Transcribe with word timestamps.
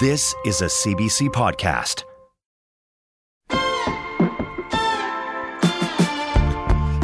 This 0.00 0.34
is 0.44 0.60
a 0.60 0.64
CBC 0.64 1.28
podcast. 1.28 2.02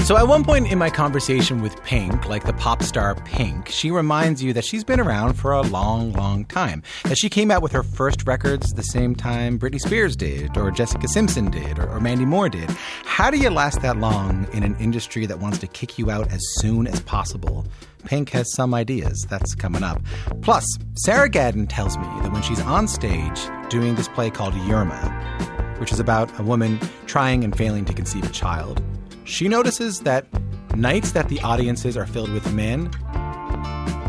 So, 0.05 0.17
at 0.17 0.27
one 0.27 0.43
point 0.43 0.73
in 0.73 0.77
my 0.77 0.91
conversation 0.91 1.63
with 1.63 1.81
Pink, 1.85 2.29
like 2.29 2.43
the 2.43 2.53
pop 2.53 2.83
star 2.83 3.15
Pink, 3.15 3.69
she 3.69 3.93
reminds 3.93 4.43
you 4.43 4.53
that 4.55 4.65
she's 4.65 4.83
been 4.83 4.99
around 4.99 5.35
for 5.35 5.53
a 5.53 5.61
long, 5.61 6.13
long 6.15 6.45
time. 6.47 6.83
That 7.05 7.17
she 7.17 7.29
came 7.29 7.53
out 7.53 7.63
with 7.63 7.71
her 7.71 7.85
first 7.85 8.27
records 8.27 8.73
the 8.73 8.83
same 8.83 9.15
time 9.15 9.57
Britney 9.57 9.79
Spears 9.79 10.17
did, 10.17 10.57
or 10.57 10.73
Jessica 10.73 11.07
Simpson 11.07 11.49
did, 11.49 11.79
or, 11.79 11.89
or 11.89 12.01
Mandy 12.01 12.25
Moore 12.25 12.49
did. 12.49 12.69
How 13.05 13.31
do 13.31 13.39
you 13.39 13.51
last 13.51 13.83
that 13.83 13.99
long 13.99 14.49
in 14.53 14.65
an 14.65 14.75
industry 14.81 15.27
that 15.27 15.39
wants 15.39 15.59
to 15.59 15.69
kick 15.69 15.97
you 15.97 16.11
out 16.11 16.33
as 16.33 16.41
soon 16.57 16.89
as 16.89 16.99
possible? 16.99 17.65
Pink 18.05 18.31
has 18.31 18.53
some 18.55 18.75
ideas. 18.75 19.27
That's 19.29 19.55
coming 19.55 19.83
up. 19.83 20.03
Plus, 20.43 20.67
Sarah 20.95 21.31
Gadon 21.31 21.67
tells 21.69 21.97
me 21.97 22.05
that 22.23 22.33
when 22.33 22.43
she's 22.43 22.61
on 22.61 22.89
stage 22.89 23.41
doing 23.69 23.95
this 23.95 24.09
play 24.09 24.31
called 24.31 24.55
Yerma, 24.55 25.79
which 25.79 25.93
is 25.93 26.01
about 26.01 26.37
a 26.39 26.43
woman 26.43 26.79
trying 27.07 27.45
and 27.45 27.57
failing 27.57 27.85
to 27.85 27.93
conceive 27.93 28.25
a 28.25 28.33
child, 28.33 28.83
she 29.25 29.49
notices 29.49 30.01
that 30.01 30.27
nights 30.75 31.13
that 31.13 31.29
the 31.29 31.41
audiences 31.41 31.97
are 31.97 32.07
filled 32.07 32.31
with 32.33 32.53
men, 32.53 32.91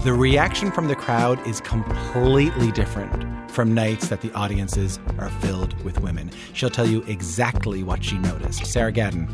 the 0.03 0.13
reaction 0.13 0.71
from 0.71 0.87
the 0.87 0.95
crowd 0.95 1.45
is 1.45 1.61
completely 1.61 2.71
different 2.71 3.27
from 3.51 3.73
nights 3.73 4.07
that 4.07 4.21
the 4.21 4.31
audiences 4.33 4.99
are 5.19 5.29
filled 5.29 5.79
with 5.83 5.99
women. 5.99 6.31
She'll 6.53 6.69
tell 6.69 6.87
you 6.87 7.03
exactly 7.03 7.83
what 7.83 8.03
she 8.03 8.17
noticed. 8.17 8.65
Sarah 8.65 8.93
Gadon, 8.93 9.29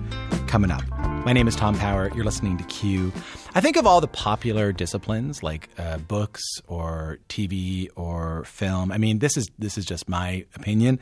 coming 0.47 0.71
up. 0.71 0.83
My 1.25 1.33
name 1.33 1.47
is 1.47 1.55
Tom 1.55 1.77
Power. 1.77 2.11
You're 2.15 2.25
listening 2.25 2.57
to 2.57 2.63
Q. 2.65 3.13
I 3.57 3.59
think 3.59 3.75
of 3.75 3.87
all 3.87 4.01
the 4.01 4.07
popular 4.07 4.71
disciplines 4.71 5.41
like 5.41 5.67
uh, 5.79 5.97
books 5.97 6.43
or 6.67 7.17
TV 7.27 7.89
or 7.95 8.43
film. 8.43 8.91
I 8.91 8.99
mean, 8.99 9.17
this 9.17 9.35
is 9.35 9.49
this 9.57 9.79
is 9.79 9.85
just 9.85 10.07
my 10.07 10.45
opinion. 10.55 10.99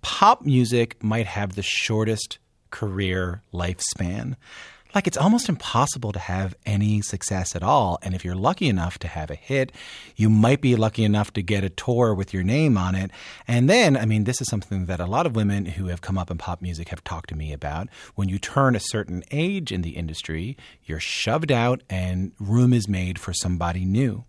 Pop 0.00 0.46
music 0.46 0.96
might 1.04 1.26
have 1.26 1.56
the 1.56 1.62
shortest 1.62 2.38
career 2.70 3.42
lifespan. 3.52 4.36
Like 4.94 5.06
it's 5.06 5.16
almost 5.16 5.48
impossible 5.48 6.10
to 6.12 6.18
have 6.18 6.54
any 6.66 7.00
success 7.00 7.54
at 7.54 7.62
all. 7.62 7.98
And 8.02 8.14
if 8.14 8.24
you're 8.24 8.34
lucky 8.34 8.68
enough 8.68 8.98
to 9.00 9.08
have 9.08 9.30
a 9.30 9.36
hit, 9.36 9.72
you 10.16 10.28
might 10.28 10.60
be 10.60 10.74
lucky 10.74 11.04
enough 11.04 11.32
to 11.34 11.42
get 11.42 11.62
a 11.62 11.70
tour 11.70 12.12
with 12.12 12.34
your 12.34 12.42
name 12.42 12.76
on 12.76 12.94
it. 12.94 13.10
And 13.46 13.70
then, 13.70 13.96
I 13.96 14.04
mean, 14.04 14.24
this 14.24 14.40
is 14.40 14.48
something 14.48 14.86
that 14.86 14.98
a 14.98 15.06
lot 15.06 15.26
of 15.26 15.36
women 15.36 15.64
who 15.64 15.86
have 15.86 16.00
come 16.00 16.18
up 16.18 16.30
in 16.30 16.38
pop 16.38 16.60
music 16.60 16.88
have 16.88 17.04
talked 17.04 17.28
to 17.30 17.36
me 17.36 17.52
about. 17.52 17.88
When 18.16 18.28
you 18.28 18.38
turn 18.38 18.74
a 18.74 18.80
certain 18.80 19.22
age 19.30 19.70
in 19.70 19.82
the 19.82 19.90
industry, 19.90 20.56
you're 20.84 21.00
shoved 21.00 21.52
out 21.52 21.82
and 21.88 22.32
room 22.40 22.72
is 22.72 22.88
made 22.88 23.18
for 23.18 23.32
somebody 23.32 23.84
new. 23.84 24.24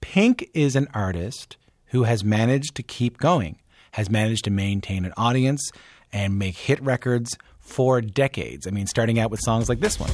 Pink 0.00 0.48
is 0.54 0.76
an 0.76 0.88
artist 0.94 1.58
who 1.86 2.04
has 2.04 2.24
managed 2.24 2.74
to 2.76 2.82
keep 2.82 3.18
going, 3.18 3.58
has 3.92 4.08
managed 4.08 4.44
to 4.44 4.50
maintain 4.50 5.04
an 5.04 5.12
audience 5.16 5.70
and 6.12 6.38
make 6.38 6.56
hit 6.56 6.82
records 6.82 7.36
for 7.70 8.00
decades. 8.00 8.66
I 8.66 8.70
mean, 8.70 8.86
starting 8.86 9.18
out 9.18 9.30
with 9.30 9.40
songs 9.40 9.68
like 9.68 9.80
this 9.80 9.98
one. 9.98 10.10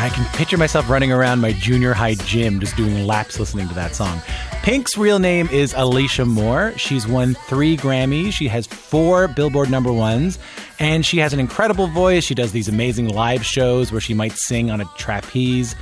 I 0.00 0.10
can 0.10 0.24
picture 0.36 0.56
myself 0.56 0.88
running 0.88 1.12
around 1.12 1.40
my 1.40 1.52
junior 1.52 1.92
high 1.92 2.14
gym 2.14 2.60
just 2.60 2.76
doing 2.76 3.06
laps 3.06 3.38
listening 3.38 3.68
to 3.68 3.74
that 3.74 3.94
song. 3.94 4.22
Pink's 4.62 4.96
real 4.96 5.18
name 5.18 5.48
is 5.48 5.74
Alicia 5.76 6.24
Moore. 6.24 6.72
She's 6.76 7.06
won 7.06 7.34
three 7.34 7.76
Grammys. 7.76 8.32
She 8.32 8.48
has 8.48 8.66
four 8.66 9.28
Billboard 9.28 9.70
number 9.70 9.92
ones. 9.92 10.38
And 10.78 11.04
she 11.04 11.18
has 11.18 11.32
an 11.32 11.40
incredible 11.40 11.88
voice. 11.88 12.24
She 12.24 12.34
does 12.34 12.52
these 12.52 12.68
amazing 12.68 13.08
live 13.08 13.44
shows 13.44 13.90
where 13.90 14.00
she 14.00 14.14
might 14.14 14.32
sing 14.32 14.70
on 14.70 14.80
a 14.80 14.84
trapeze. 14.96 15.74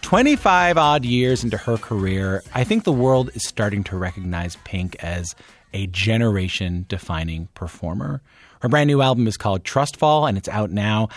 25 0.00 0.78
odd 0.78 1.04
years 1.04 1.44
into 1.44 1.56
her 1.56 1.76
career, 1.76 2.42
I 2.54 2.64
think 2.64 2.84
the 2.84 2.92
world 2.92 3.30
is 3.34 3.46
starting 3.46 3.84
to 3.84 3.96
recognize 3.96 4.56
Pink 4.64 4.96
as 5.02 5.34
a 5.72 5.86
generation 5.88 6.86
defining 6.88 7.48
performer. 7.54 8.22
Her 8.60 8.68
brand 8.68 8.88
new 8.88 9.02
album 9.02 9.26
is 9.26 9.36
called 9.36 9.64
Trustfall 9.64 10.28
and 10.28 10.38
it's 10.38 10.48
out 10.48 10.70
now. 10.70 11.08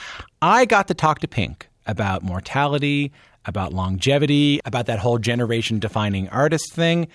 I 0.42 0.66
got 0.66 0.88
to 0.88 0.94
talk 0.94 1.20
to 1.20 1.28
Pink 1.28 1.68
about 1.86 2.24
mortality, 2.24 3.12
about 3.46 3.74
longevity, 3.74 4.60
about 4.66 4.88
that 4.88 5.00
whole 5.00 5.20
generation 5.20 5.80
defining 5.80 6.28
artist 6.30 6.74
thing. 6.74 7.08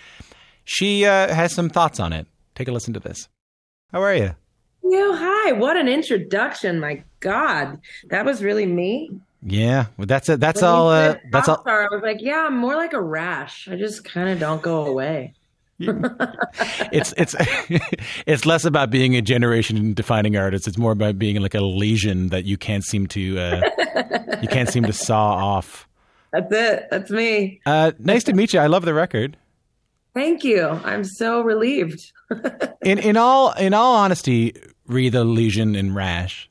She 0.65 1.05
uh, 1.05 1.35
has 1.35 1.55
some 1.55 1.69
thoughts 1.69 1.99
on 1.99 2.13
it. 2.13 2.27
Take 2.55 2.69
a 2.69 2.73
listen 2.73 2.95
to 2.95 3.01
this. 3.01 3.29
How 3.93 4.03
are 4.03 4.15
you? 4.15 4.37
Yo, 4.85 5.13
hi. 5.15 5.53
What 5.53 5.77
an 5.77 5.89
introduction. 5.89 6.79
My 6.81 7.03
God. 7.21 7.81
That 8.09 8.25
was 8.25 8.43
really 8.43 8.67
me. 8.67 9.11
Yeah, 9.43 9.87
well, 9.97 10.07
that's 10.07 10.29
it. 10.29 10.41
That's 10.41 10.61
when 10.61 10.71
all. 10.71 10.91
Uh, 10.91 11.17
that's 11.31 11.49
all. 11.49 11.63
I 11.67 11.87
was 11.91 12.03
like, 12.03 12.21
yeah, 12.21 12.47
I'm 12.47 12.57
more 12.57 12.77
like 12.77 12.93
a 12.93 13.01
rash. 13.01 13.69
I 13.69 13.77
just 13.77 14.05
kind 14.05 14.29
of 14.29 14.39
don't 14.39 14.61
go 14.61 14.87
away. 14.87 15.35
it's 15.81 17.15
it's 17.17 17.35
it's 18.27 18.45
less 18.45 18.67
about 18.67 18.91
being 18.91 19.17
a 19.17 19.23
generation 19.23 19.95
defining 19.95 20.37
artist. 20.37 20.69
It's 20.69 20.77
more 20.77 20.93
about 20.93 21.19
being 21.19 21.41
like 21.41 21.55
a 21.55 21.63
lesion 21.63 22.29
that 22.29 22.45
you 22.45 22.59
can't 22.59 22.85
seem 22.85 23.07
to 23.09 23.39
uh, 23.39 23.63
you 24.43 24.49
can't 24.49 24.69
seem 24.69 24.85
to 24.85 24.93
saw 24.93 25.37
off. 25.37 25.89
That's 26.33 26.53
it. 26.53 26.89
That's 26.91 27.11
me. 27.11 27.63
Uh, 27.65 27.93
nice 27.99 28.25
to 28.25 28.35
meet 28.35 28.53
you. 28.53 28.61
I 28.61 28.67
love 28.67 28.85
the 28.85 28.93
record. 28.95 29.39
Thank 30.13 30.45
you. 30.45 30.67
I'm 30.67 31.03
so 31.03 31.41
relieved. 31.41 32.13
in 32.83 32.99
in 32.99 33.17
all 33.17 33.53
in 33.53 33.73
all 33.73 33.97
honesty, 33.97 34.55
read 34.87 35.13
the 35.13 35.25
lesion 35.25 35.75
and 35.77 35.95
rash. 35.95 36.50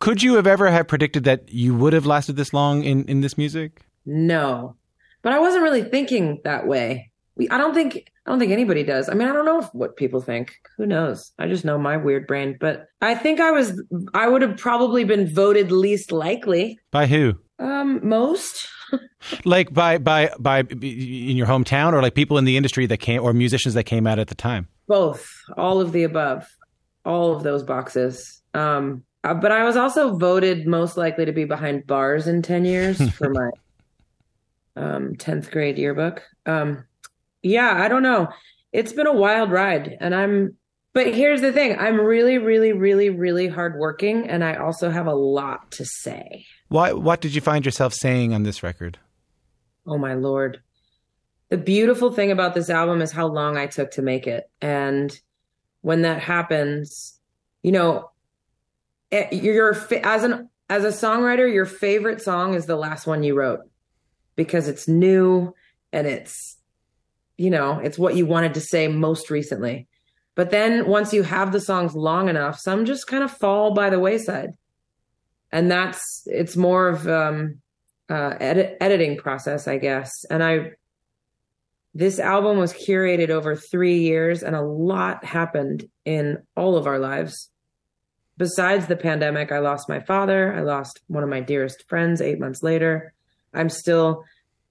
Could 0.00 0.22
you 0.22 0.34
have 0.34 0.46
ever 0.46 0.70
have 0.70 0.86
predicted 0.86 1.24
that 1.24 1.52
you 1.52 1.74
would 1.74 1.92
have 1.92 2.06
lasted 2.06 2.36
this 2.36 2.52
long 2.52 2.84
in, 2.84 3.04
in 3.06 3.20
this 3.20 3.36
music? 3.36 3.82
No, 4.06 4.76
but 5.22 5.32
I 5.32 5.40
wasn't 5.40 5.64
really 5.64 5.82
thinking 5.82 6.40
that 6.44 6.66
way. 6.66 7.10
We, 7.36 7.48
I 7.50 7.58
don't 7.58 7.74
think 7.74 8.10
I 8.26 8.30
don't 8.30 8.38
think 8.38 8.52
anybody 8.52 8.82
does. 8.84 9.08
I 9.08 9.14
mean, 9.14 9.28
I 9.28 9.32
don't 9.32 9.46
know 9.46 9.62
what 9.72 9.96
people 9.96 10.20
think. 10.20 10.54
Who 10.76 10.86
knows? 10.86 11.32
I 11.38 11.46
just 11.48 11.64
know 11.64 11.78
my 11.78 11.96
weird 11.96 12.26
brain. 12.26 12.56
But 12.60 12.86
I 13.00 13.14
think 13.14 13.40
I 13.40 13.50
was 13.50 13.82
I 14.14 14.28
would 14.28 14.42
have 14.42 14.56
probably 14.56 15.04
been 15.04 15.32
voted 15.32 15.72
least 15.72 16.12
likely. 16.12 16.78
By 16.90 17.06
who? 17.06 17.34
Um, 17.58 18.06
most. 18.06 18.68
like 19.44 19.72
by 19.72 19.98
by 19.98 20.30
by 20.38 20.60
in 20.60 21.36
your 21.36 21.46
hometown, 21.46 21.92
or 21.92 22.02
like 22.02 22.14
people 22.14 22.38
in 22.38 22.44
the 22.44 22.56
industry 22.56 22.86
that 22.86 22.98
came, 22.98 23.22
or 23.22 23.32
musicians 23.32 23.74
that 23.74 23.84
came 23.84 24.06
out 24.06 24.18
at 24.18 24.28
the 24.28 24.34
time. 24.34 24.68
Both, 24.86 25.30
all 25.56 25.80
of 25.80 25.92
the 25.92 26.04
above, 26.04 26.46
all 27.04 27.34
of 27.34 27.42
those 27.42 27.62
boxes. 27.62 28.42
Um, 28.54 29.04
uh, 29.28 29.34
but 29.34 29.52
I 29.52 29.64
was 29.64 29.76
also 29.76 30.16
voted 30.16 30.66
most 30.66 30.96
likely 30.96 31.24
to 31.24 31.32
be 31.32 31.44
behind 31.44 31.86
bars 31.86 32.26
in 32.26 32.40
10 32.40 32.64
years 32.64 33.10
for 33.14 33.30
my 33.30 33.50
um, 34.74 35.14
10th 35.16 35.50
grade 35.50 35.76
yearbook. 35.76 36.22
Um, 36.46 36.84
yeah, 37.42 37.74
I 37.82 37.88
don't 37.88 38.02
know. 38.02 38.28
It's 38.72 38.92
been 38.92 39.06
a 39.06 39.12
wild 39.12 39.50
ride 39.50 39.96
and 40.00 40.14
I'm 40.14 40.56
but 40.94 41.14
here's 41.14 41.42
the 41.42 41.52
thing, 41.52 41.78
I'm 41.78 42.00
really 42.00 42.38
really 42.38 42.72
really 42.72 43.10
really 43.10 43.48
hardworking 43.48 44.28
and 44.28 44.42
I 44.42 44.54
also 44.54 44.90
have 44.90 45.06
a 45.06 45.14
lot 45.14 45.70
to 45.72 45.84
say. 45.84 46.46
Why 46.68 46.92
what 46.92 47.20
did 47.20 47.34
you 47.34 47.40
find 47.40 47.64
yourself 47.64 47.94
saying 47.94 48.32
on 48.32 48.42
this 48.42 48.62
record? 48.62 48.98
Oh 49.86 49.98
my 49.98 50.14
lord. 50.14 50.62
The 51.50 51.58
beautiful 51.58 52.12
thing 52.12 52.30
about 52.30 52.54
this 52.54 52.68
album 52.68 53.00
is 53.00 53.12
how 53.12 53.26
long 53.26 53.56
I 53.56 53.66
took 53.66 53.90
to 53.92 54.02
make 54.02 54.26
it 54.26 54.50
and 54.62 55.18
when 55.82 56.02
that 56.02 56.20
happens, 56.20 57.18
you 57.62 57.72
know, 57.72 58.10
your 59.10 59.76
as 60.04 60.24
an 60.24 60.48
as 60.68 60.84
a 60.84 60.88
songwriter, 60.88 61.52
your 61.52 61.66
favorite 61.66 62.20
song 62.20 62.54
is 62.54 62.66
the 62.66 62.76
last 62.76 63.06
one 63.06 63.22
you 63.22 63.34
wrote 63.34 63.60
because 64.36 64.68
it's 64.68 64.86
new 64.86 65.54
and 65.92 66.06
it's 66.06 66.56
you 67.36 67.50
know, 67.50 67.78
it's 67.78 67.98
what 67.98 68.16
you 68.16 68.26
wanted 68.26 68.54
to 68.54 68.60
say 68.60 68.88
most 68.88 69.30
recently. 69.30 69.86
But 70.34 70.50
then 70.50 70.88
once 70.88 71.12
you 71.12 71.22
have 71.22 71.52
the 71.52 71.60
songs 71.60 71.94
long 71.94 72.28
enough, 72.28 72.58
some 72.58 72.84
just 72.84 73.06
kind 73.06 73.22
of 73.22 73.30
fall 73.30 73.74
by 73.74 73.90
the 73.90 73.98
wayside. 73.98 74.50
And 75.50 75.70
that's 75.70 76.22
it's 76.26 76.56
more 76.56 76.88
of 76.88 77.08
um 77.08 77.60
uh 78.10 78.34
edit, 78.38 78.76
editing 78.80 79.16
process, 79.16 79.66
I 79.66 79.78
guess. 79.78 80.24
And 80.28 80.42
I 80.42 80.72
this 81.94 82.18
album 82.18 82.58
was 82.58 82.72
curated 82.74 83.30
over 83.30 83.56
3 83.56 83.98
years 83.98 84.42
and 84.42 84.54
a 84.54 84.62
lot 84.62 85.24
happened 85.24 85.88
in 86.04 86.38
all 86.54 86.76
of 86.76 86.86
our 86.86 86.98
lives 86.98 87.50
besides 88.38 88.86
the 88.86 88.96
pandemic, 88.96 89.52
I 89.52 89.58
lost 89.58 89.88
my 89.88 90.00
father. 90.00 90.54
I 90.54 90.62
lost 90.62 91.00
one 91.08 91.22
of 91.22 91.28
my 91.28 91.40
dearest 91.40 91.86
friends 91.88 92.22
eight 92.22 92.38
months 92.38 92.62
later. 92.62 93.12
I'm 93.52 93.68
still 93.68 94.24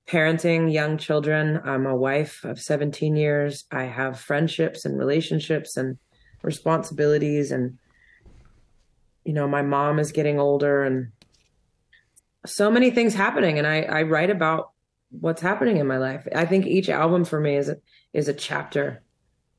parenting 0.08 0.72
young 0.72 0.98
children. 0.98 1.62
I'm 1.64 1.86
a 1.86 1.96
wife 1.96 2.44
of 2.46 2.60
17 2.60 3.16
years. 3.16 3.66
I 3.72 3.84
have 3.84 4.20
friendships 4.20 4.86
and 4.86 4.98
relationships 4.98 5.76
and 5.76 5.98
responsibilities. 6.42 7.52
And, 7.52 7.78
you 9.26 9.34
know, 9.34 9.48
my 9.48 9.62
mom 9.62 10.00
is 10.00 10.14
getting 10.14 10.40
older 10.40 10.84
and 10.84 11.12
so 12.46 12.72
many 12.72 12.90
things 12.90 13.14
happening. 13.14 13.58
And 13.58 13.68
I, 13.68 13.82
I 13.82 14.04
write 14.04 14.30
about 14.30 14.72
what's 15.12 15.42
happening 15.42 15.78
in 15.78 15.88
my 15.88 15.98
life. 15.98 16.26
I 16.34 16.46
think 16.46 16.66
each 16.66 16.88
album 16.88 17.26
for 17.26 17.40
me 17.40 17.58
is 17.58 17.68
a, 17.68 17.78
is 18.14 18.30
a 18.30 18.34
chapter 18.34 19.04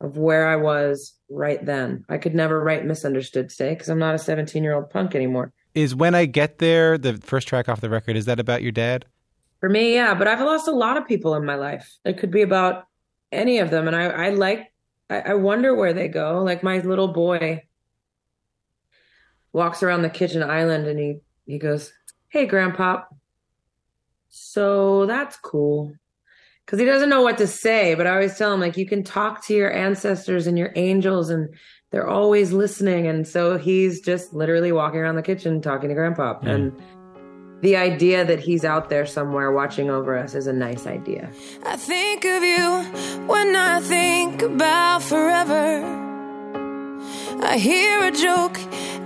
of 0.00 0.17
where 0.17 0.47
I 0.47 0.56
was 0.56 1.15
right 1.29 1.65
then. 1.65 2.05
I 2.09 2.19
could 2.19 2.35
never 2.35 2.62
write 2.62 2.85
Misunderstood 2.85 3.50
today 3.50 3.71
because 3.71 3.89
I'm 3.89 3.99
not 3.99 4.15
a 4.15 4.19
17 4.19 4.62
year 4.62 4.75
old 4.75 4.91
punk 4.91 5.15
anymore. 5.15 5.53
Is 5.75 5.95
When 5.95 6.15
I 6.15 6.27
Get 6.27 6.59
There, 6.59 6.99
the 6.99 7.15
first 7.19 7.49
track 7.49 7.69
off 7.69 7.81
the 7.81 7.91
record, 7.91 8.17
is 8.17 8.25
that 8.27 8.41
about 8.41 8.62
your 8.62 8.73
dad? 8.73 9.05
For 9.61 9.69
me, 9.69 9.95
yeah, 9.95 10.15
but 10.15 10.29
I've 10.29 10.41
lost 10.41 10.69
a 10.69 10.73
lot 10.73 10.97
of 10.97 11.06
people 11.06 11.35
in 11.35 11.45
my 11.45 11.56
life. 11.56 11.99
It 12.05 12.19
could 12.19 12.31
be 12.31 12.43
about 12.43 12.87
any 13.33 13.59
of 13.59 13.71
them. 13.71 13.87
And 13.89 13.97
I, 13.97 14.05
I 14.05 14.31
like, 14.31 14.73
I, 15.11 15.21
I 15.21 15.35
wonder 15.35 15.75
where 15.75 15.93
they 15.93 16.09
go. 16.09 16.43
Like 16.43 16.62
my 16.62 16.79
little 16.79 17.09
boy 17.09 17.65
walks 19.53 19.83
around 19.83 20.03
the 20.03 20.11
kitchen 20.11 20.43
island 20.43 20.87
and 20.87 20.99
he, 20.99 21.19
he 21.47 21.59
goes, 21.59 21.93
Hey, 22.29 22.47
grandpa. 22.47 23.03
So 24.29 25.06
that's 25.06 25.37
cool. 25.37 25.95
Cause 26.69 26.79
he 26.79 26.85
doesn't 26.85 27.09
know 27.09 27.23
what 27.23 27.38
to 27.38 27.47
say, 27.47 27.94
but 27.94 28.06
I 28.06 28.11
always 28.11 28.37
tell 28.37 28.53
him, 28.53 28.61
like, 28.61 28.76
you 28.76 28.85
can 28.85 29.03
talk 29.03 29.47
to 29.47 29.55
your 29.55 29.73
ancestors 29.73 30.47
and 30.47 30.59
your 30.59 30.70
angels 30.76 31.31
and 31.31 31.49
they're 31.91 32.06
always 32.06 32.53
listening. 32.53 33.06
And 33.06 33.26
so 33.26 33.56
he's 33.56 34.03
just 34.03 34.35
literally 34.35 34.70
walking 34.70 35.00
around 35.00 35.17
the 35.17 35.23
kitchen 35.23 35.62
talking 35.62 35.88
to 35.88 35.94
grandpa. 35.94 36.38
Mm. 36.41 36.55
And 36.55 36.82
the 37.62 37.76
idea 37.76 38.23
that 38.25 38.38
he's 38.38 38.67
out 38.67 38.91
there 38.91 39.06
somewhere 39.06 39.50
watching 39.50 39.88
over 39.88 40.17
us 40.17 40.35
is 40.35 40.47
a 40.47 40.53
nice 40.53 40.87
idea. 40.87 41.31
I 41.65 41.76
think 41.76 42.26
of 42.26 42.43
you 42.43 42.82
when 43.26 43.56
I 43.56 43.81
think 43.81 44.43
about 44.43 45.03
forever. 45.03 45.82
I 47.41 47.56
hear 47.56 48.05
a 48.05 48.12
joke 48.12 48.59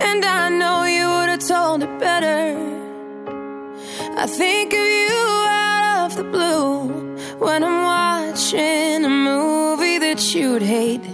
and 0.02 0.24
I 0.24 0.48
know 0.48 0.84
you 0.84 1.06
would 1.06 1.28
have 1.28 1.46
told 1.46 1.84
it 1.84 1.98
better. 2.00 2.58
I 4.18 4.26
think 4.26 4.72
of 4.72 4.80
you 4.80 5.16
out 5.48 6.10
of 6.10 6.16
the 6.16 6.24
blue 6.24 7.11
when 7.42 7.64
I'm 7.64 7.82
watching 7.82 9.04
a 9.04 9.08
movie 9.08 9.98
that 9.98 10.32
you'd 10.32 10.62
hate. 10.62 11.04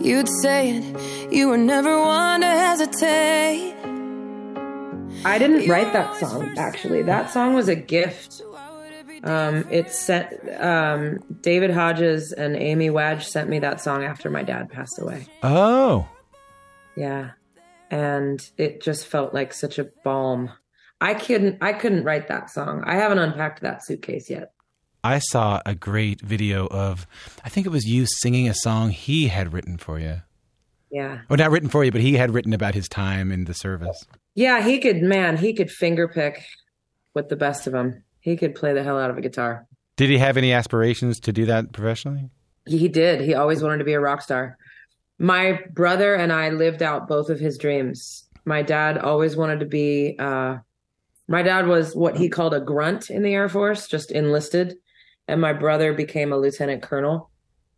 You'd 0.00 0.28
say 0.42 0.78
it, 0.78 1.32
you 1.32 1.48
were 1.48 1.56
never 1.56 2.00
one 2.00 2.40
to 2.40 2.46
hesitate. 2.46 3.76
I 5.24 5.38
didn't 5.38 5.68
write 5.68 5.92
that 5.92 6.16
song 6.16 6.58
actually. 6.58 7.02
That 7.02 7.30
song 7.30 7.54
was 7.54 7.68
a 7.68 7.76
gift. 7.76 8.42
Um, 9.22 9.66
it 9.70 9.92
sent 9.92 10.32
um, 10.60 11.18
David 11.42 11.70
Hodges 11.70 12.32
and 12.32 12.56
Amy 12.56 12.90
Wadge 12.90 13.26
sent 13.26 13.48
me 13.48 13.58
that 13.60 13.80
song 13.80 14.02
after 14.02 14.30
my 14.30 14.42
dad 14.42 14.70
passed 14.70 14.98
away. 14.98 15.26
Oh, 15.42 16.08
yeah, 16.96 17.32
and 17.90 18.40
it 18.56 18.80
just 18.80 19.06
felt 19.06 19.34
like 19.34 19.52
such 19.52 19.78
a 19.78 19.84
balm. 20.04 20.50
I 21.02 21.14
couldn't 21.14 21.58
I 21.60 21.74
couldn't 21.74 22.04
write 22.04 22.28
that 22.28 22.50
song. 22.50 22.82
I 22.86 22.96
haven't 22.96 23.18
unpacked 23.18 23.60
that 23.60 23.84
suitcase 23.84 24.30
yet. 24.30 24.52
I 25.02 25.18
saw 25.18 25.60
a 25.64 25.74
great 25.74 26.20
video 26.20 26.66
of 26.66 27.06
I 27.44 27.48
think 27.48 27.66
it 27.66 27.70
was 27.70 27.86
you 27.86 28.06
singing 28.06 28.48
a 28.48 28.54
song 28.54 28.90
he 28.90 29.28
had 29.28 29.52
written 29.52 29.78
for 29.78 29.98
you. 29.98 30.22
Yeah. 30.90 31.20
Well, 31.28 31.36
not 31.36 31.50
written 31.50 31.68
for 31.68 31.84
you, 31.84 31.92
but 31.92 32.00
he 32.00 32.14
had 32.14 32.34
written 32.34 32.52
about 32.52 32.74
his 32.74 32.88
time 32.88 33.30
in 33.30 33.44
the 33.44 33.54
service. 33.54 34.04
Yeah, 34.34 34.62
he 34.62 34.78
could, 34.78 35.02
man, 35.02 35.36
he 35.36 35.54
could 35.54 35.70
finger 35.70 36.08
pick 36.08 36.44
with 37.14 37.28
the 37.28 37.36
best 37.36 37.66
of 37.66 37.72
them. 37.72 38.02
He 38.20 38.36
could 38.36 38.54
play 38.54 38.72
the 38.72 38.82
hell 38.82 38.98
out 38.98 39.10
of 39.10 39.16
a 39.16 39.20
guitar. 39.20 39.66
Did 39.96 40.10
he 40.10 40.18
have 40.18 40.36
any 40.36 40.52
aspirations 40.52 41.20
to 41.20 41.32
do 41.32 41.46
that 41.46 41.72
professionally? 41.72 42.30
He 42.66 42.88
did. 42.88 43.20
He 43.20 43.34
always 43.34 43.62
wanted 43.62 43.78
to 43.78 43.84
be 43.84 43.92
a 43.92 44.00
rock 44.00 44.22
star. 44.22 44.56
My 45.18 45.60
brother 45.72 46.14
and 46.14 46.32
I 46.32 46.50
lived 46.50 46.82
out 46.82 47.08
both 47.08 47.30
of 47.30 47.38
his 47.38 47.58
dreams. 47.58 48.24
My 48.44 48.62
dad 48.62 48.98
always 48.98 49.36
wanted 49.36 49.60
to 49.60 49.66
be, 49.66 50.16
uh, 50.18 50.58
my 51.28 51.42
dad 51.42 51.66
was 51.66 51.94
what 51.94 52.16
he 52.16 52.28
called 52.28 52.54
a 52.54 52.60
grunt 52.60 53.10
in 53.10 53.22
the 53.22 53.34
Air 53.34 53.48
Force, 53.48 53.86
just 53.86 54.10
enlisted. 54.10 54.76
And 55.30 55.40
my 55.40 55.52
brother 55.52 55.92
became 55.92 56.32
a 56.32 56.36
lieutenant 56.36 56.82
colonel 56.82 57.30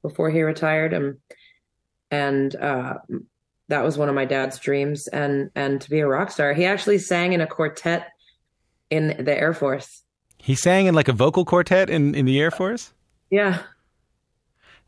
before 0.03 0.31
he 0.31 0.43
retired. 0.43 0.93
And, 0.93 1.19
and, 2.11 2.55
uh, 2.57 2.95
that 3.73 3.85
was 3.85 3.97
one 3.97 4.11
of 4.11 4.15
my 4.15 4.27
dad's 4.27 4.59
dreams 4.59 5.09
and 5.09 5.51
and 5.55 5.81
to 5.81 5.89
be 5.89 6.01
a 6.01 6.07
rock 6.07 6.31
star. 6.31 6.53
He 6.53 6.67
actually 6.67 6.99
sang 6.99 7.33
in 7.33 7.41
a 7.41 7.47
quartet 7.47 8.09
in 8.91 9.25
the 9.25 9.35
Air 9.35 9.55
Force. 9.55 10.03
He 10.37 10.55
sang 10.55 10.87
in 10.87 10.95
like 10.95 11.09
a 11.09 11.13
vocal 11.13 11.47
quartet 11.47 11.89
in 11.89 12.15
in 12.15 12.27
the 12.27 12.39
Air 12.39 12.51
Force? 12.51 12.93
Yeah. 13.31 13.63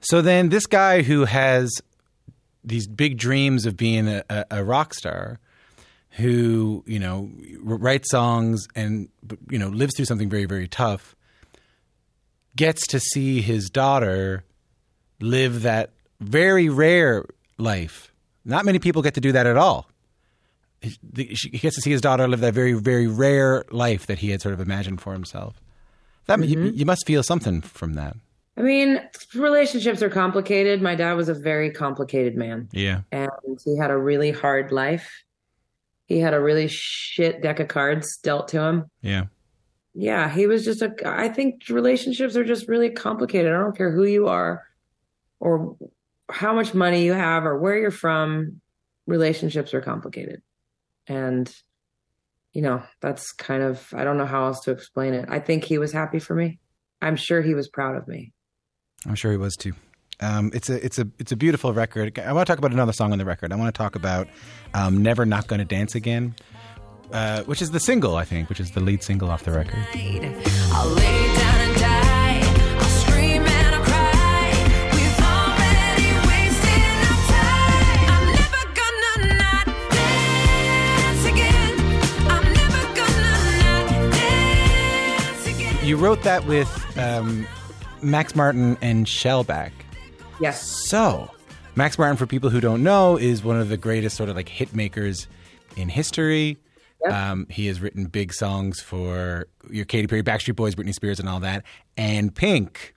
So 0.01 0.21
then 0.21 0.51
this 0.51 0.67
guy 0.67 1.01
who 1.01 1.25
has 1.25 1.71
these 2.63 2.87
big 2.87 3.17
dreams 3.17 3.65
of 3.65 3.77
being 3.77 4.07
a, 4.07 4.23
a, 4.29 4.45
a 4.51 4.65
rock 4.65 4.93
star 4.93 5.39
who, 6.11 6.85
you 6.87 6.99
know, 6.99 7.31
writes 7.61 8.11
songs 8.11 8.69
and 8.77 9.09
you 9.49 9.59
know, 9.59 9.69
lives 9.69 9.97
through 9.97 10.05
something 10.05 10.29
very 10.29 10.45
very 10.45 10.69
tough 10.69 11.14
gets 12.57 12.87
to 12.89 13.01
see 13.01 13.41
his 13.41 13.71
daughter 13.71 14.45
live 15.21 15.63
that 15.63 15.91
very 16.21 16.69
rare 16.69 17.25
life 17.59 18.13
not 18.45 18.65
many 18.65 18.79
people 18.79 19.03
get 19.03 19.15
to 19.15 19.21
do 19.21 19.33
that 19.33 19.47
at 19.47 19.57
all. 19.57 19.89
He 20.81 21.35
gets 21.59 21.77
to 21.77 21.81
see 21.81 21.91
his 21.91 22.03
daughter 22.03 22.29
live 22.29 22.41
that 22.41 22.53
very, 22.53 22.75
very 22.75 23.07
rare 23.07 23.65
life 23.71 24.07
that 24.07 24.19
he 24.19 24.31
had 24.31 24.43
sort 24.43 24.53
of 24.53 24.61
imagined 24.61 25.01
for 25.01 25.15
himself. 25.15 25.59
That 26.27 26.39
mm-hmm. 26.39 26.65
you, 26.65 26.71
you 26.73 26.87
must 26.87 27.07
feel 27.07 27.23
something 27.23 27.63
from 27.63 27.95
that. 27.95 28.17
I 28.57 28.61
mean, 28.61 29.01
relationships 29.35 30.03
are 30.03 30.11
complicated. 30.11 30.83
My 30.83 30.95
dad 30.95 31.15
was 31.15 31.29
a 31.29 31.35
very 31.35 31.71
complicated 31.71 32.37
man. 32.37 32.69
Yeah. 32.71 33.01
And 33.11 33.31
he 33.65 33.79
had 33.79 33.91
a 33.91 33.97
really 33.97 34.31
hard 34.31 34.71
life. 34.73 35.11
He 36.07 36.19
had 36.19 36.35
a 36.35 36.41
really 36.41 36.69
shit 36.69 37.41
deck 37.41 37.61
of 37.61 37.69
cards 37.69 38.19
dealt 38.23 38.49
to 38.49 38.61
him. 38.61 38.85
Yeah. 39.01 39.25
Yeah. 39.95 40.29
He 40.29 40.47
was 40.47 40.65
just 40.65 40.83
a, 40.83 40.93
I 41.05 41.29
think 41.29 41.69
relationships 41.69 42.37
are 42.37 42.45
just 42.45 42.69
really 42.69 42.91
complicated. 42.91 43.53
I 43.53 43.59
don't 43.59 43.77
care 43.77 43.93
who 43.93 44.05
you 44.05 44.29
are 44.29 44.65
or 45.41 45.77
how 46.31 46.55
much 46.55 46.75
money 46.75 47.05
you 47.05 47.13
have 47.13 47.45
or 47.45 47.59
where 47.59 47.77
you're 47.77 47.91
from, 47.91 48.61
relationships 49.07 49.75
are 49.75 49.81
complicated. 49.81 50.43
And, 51.07 51.55
you 52.53 52.63
know, 52.63 52.83
that's 53.01 53.33
kind 53.33 53.63
of, 53.63 53.87
I 53.95 54.05
don't 54.05 54.19
know 54.19 54.27
how 54.27 54.47
else 54.47 54.61
to 54.61 54.71
explain 54.71 55.15
it. 55.15 55.27
I 55.29 55.39
think 55.39 55.65
he 55.65 55.79
was 55.79 55.93
happy 55.93 56.19
for 56.19 56.35
me. 56.35 56.59
I'm 57.03 57.17
sure 57.17 57.43
he 57.43 57.55
was 57.55 57.69
proud 57.69 57.97
of 57.97 58.09
me. 58.09 58.33
I'm 59.07 59.15
sure 59.15 59.31
he 59.31 59.37
was 59.37 59.55
too. 59.55 59.75
Um, 60.21 60.51
it's 60.55 60.71
a 60.71 60.85
it's 60.85 60.99
a 60.99 61.09
it's 61.19 61.33
a 61.33 61.37
beautiful 61.37 61.75
record. 61.75 62.19
I 62.19 62.33
want 62.33 62.47
to 62.47 62.51
talk 62.51 62.59
about 62.59 62.73
another 62.73 62.93
song 62.93 63.13
on 63.13 63.19
the 63.19 63.25
record. 63.25 63.53
I 63.53 63.57
want 63.57 63.75
to 63.75 63.77
talk 63.77 63.97
about 63.97 64.29
um, 64.73 65.03
"Never 65.03 65.27
Not 65.27 65.49
Gonna 65.49 65.65
Dance 65.65 65.95
Again," 65.95 66.35
uh, 67.15 67.43
which 67.45 67.63
is 67.63 67.71
the 67.71 67.81
single 67.81 68.17
I 68.17 68.25
think, 68.25 68.49
which 68.49 68.61
is 68.61 68.73
the 68.73 68.81
lead 68.81 69.03
single 69.03 69.31
off 69.31 69.45
the 69.45 69.53
record. 69.53 69.79
You 85.83 85.99
wrote 85.99 86.23
that 86.23 86.47
with 86.47 86.99
um, 86.99 87.47
Max 88.03 88.35
Martin 88.35 88.79
and 88.81 89.07
Shellback. 89.07 89.71
Yes. 90.41 90.67
So, 90.89 91.31
Max 91.77 91.99
Martin, 91.99 92.17
for 92.17 92.27
people 92.27 92.49
who 92.49 92.59
don't 92.59 92.83
know, 92.83 93.19
is 93.19 93.45
one 93.45 93.61
of 93.61 93.69
the 93.69 93.77
greatest 93.77 94.17
sort 94.17 94.31
of 94.31 94.35
like 94.35 94.49
hit 94.49 94.75
makers 94.75 95.29
in 95.77 95.91
history. 95.91 96.57
Yep. 97.05 97.13
Um, 97.13 97.47
he 97.51 97.67
has 97.67 97.81
written 97.81 98.07
big 98.07 98.33
songs 98.33 98.81
for 98.81 99.47
your 99.71 99.85
Katy 99.85 100.07
Perry, 100.07 100.23
Backstreet 100.23 100.57
Boys, 100.57 100.75
Britney 100.75 100.95
Spears, 100.95 101.21
and 101.21 101.29
all 101.29 101.41
that. 101.41 101.65
And 101.97 102.35
Pink, 102.35 102.95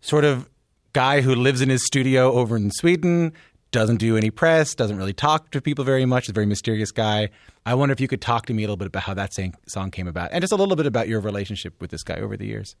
sort 0.00 0.24
of 0.24 0.48
guy 0.92 1.20
who 1.20 1.34
lives 1.34 1.60
in 1.60 1.68
his 1.68 1.84
studio 1.84 2.32
over 2.32 2.56
in 2.56 2.70
Sweden, 2.70 3.32
doesn't 3.70 3.96
do 3.96 4.16
any 4.16 4.30
press, 4.30 4.74
doesn't 4.74 4.96
really 4.96 5.12
talk 5.12 5.50
to 5.50 5.60
people 5.60 5.84
very 5.84 6.04
much, 6.04 6.24
is 6.24 6.30
a 6.30 6.32
very 6.32 6.46
mysterious 6.46 6.92
guy. 6.92 7.28
I 7.66 7.74
wonder 7.74 7.92
if 7.92 8.00
you 8.00 8.08
could 8.08 8.20
talk 8.20 8.46
to 8.46 8.54
me 8.54 8.62
a 8.62 8.66
little 8.66 8.76
bit 8.76 8.86
about 8.86 9.02
how 9.02 9.14
that 9.14 9.32
song 9.66 9.90
came 9.90 10.06
about 10.06 10.30
and 10.32 10.40
just 10.40 10.52
a 10.52 10.56
little 10.56 10.76
bit 10.76 10.86
about 10.86 11.08
your 11.08 11.20
relationship 11.20 11.80
with 11.80 11.90
this 11.90 12.04
guy 12.04 12.16
over 12.16 12.36
the 12.36 12.46
years. 12.46 12.76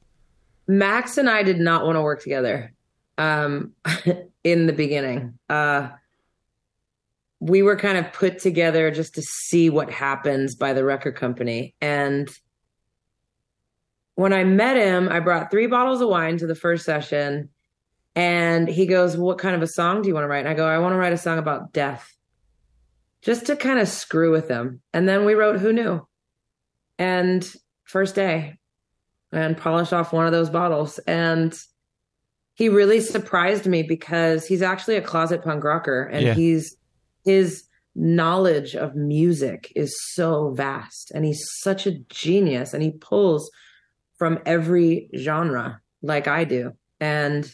Max 0.68 1.18
and 1.18 1.28
I 1.28 1.42
did 1.42 1.58
not 1.58 1.84
want 1.84 1.96
to 1.96 2.02
work 2.02 2.22
together 2.22 2.72
um, 3.18 3.72
in 4.44 4.66
the 4.66 4.72
beginning. 4.72 5.38
Uh, 5.48 5.88
we 7.44 7.62
were 7.62 7.76
kind 7.76 7.98
of 7.98 8.10
put 8.14 8.38
together 8.38 8.90
just 8.90 9.14
to 9.16 9.20
see 9.22 9.68
what 9.68 9.90
happens 9.90 10.54
by 10.54 10.72
the 10.72 10.82
record 10.82 11.14
company. 11.14 11.74
And 11.78 12.30
when 14.14 14.32
I 14.32 14.44
met 14.44 14.78
him, 14.78 15.10
I 15.10 15.20
brought 15.20 15.50
three 15.50 15.66
bottles 15.66 16.00
of 16.00 16.08
wine 16.08 16.38
to 16.38 16.46
the 16.46 16.54
first 16.54 16.86
session. 16.86 17.50
And 18.16 18.66
he 18.66 18.86
goes, 18.86 19.14
What 19.14 19.36
kind 19.36 19.54
of 19.54 19.60
a 19.60 19.66
song 19.66 20.00
do 20.00 20.08
you 20.08 20.14
want 20.14 20.24
to 20.24 20.28
write? 20.28 20.38
And 20.38 20.48
I 20.48 20.54
go, 20.54 20.66
I 20.66 20.78
want 20.78 20.94
to 20.94 20.96
write 20.96 21.12
a 21.12 21.18
song 21.18 21.38
about 21.38 21.74
death 21.74 22.10
just 23.20 23.44
to 23.46 23.56
kind 23.56 23.78
of 23.78 23.88
screw 23.88 24.30
with 24.32 24.48
them. 24.48 24.80
And 24.94 25.06
then 25.06 25.26
we 25.26 25.34
wrote 25.34 25.58
Who 25.58 25.72
Knew? 25.74 26.06
And 26.98 27.46
first 27.82 28.14
day 28.14 28.56
and 29.32 29.54
polished 29.54 29.92
off 29.92 30.14
one 30.14 30.24
of 30.24 30.32
those 30.32 30.48
bottles. 30.48 30.98
And 31.00 31.54
he 32.54 32.70
really 32.70 33.00
surprised 33.00 33.66
me 33.66 33.82
because 33.82 34.46
he's 34.46 34.62
actually 34.62 34.96
a 34.96 35.02
closet 35.02 35.42
punk 35.42 35.62
rocker 35.62 36.04
and 36.04 36.24
Yeah. 36.24 36.34
he's 36.34 36.76
his 37.24 37.64
knowledge 37.94 38.74
of 38.74 38.96
music 38.96 39.72
is 39.76 39.96
so 40.12 40.50
vast 40.50 41.12
and 41.14 41.24
he's 41.24 41.44
such 41.60 41.86
a 41.86 41.98
genius 42.08 42.74
and 42.74 42.82
he 42.82 42.90
pulls 42.90 43.50
from 44.18 44.38
every 44.46 45.08
genre 45.16 45.80
like 46.02 46.28
I 46.28 46.44
do. 46.44 46.72
And 47.00 47.50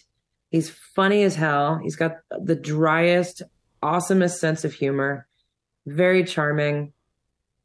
he's 0.50 0.71
funny 0.95 1.23
as 1.23 1.35
hell. 1.35 1.79
He's 1.83 1.97
got 1.97 2.17
the 2.31 2.55
driest, 2.55 3.43
awesomest 3.83 4.39
sense 4.39 4.65
of 4.65 4.75
humor, 4.75 5.27
very 5.87 6.25
charming, 6.25 6.93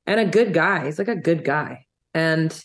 and 0.06 0.20
a 0.20 0.26
good 0.26 0.54
guy. 0.54 0.86
He's 0.86 1.00
like 1.00 1.08
a 1.08 1.16
good 1.16 1.44
guy. 1.44 1.86
And 2.14 2.58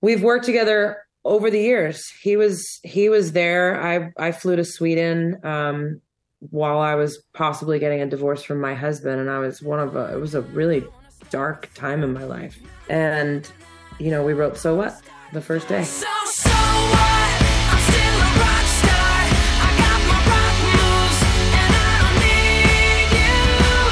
we've 0.00 0.22
worked 0.22 0.44
together 0.44 0.98
over 1.24 1.50
the 1.50 1.60
years. 1.60 2.02
He 2.22 2.36
was 2.36 2.80
he 2.82 3.08
was 3.08 3.32
there. 3.32 3.80
I 3.80 4.10
I 4.16 4.32
flew 4.32 4.56
to 4.56 4.64
Sweden 4.64 5.38
um 5.44 6.00
while 6.40 6.78
I 6.78 6.94
was 6.94 7.18
possibly 7.32 7.78
getting 7.78 8.00
a 8.00 8.06
divorce 8.06 8.42
from 8.42 8.60
my 8.60 8.74
husband 8.74 9.20
and 9.20 9.28
I 9.30 9.38
was 9.38 9.62
one 9.62 9.80
of 9.80 9.96
a 9.96 10.12
it 10.14 10.20
was 10.20 10.34
a 10.34 10.42
really 10.42 10.84
dark 11.30 11.70
time 11.74 12.02
in 12.02 12.12
my 12.12 12.24
life. 12.24 12.58
And 12.88 13.50
you 13.98 14.10
know, 14.10 14.24
we 14.24 14.32
wrote 14.32 14.56
So 14.56 14.74
What 14.76 15.00
the 15.32 15.40
first 15.40 15.68
day. 15.68 15.82
So, 15.84 16.06
so 16.24 16.48
what? 16.50 17.32
I'm 17.68 17.80
still 17.84 18.16
a 18.16 18.30
rock 18.38 18.66
star. 18.78 19.18
I 19.60 19.70
got 19.76 20.00
my 20.08 20.18
rock 20.30 20.54
moves, 20.64 21.18
and 21.58 21.72
I 21.74 21.90
don't 21.98 22.16
need 22.22 23.10
you. 23.18 23.34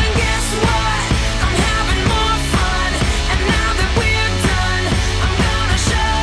And 0.06 0.14
guess 0.16 0.46
what? 0.62 1.02
I'm 1.44 1.58
having 1.66 2.02
more 2.08 2.38
fun. 2.54 2.90
And 3.34 3.42
now 3.50 3.70
that 3.74 3.90
we're 3.98 4.32
done, 4.46 4.84
I'm 5.26 5.34
gonna 5.44 5.80
show 5.90 6.14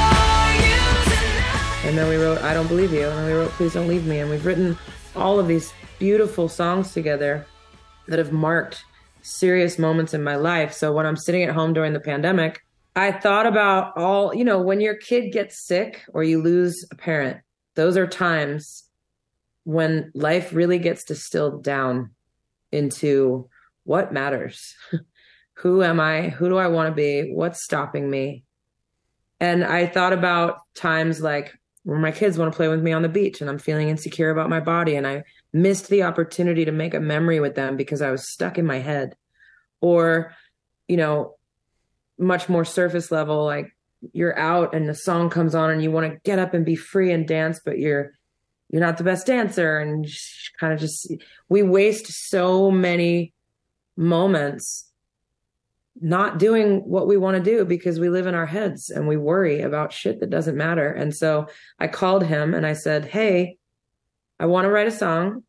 you 0.63 0.81
tonight. 1.11 1.85
And 1.89 1.93
then 1.97 2.07
we 2.09 2.15
wrote 2.15 2.41
I 2.41 2.53
Don't 2.53 2.67
Believe 2.67 2.93
You. 2.93 3.07
And 3.09 3.17
then 3.19 3.25
we 3.27 3.33
wrote 3.33 3.51
Please 3.51 3.73
Don't 3.73 3.87
Leave 3.89 4.05
Me. 4.07 4.19
And 4.19 4.29
we've 4.29 4.45
written 4.45 4.77
all 5.15 5.39
of 5.39 5.47
these 5.47 5.73
beautiful 6.03 6.49
songs 6.49 6.91
together 6.91 7.45
that 8.09 8.19
have 8.19 8.33
marked 8.33 8.83
serious 9.21 9.79
moments 9.79 10.13
in 10.13 10.21
my 10.21 10.35
life. 10.35 10.73
So 10.73 10.91
when 10.91 11.05
I'm 11.05 11.15
sitting 11.15 11.43
at 11.43 11.55
home 11.55 11.71
during 11.71 11.93
the 11.93 12.01
pandemic, 12.01 12.59
I 12.93 13.13
thought 13.13 13.45
about 13.45 13.95
all, 13.95 14.35
you 14.35 14.43
know, 14.43 14.61
when 14.61 14.81
your 14.81 14.95
kid 14.95 15.31
gets 15.31 15.65
sick 15.65 16.01
or 16.13 16.21
you 16.21 16.41
lose 16.41 16.85
a 16.91 16.95
parent, 16.95 17.37
those 17.75 17.95
are 17.95 18.05
times 18.05 18.83
when 19.63 20.11
life 20.13 20.51
really 20.51 20.77
gets 20.77 21.05
distilled 21.05 21.63
down 21.63 22.09
into 22.73 23.47
what 23.85 24.11
matters. 24.11 24.75
Who 25.53 25.83
am 25.83 26.01
I? 26.01 26.27
Who 26.27 26.49
do 26.49 26.57
I 26.57 26.67
want 26.67 26.89
to 26.89 26.93
be? 26.93 27.31
What's 27.31 27.63
stopping 27.63 28.09
me? 28.09 28.43
And 29.39 29.63
I 29.63 29.87
thought 29.87 30.11
about 30.11 30.57
times 30.75 31.21
like 31.21 31.53
when 31.83 32.01
my 32.01 32.11
kids 32.11 32.37
want 32.37 32.51
to 32.51 32.57
play 32.57 32.67
with 32.67 32.81
me 32.81 32.91
on 32.91 33.03
the 33.03 33.09
beach 33.09 33.39
and 33.39 33.49
I'm 33.49 33.57
feeling 33.57 33.87
insecure 33.87 34.31
about 34.31 34.49
my 34.49 34.59
body 34.59 34.97
and 34.97 35.07
I 35.07 35.23
missed 35.53 35.89
the 35.89 36.03
opportunity 36.03 36.65
to 36.65 36.71
make 36.71 36.93
a 36.93 36.99
memory 36.99 37.39
with 37.39 37.55
them 37.55 37.77
because 37.77 38.01
I 38.01 38.11
was 38.11 38.31
stuck 38.31 38.57
in 38.57 38.65
my 38.65 38.79
head. 38.79 39.15
Or, 39.81 40.33
you 40.87 40.97
know, 40.97 41.35
much 42.17 42.49
more 42.49 42.65
surface 42.65 43.11
level, 43.11 43.45
like 43.45 43.75
you're 44.11 44.37
out 44.37 44.73
and 44.73 44.89
the 44.89 44.95
song 44.95 45.29
comes 45.29 45.55
on 45.55 45.69
and 45.69 45.81
you 45.81 45.91
want 45.91 46.11
to 46.11 46.19
get 46.23 46.39
up 46.39 46.53
and 46.53 46.65
be 46.65 46.75
free 46.75 47.11
and 47.11 47.27
dance, 47.27 47.61
but 47.63 47.79
you're 47.79 48.13
you're 48.69 48.81
not 48.81 48.97
the 48.97 49.03
best 49.03 49.27
dancer 49.27 49.77
and 49.77 50.07
kind 50.59 50.73
of 50.73 50.79
just 50.79 51.13
we 51.47 51.61
waste 51.61 52.07
so 52.07 52.71
many 52.71 53.33
moments 53.95 54.89
not 56.01 56.39
doing 56.39 56.79
what 56.79 57.07
we 57.07 57.15
want 57.17 57.37
to 57.37 57.43
do 57.43 57.65
because 57.65 57.99
we 57.99 58.09
live 58.09 58.25
in 58.25 58.33
our 58.33 58.47
heads 58.47 58.89
and 58.89 59.07
we 59.07 59.15
worry 59.15 59.61
about 59.61 59.93
shit 59.93 60.19
that 60.19 60.31
doesn't 60.31 60.57
matter. 60.57 60.91
And 60.91 61.15
so 61.15 61.47
I 61.79 61.87
called 61.87 62.23
him 62.23 62.55
and 62.55 62.65
I 62.65 62.73
said, 62.73 63.05
Hey, 63.05 63.57
I 64.43 64.45
want 64.45 64.65
to 64.65 64.69
write 64.69 64.87
a 64.87 64.91
song. 64.91 65.43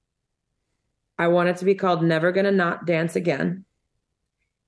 I 1.18 1.26
want 1.26 1.48
it 1.48 1.56
to 1.56 1.64
be 1.64 1.74
called 1.74 2.04
Never 2.04 2.30
Gonna 2.30 2.52
Not 2.52 2.86
Dance 2.86 3.16
Again. 3.16 3.64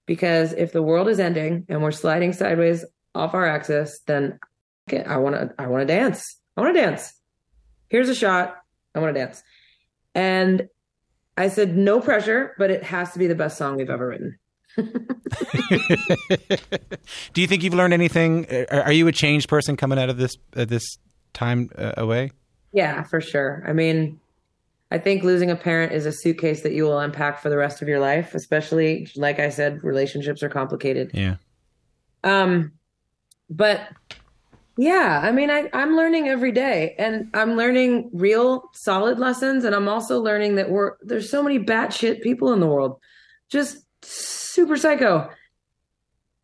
Because 0.04 0.52
if 0.52 0.72
the 0.72 0.82
world 0.82 1.08
is 1.08 1.20
ending 1.20 1.64
and 1.68 1.80
we're 1.80 1.92
sliding 1.92 2.32
sideways 2.32 2.84
off 3.14 3.34
our 3.34 3.46
axis, 3.46 4.00
then 4.08 4.40
I 5.06 5.18
want 5.18 5.36
to 5.36 5.54
I 5.60 5.68
want 5.68 5.82
to 5.82 5.86
dance. 5.86 6.40
I 6.56 6.60
want 6.60 6.74
to 6.74 6.80
dance. 6.80 7.14
Here's 7.88 8.08
a 8.08 8.16
shot. 8.16 8.56
I 8.96 8.98
want 8.98 9.14
to 9.14 9.20
dance. 9.20 9.44
And 10.12 10.70
I 11.36 11.46
said 11.46 11.76
no 11.76 12.00
pressure, 12.00 12.56
but 12.58 12.72
it 12.72 12.82
has 12.82 13.12
to 13.12 13.20
be 13.20 13.28
the 13.28 13.36
best 13.36 13.56
song 13.56 13.76
we've 13.76 13.90
ever 13.90 14.08
written. 14.08 14.40
Do 17.32 17.40
you 17.40 17.46
think 17.46 17.62
you've 17.62 17.74
learned 17.74 17.94
anything? 17.94 18.46
Are 18.72 18.82
are 18.86 18.92
you 18.92 19.06
a 19.06 19.12
changed 19.12 19.48
person 19.48 19.76
coming 19.76 20.00
out 20.00 20.10
of 20.10 20.16
this 20.16 20.36
uh, 20.56 20.64
this 20.64 20.98
time 21.32 21.70
uh, 21.78 21.92
away? 21.96 22.32
Yeah, 22.72 23.02
for 23.02 23.20
sure. 23.20 23.64
I 23.66 23.72
mean, 23.72 24.20
I 24.90 24.98
think 24.98 25.24
losing 25.24 25.50
a 25.50 25.56
parent 25.56 25.92
is 25.92 26.06
a 26.06 26.12
suitcase 26.12 26.62
that 26.62 26.72
you 26.72 26.84
will 26.84 26.98
unpack 26.98 27.40
for 27.40 27.48
the 27.48 27.56
rest 27.56 27.82
of 27.82 27.88
your 27.88 27.98
life, 27.98 28.34
especially 28.34 29.08
like 29.16 29.40
I 29.40 29.48
said, 29.48 29.82
relationships 29.82 30.42
are 30.42 30.48
complicated. 30.48 31.10
Yeah. 31.12 31.36
Um 32.22 32.72
but 33.50 33.88
yeah, 34.76 35.20
I 35.22 35.32
mean 35.32 35.50
I 35.50 35.68
I'm 35.72 35.96
learning 35.96 36.28
every 36.28 36.52
day 36.52 36.94
and 36.98 37.28
I'm 37.34 37.56
learning 37.56 38.10
real 38.12 38.64
solid 38.74 39.18
lessons 39.18 39.64
and 39.64 39.74
I'm 39.74 39.88
also 39.88 40.20
learning 40.20 40.54
that 40.56 40.70
we're 40.70 40.96
there's 41.02 41.30
so 41.30 41.42
many 41.42 41.58
batshit 41.58 42.22
people 42.22 42.52
in 42.52 42.60
the 42.60 42.66
world. 42.66 43.00
Just 43.48 43.78
super 44.02 44.76
psycho. 44.76 45.28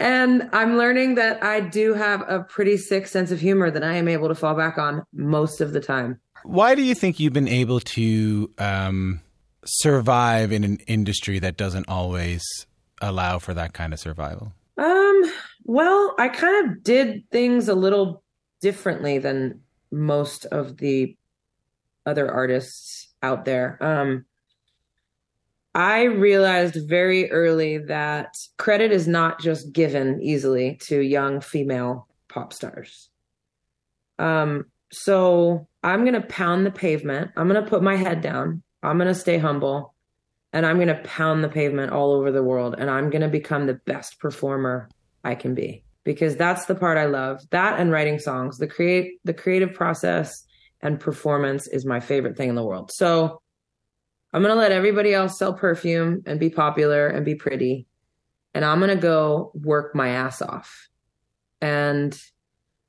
And 0.03 0.51
I'm 0.53 0.77
learning 0.77 1.15
that 1.15 1.45
I 1.45 1.61
do 1.61 1.95
have 1.95 2.29
a 2.29 2.41
pretty 2.41 2.77
sick 2.77 3.07
sense 3.07 3.31
of 3.31 3.39
humor 3.39 3.71
that 3.71 3.85
I 3.85 3.95
am 3.95 4.09
able 4.09 4.27
to 4.27 4.35
fall 4.35 4.57
back 4.57 4.77
on 4.77 5.05
most 5.13 5.61
of 5.61 5.73
the 5.73 5.79
time. 5.79 6.21
Why 6.43 6.75
do 6.75 6.83
you 6.83 6.93
think 6.97 7.21
you've 7.21 7.33
been 7.33 7.47
able 7.47 7.79
to 7.79 8.51
um, 8.59 9.21
survive 9.65 10.51
in 10.51 10.65
an 10.65 10.79
industry 10.89 11.39
that 11.39 11.57
doesn't 11.57 11.89
always 11.89 12.43
allow 13.01 13.39
for 13.39 13.55
that 13.55 13.75
kind 13.75 13.93
of 13.93 14.01
survival? 14.01 14.53
Um, 14.77 15.33
well, 15.63 16.17
I 16.19 16.29
kind 16.31 16.67
of 16.67 16.83
did 16.83 17.23
things 17.31 17.69
a 17.69 17.75
little 17.77 18.25
differently 18.61 19.19
than 19.19 19.61
most 19.93 20.47
of 20.47 20.79
the 20.79 21.17
other 22.07 22.29
artists 22.29 23.15
out 23.23 23.45
there. 23.45 23.79
Um, 23.81 24.25
I 25.75 26.05
realized 26.05 26.89
very 26.89 27.31
early 27.31 27.79
that 27.79 28.37
credit 28.59 28.93
is 28.93 29.09
not 29.09 29.41
just 29.41 29.73
given 29.73 30.21
easily 30.23 30.77
to 30.83 31.01
young 31.01 31.41
female 31.41 32.09
pop 32.29 32.53
stars. 32.53 33.09
Um, 34.19 34.67
so 34.93 35.67
I'm 35.83 36.01
going 36.01 36.21
to 36.21 36.27
pound 36.27 36.67
the 36.67 36.71
pavement. 36.71 37.31
I'm 37.37 37.49
going 37.49 37.63
to 37.63 37.69
put 37.69 37.83
my 37.83 37.97
head 37.97 38.21
down. 38.21 38.63
I'm 38.83 38.99
going 38.99 39.09
to 39.09 39.15
stay 39.15 39.39
humble 39.39 39.95
and 40.53 40.67
I'm 40.67 40.77
going 40.77 40.89
to 40.89 41.03
pound 41.05 41.43
the 41.43 41.49
pavement 41.49 41.93
all 41.93 42.13
over 42.13 42.31
the 42.31 42.43
world 42.43 42.75
and 42.79 42.91
I'm 42.91 43.11
going 43.11 43.23
to 43.23 43.29
become 43.29 43.67
the 43.67 43.75
best 43.87 44.19
performer 44.19 44.89
I 45.25 45.35
can 45.35 45.55
be 45.55 45.85
because 46.05 46.37
that's 46.37 46.67
the 46.67 46.75
part 46.75 46.99
I 46.99 47.07
love. 47.07 47.41
That 47.51 47.81
and 47.81 47.91
writing 47.91 48.19
songs, 48.19 48.59
the 48.59 48.67
create 48.67 49.21
the 49.25 49.35
creative 49.35 49.73
process 49.73 50.45
and 50.81 51.01
performance 51.01 51.67
is 51.69 51.87
my 51.87 52.01
favorite 52.01 52.37
thing 52.37 52.49
in 52.49 52.55
the 52.55 52.65
world. 52.65 52.91
So 52.93 53.42
I'm 54.33 54.43
going 54.43 54.55
to 54.55 54.59
let 54.59 54.73
everybody 54.73 55.13
else 55.13 55.39
sell 55.39 55.53
perfume 55.53 56.23
and 56.27 56.41
be 56.41 56.51
popular 56.51 57.07
and 57.09 57.25
be 57.25 57.35
pretty 57.35 57.87
and 58.55 58.65
I'm 58.65 58.79
going 58.79 58.95
to 58.95 59.01
go 59.01 59.51
work 59.55 59.95
my 59.95 60.09
ass 60.09 60.43
off. 60.43 60.89
And 61.61 62.21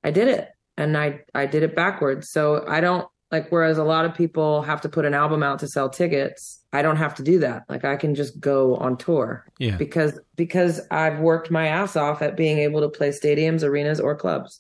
I 0.04 0.12
did 0.12 0.28
it 0.28 0.50
and 0.78 0.98
I 0.98 1.22
I 1.34 1.46
did 1.46 1.64
it 1.64 1.76
backwards. 1.76 2.30
So 2.30 2.66
I 2.68 2.82
don't 2.82 3.08
like 3.32 3.50
whereas 3.50 3.78
a 3.78 3.84
lot 3.84 4.06
of 4.06 4.14
people 4.14 4.62
have 4.64 4.82
to 4.82 4.90
put 4.90 5.06
an 5.06 5.14
album 5.14 5.42
out 5.44 5.60
to 5.60 5.68
sell 5.68 5.90
tickets, 5.90 6.60
I 6.74 6.82
don't 6.82 6.98
have 6.98 7.16
to 7.16 7.24
do 7.24 7.40
that. 7.40 7.64
Like 7.70 7.86
I 7.86 7.96
can 7.96 8.16
just 8.16 8.40
go 8.40 8.76
on 8.78 8.98
tour 8.98 9.46
Yeah. 9.60 9.78
because 9.78 10.20
because 10.36 10.82
I've 10.92 11.20
worked 11.20 11.52
my 11.52 11.68
ass 11.68 11.96
off 11.96 12.22
at 12.22 12.36
being 12.36 12.58
able 12.58 12.82
to 12.82 12.90
play 12.90 13.10
stadiums, 13.10 13.64
arenas 13.64 14.00
or 14.00 14.16
clubs. 14.16 14.60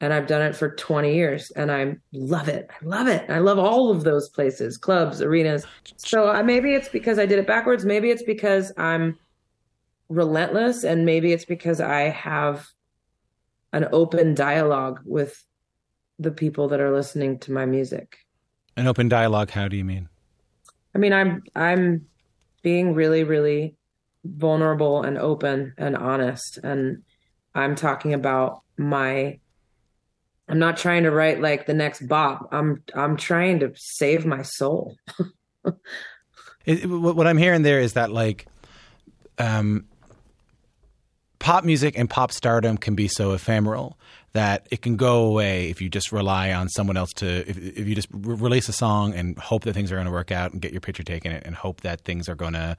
And 0.00 0.12
I've 0.12 0.26
done 0.26 0.42
it 0.42 0.54
for 0.54 0.74
20 0.74 1.14
years 1.14 1.50
and 1.52 1.72
I 1.72 1.96
love 2.12 2.48
it. 2.48 2.68
I 2.70 2.84
love 2.84 3.08
it. 3.08 3.30
I 3.30 3.38
love 3.38 3.58
all 3.58 3.90
of 3.90 4.04
those 4.04 4.28
places, 4.28 4.76
clubs, 4.76 5.22
arenas. 5.22 5.66
So 5.96 6.28
uh, 6.28 6.42
maybe 6.42 6.74
it's 6.74 6.90
because 6.90 7.18
I 7.18 7.24
did 7.24 7.38
it 7.38 7.46
backwards, 7.46 7.84
maybe 7.84 8.10
it's 8.10 8.22
because 8.22 8.72
I'm 8.76 9.18
relentless 10.08 10.84
and 10.84 11.06
maybe 11.06 11.32
it's 11.32 11.46
because 11.46 11.80
I 11.80 12.02
have 12.10 12.66
an 13.72 13.88
open 13.92 14.34
dialogue 14.34 15.00
with 15.04 15.44
the 16.18 16.30
people 16.30 16.68
that 16.68 16.80
are 16.80 16.92
listening 16.92 17.38
to 17.40 17.52
my 17.52 17.66
music. 17.66 18.18
An 18.76 18.86
open 18.86 19.08
dialogue. 19.08 19.50
How 19.50 19.68
do 19.68 19.76
you 19.76 19.84
mean? 19.84 20.08
I 20.94 20.98
mean, 20.98 21.12
I'm 21.12 21.42
I'm 21.54 22.06
being 22.62 22.94
really 22.94 23.24
really 23.24 23.76
vulnerable 24.24 25.02
and 25.02 25.18
open 25.18 25.72
and 25.78 25.96
honest 25.96 26.58
and 26.62 27.02
I'm 27.54 27.74
talking 27.74 28.12
about 28.12 28.62
my 28.76 29.38
I'm 30.48 30.58
not 30.58 30.76
trying 30.76 31.02
to 31.04 31.10
write 31.10 31.40
like 31.40 31.66
the 31.66 31.74
next 31.74 32.06
bop. 32.06 32.48
I'm 32.52 32.82
I'm 32.94 33.16
trying 33.16 33.60
to 33.60 33.72
save 33.76 34.24
my 34.24 34.42
soul. 34.42 34.96
It, 36.66 36.84
what 36.86 37.28
I'm 37.28 37.38
hearing 37.38 37.62
there 37.62 37.78
is 37.78 37.92
that 37.92 38.10
like 38.10 38.48
um, 39.38 39.86
pop 41.38 41.64
music 41.64 41.96
and 41.96 42.10
pop 42.10 42.32
stardom 42.32 42.76
can 42.76 42.96
be 42.96 43.06
so 43.06 43.32
ephemeral 43.32 43.96
that 44.32 44.66
it 44.70 44.82
can 44.82 44.96
go 44.96 45.26
away 45.26 45.70
if 45.70 45.80
you 45.80 45.88
just 45.88 46.10
rely 46.10 46.52
on 46.52 46.68
someone 46.68 46.96
else 46.96 47.12
to 47.14 47.48
if, 47.48 47.56
if 47.56 47.86
you 47.86 47.94
just 47.94 48.08
re- 48.10 48.34
release 48.34 48.68
a 48.68 48.72
song 48.72 49.14
and 49.14 49.38
hope 49.38 49.62
that 49.62 49.74
things 49.74 49.92
are 49.92 49.94
going 49.94 50.06
to 50.06 50.12
work 50.12 50.32
out 50.32 50.52
and 50.52 50.60
get 50.60 50.72
your 50.72 50.80
picture 50.80 51.04
taken 51.04 51.30
and 51.30 51.54
hope 51.54 51.82
that 51.82 52.00
things 52.00 52.28
are 52.28 52.34
going 52.34 52.52
to 52.52 52.76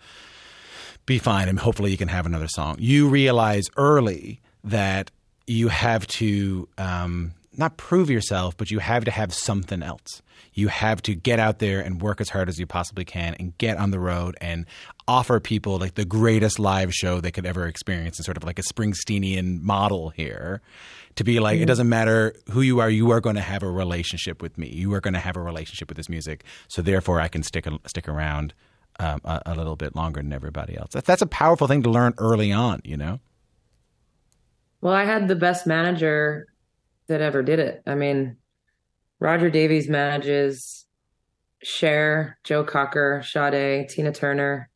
be 1.06 1.18
fine 1.18 1.48
and 1.48 1.60
hopefully 1.60 1.90
you 1.90 1.98
can 1.98 2.10
have 2.10 2.26
another 2.26 2.50
song 2.50 2.76
you 2.78 3.08
realize 3.08 3.70
early 3.78 4.42
that 4.66 5.10
you 5.48 5.70
have 5.70 6.06
to 6.08 6.68
um, 6.78 7.34
not 7.58 7.78
prove 7.78 8.10
yourself 8.10 8.56
but 8.58 8.72
you 8.72 8.80
have 8.80 9.06
to 9.06 9.12
have 9.12 9.34
something 9.34 9.84
else 9.84 10.22
you 10.54 10.68
have 10.70 11.02
to 11.04 11.14
get 11.14 11.40
out 11.40 11.60
there 11.60 11.82
and 11.82 12.02
work 12.02 12.20
as 12.20 12.30
hard 12.30 12.50
as 12.50 12.58
you 12.58 12.66
possibly 12.66 13.06
can 13.06 13.36
and 13.36 13.56
get 13.58 13.78
on 13.78 13.92
the 13.92 14.00
road 14.00 14.36
and 14.42 14.66
offer 15.08 15.40
people 15.40 15.78
like 15.78 15.94
the 15.94 16.06
greatest 16.06 16.58
live 16.58 16.94
show 16.94 17.22
they 17.22 17.32
could 17.32 17.46
ever 17.46 17.68
experience 17.68 18.18
and 18.18 18.26
sort 18.26 18.38
of 18.38 18.44
like 18.44 18.58
a 18.58 18.64
Springsteenian 18.64 19.62
model 19.62 20.10
here 20.10 20.62
to 21.16 21.24
be 21.24 21.40
like, 21.40 21.56
mm-hmm. 21.56 21.64
it 21.64 21.66
doesn't 21.68 21.90
matter 21.90 22.34
who 22.52 22.62
you 22.62 22.80
are, 22.80 22.90
you 22.90 23.12
are 23.12 23.22
going 23.22 23.36
to 23.36 23.42
have 23.42 23.62
a 23.62 23.70
relationship 23.70 24.42
with 24.42 24.58
me. 24.58 24.68
You 24.70 24.94
are 24.94 25.02
going 25.02 25.14
to 25.14 25.20
have 25.20 25.36
a 25.36 25.42
relationship 25.42 25.90
with 25.90 25.98
this 25.98 26.10
music. 26.10 26.44
So 26.68 26.82
therefore, 26.82 27.20
I 27.20 27.28
can 27.28 27.44
stick 27.44 27.68
stick 27.86 28.08
around 28.08 28.54
um, 29.00 29.22
a, 29.26 29.42
a, 29.48 29.56
little 29.56 29.76
bit 29.76 29.96
longer 29.96 30.22
than 30.22 30.34
everybody 30.34 30.78
else. 30.78 30.92
That's 30.92 31.22
a 31.22 31.28
powerful 31.28 31.68
thing 31.68 31.84
to 31.84 31.90
learn 31.90 32.14
early 32.18 32.52
on, 32.52 32.82
you 32.84 32.98
know. 32.98 33.20
Well, 34.82 34.94
I 34.94 35.06
had 35.06 35.28
the 35.28 35.36
best 35.36 35.68
manager 35.68 36.48
that 37.08 37.22
ever 37.22 37.44
did 37.44 37.60
it. 37.60 37.82
I 37.86 37.96
mean, 37.96 38.38
Roger 39.20 39.50
Davies 39.50 39.88
manages 39.88 40.86
Cher, 41.64 42.38
Joe 42.44 42.64
Cocker, 42.64 43.24
Sade, 43.26 43.90
Tina 43.90 44.12
Turner, 44.12 44.70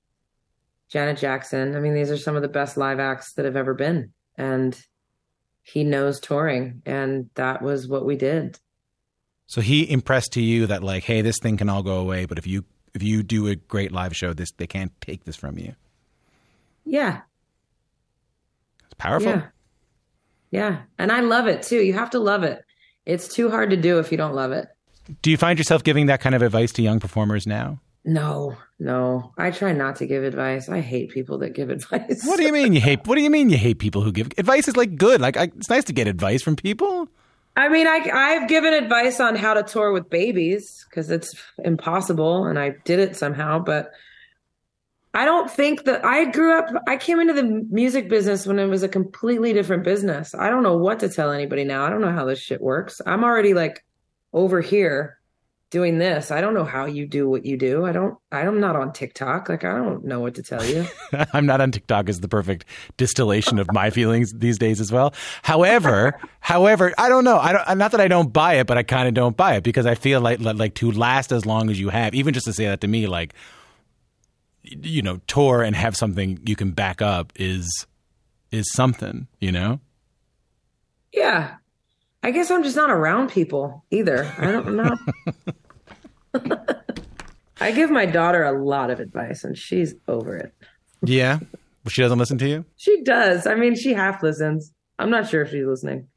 Janet 0.89 1.17
Jackson. 1.17 1.75
I 1.75 1.79
mean, 1.79 1.93
these 1.93 2.11
are 2.11 2.17
some 2.17 2.35
of 2.35 2.41
the 2.41 2.47
best 2.47 2.77
live 2.77 2.99
acts 2.99 3.33
that 3.33 3.45
have 3.45 3.55
ever 3.55 3.73
been. 3.73 4.13
And 4.37 4.79
he 5.63 5.83
knows 5.83 6.19
touring. 6.19 6.81
And 6.85 7.29
that 7.35 7.61
was 7.61 7.87
what 7.87 8.05
we 8.05 8.15
did. 8.15 8.59
So 9.47 9.61
he 9.61 9.89
impressed 9.89 10.33
to 10.33 10.41
you 10.41 10.67
that 10.67 10.83
like, 10.83 11.03
hey, 11.03 11.21
this 11.21 11.37
thing 11.37 11.57
can 11.57 11.69
all 11.69 11.83
go 11.83 11.97
away, 11.97 12.25
but 12.25 12.37
if 12.37 12.47
you 12.47 12.63
if 12.93 13.03
you 13.03 13.23
do 13.23 13.47
a 13.47 13.55
great 13.55 13.91
live 13.91 14.15
show, 14.15 14.33
this 14.33 14.51
they 14.51 14.67
can't 14.67 14.91
take 15.01 15.23
this 15.25 15.35
from 15.35 15.57
you. 15.57 15.75
Yeah. 16.85 17.21
It's 18.85 18.93
powerful. 18.97 19.31
Yeah. 19.31 19.47
Yeah. 20.51 20.81
And 20.99 21.11
I 21.11 21.21
love 21.21 21.47
it 21.47 21.63
too. 21.63 21.81
You 21.81 21.93
have 21.93 22.11
to 22.11 22.19
love 22.19 22.43
it. 22.43 22.63
It's 23.05 23.27
too 23.27 23.49
hard 23.49 23.71
to 23.71 23.77
do 23.77 23.99
if 23.99 24.11
you 24.11 24.17
don't 24.17 24.35
love 24.35 24.51
it. 24.51 24.67
Do 25.21 25.31
you 25.31 25.37
find 25.37 25.57
yourself 25.57 25.83
giving 25.83 26.05
that 26.05 26.21
kind 26.21 26.35
of 26.35 26.41
advice 26.41 26.71
to 26.73 26.81
young 26.81 26.99
performers 26.99 27.47
now? 27.47 27.79
No, 28.03 28.57
no. 28.79 29.31
I 29.37 29.51
try 29.51 29.73
not 29.73 29.97
to 29.97 30.05
give 30.05 30.23
advice. 30.23 30.69
I 30.69 30.81
hate 30.81 31.11
people 31.11 31.39
that 31.39 31.51
give 31.51 31.69
advice. 31.77 32.23
What 32.25 32.37
do 32.37 32.43
you 32.43 32.53
mean 32.53 32.73
you 32.73 32.81
hate? 32.81 33.05
What 33.07 33.15
do 33.15 33.21
you 33.21 33.29
mean 33.29 33.49
you 33.49 33.57
hate 33.57 33.79
people 33.79 34.01
who 34.01 34.11
give 34.11 34.27
advice? 34.37 34.67
Is 34.67 34.77
like 34.77 34.95
good. 34.95 35.21
Like 35.21 35.37
I, 35.37 35.43
it's 35.43 35.69
nice 35.69 35.85
to 35.85 35.93
get 35.93 36.07
advice 36.07 36.41
from 36.41 36.55
people. 36.55 37.07
I 37.55 37.67
mean, 37.67 37.85
I 37.87 38.09
I've 38.13 38.47
given 38.47 38.73
advice 38.73 39.19
on 39.19 39.35
how 39.35 39.53
to 39.53 39.63
tour 39.63 39.91
with 39.91 40.09
babies 40.09 40.85
because 40.89 41.11
it's 41.11 41.35
impossible, 41.63 42.45
and 42.45 42.57
I 42.57 42.75
did 42.85 42.99
it 42.99 43.15
somehow. 43.15 43.59
But 43.59 43.91
I 45.13 45.25
don't 45.25 45.51
think 45.51 45.83
that 45.83 46.05
I 46.05 46.25
grew 46.25 46.57
up. 46.57 46.69
I 46.87 46.95
came 46.97 47.19
into 47.19 47.33
the 47.33 47.43
music 47.69 48.07
business 48.07 48.47
when 48.47 48.59
it 48.59 48.67
was 48.67 48.83
a 48.83 48.87
completely 48.87 49.51
different 49.51 49.83
business. 49.83 50.33
I 50.33 50.49
don't 50.49 50.63
know 50.63 50.77
what 50.77 50.99
to 50.99 51.09
tell 51.09 51.31
anybody 51.31 51.65
now. 51.65 51.85
I 51.85 51.89
don't 51.89 52.01
know 52.01 52.13
how 52.13 52.25
this 52.25 52.39
shit 52.39 52.61
works. 52.61 53.01
I'm 53.05 53.23
already 53.23 53.53
like 53.53 53.83
over 54.31 54.61
here 54.61 55.17
doing 55.69 55.97
this. 55.97 56.31
I 56.31 56.41
don't 56.41 56.53
know 56.53 56.65
how 56.65 56.85
you 56.85 57.07
do 57.07 57.27
what 57.27 57.45
you 57.45 57.57
do. 57.57 57.85
I 57.85 57.91
don't. 57.91 58.17
I'm 58.31 58.59
not 58.59 58.77
on 58.77 58.93
TikTok. 58.93 59.49
Like 59.49 59.65
I 59.65 59.75
don't 59.75 60.05
know 60.05 60.21
what 60.21 60.35
to 60.35 60.43
tell 60.43 60.63
you. 60.63 60.85
I'm 61.33 61.45
not 61.45 61.59
on 61.59 61.71
TikTok 61.71 62.07
is 62.07 62.19
the 62.19 62.27
perfect 62.27 62.65
distillation 62.97 63.59
of 63.59 63.71
my 63.73 63.89
feelings 63.89 64.31
these 64.33 64.57
days 64.57 64.79
as 64.79 64.91
well. 64.91 65.13
However, 65.41 66.19
however, 66.39 66.93
I 66.97 67.09
don't 67.09 67.25
know. 67.25 67.37
I 67.37 67.53
don't. 67.53 67.77
Not 67.77 67.91
that 67.91 68.01
I 68.01 68.07
don't 68.07 68.31
buy 68.31 68.55
it, 68.55 68.67
but 68.67 68.77
I 68.77 68.83
kind 68.83 69.07
of 69.07 69.13
don't 69.13 69.35
buy 69.35 69.55
it 69.55 69.63
because 69.63 69.85
I 69.85 69.95
feel 69.95 70.21
like 70.21 70.39
like 70.39 70.75
to 70.75 70.91
last 70.91 71.31
as 71.31 71.45
long 71.45 71.69
as 71.69 71.79
you 71.79 71.89
have, 71.89 72.13
even 72.13 72.33
just 72.33 72.45
to 72.45 72.53
say 72.53 72.65
that 72.67 72.79
to 72.81 72.87
me, 72.87 73.07
like 73.07 73.33
you 74.81 75.01
know 75.01 75.19
tour 75.27 75.61
and 75.61 75.75
have 75.75 75.95
something 75.95 76.39
you 76.45 76.55
can 76.55 76.71
back 76.71 77.01
up 77.01 77.33
is 77.35 77.85
is 78.51 78.71
something 78.71 79.27
you 79.39 79.51
know? 79.51 79.79
Yeah. 81.13 81.55
I 82.23 82.31
guess 82.31 82.51
i'm 82.51 82.63
just 82.63 82.75
not 82.75 82.91
around 82.91 83.31
people 83.31 83.83
either. 83.89 84.31
I 84.37 84.51
don't 84.51 84.75
know. 84.75 84.95
I 87.59 87.71
give 87.71 87.91
my 87.91 88.05
daughter 88.05 88.43
a 88.43 88.63
lot 88.63 88.89
of 88.89 88.99
advice 88.99 89.43
and 89.43 89.57
she's 89.57 89.93
over 90.07 90.35
it. 90.37 90.53
Yeah? 91.03 91.39
But 91.83 91.93
she 91.93 92.01
doesn't 92.01 92.17
listen 92.19 92.37
to 92.39 92.47
you? 92.47 92.65
She 92.77 93.03
does. 93.03 93.47
I 93.47 93.55
mean 93.55 93.75
she 93.75 93.93
half 93.93 94.21
listens. 94.23 94.71
I'm 94.99 95.09
not 95.09 95.27
sure 95.27 95.41
if 95.41 95.51
she's 95.51 95.65
listening. 95.65 96.07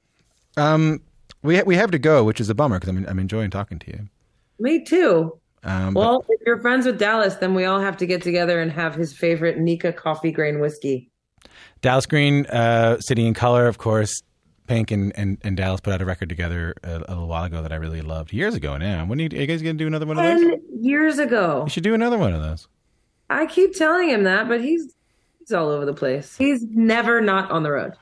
Um 0.56 1.00
we 1.42 1.56
ha- 1.56 1.64
we 1.66 1.76
have 1.76 1.90
to 1.90 1.98
go 1.98 2.24
which 2.24 2.40
is 2.40 2.50
a 2.50 2.54
bummer 2.54 2.78
because 2.78 2.90
I'm, 2.90 3.06
I'm 3.06 3.18
enjoying 3.18 3.50
talking 3.50 3.78
to 3.78 3.90
you. 3.90 4.08
Me 4.58 4.84
too 4.84 5.38
um, 5.64 5.94
well, 5.94 6.24
but, 6.27 6.35
if 6.35 6.46
you're 6.46 6.61
friends 6.61 6.87
with 6.87 6.98
Dallas, 6.98 7.37
then 7.37 7.55
we 7.55 7.64
all 7.64 7.81
have 7.81 7.96
to 7.98 8.07
get 8.07 8.22
together 8.22 8.61
and 8.61 8.70
have 8.70 8.94
his 8.94 9.16
favorite 9.16 9.59
Nikka 9.59 9.94
Coffey 9.94 10.31
Grain 10.31 10.61
whiskey. 10.61 11.11
Dallas 11.81 12.07
Green, 12.07 12.46
uh, 12.46 12.98
City 13.00 13.27
and 13.27 13.35
Colour, 13.35 13.66
of 13.66 13.79
course. 13.79 14.22
Pink 14.66 14.90
and, 14.90 15.12
and, 15.14 15.37
and 15.42 15.59
Dallas 15.59 15.81
put 15.81 15.92
out 15.92 16.00
a 16.00 16.07
record 16.07 16.31
together 16.31 16.74
a, 16.83 16.96
a, 16.96 16.98
little 16.98 17.29
while 17.29 17.44
ago 17.44 17.61
that 17.61 17.70
I 17.70 17.77
really 17.77 18.00
loved 18.00 18.33
years 18.33 18.55
ago 18.55 18.79
now. 18.79 19.05
When 19.05 19.20
are 19.20 19.24
you, 19.24 19.29
are 19.33 19.40
you 19.42 19.46
guys 19.46 19.61
going 19.61 19.77
to 19.77 19.85
do 19.85 19.87
another 19.87 20.07
one 20.07 20.18
of 20.18 20.24
those? 20.24 20.59
years 20.81 21.18
ago. 21.18 21.64
You 21.66 21.70
should 21.70 21.83
do 21.83 21.92
another 21.92 22.16
one 22.16 22.33
of 22.33 22.42
those. 22.42 22.66
I 23.29 23.44
keep 23.44 23.74
telling 23.74 24.09
him 24.09 24.24
that, 24.24 24.48
but 24.48 24.62
he's 24.62 24.94
he's 25.38 25.53
all 25.53 25.68
over 25.68 25.85
the 25.85 25.92
place. 25.92 26.37
He's 26.37 26.62
never 26.62 27.20
not 27.20 27.50
on 27.50 27.62
the 27.62 27.72
road. 27.72 27.92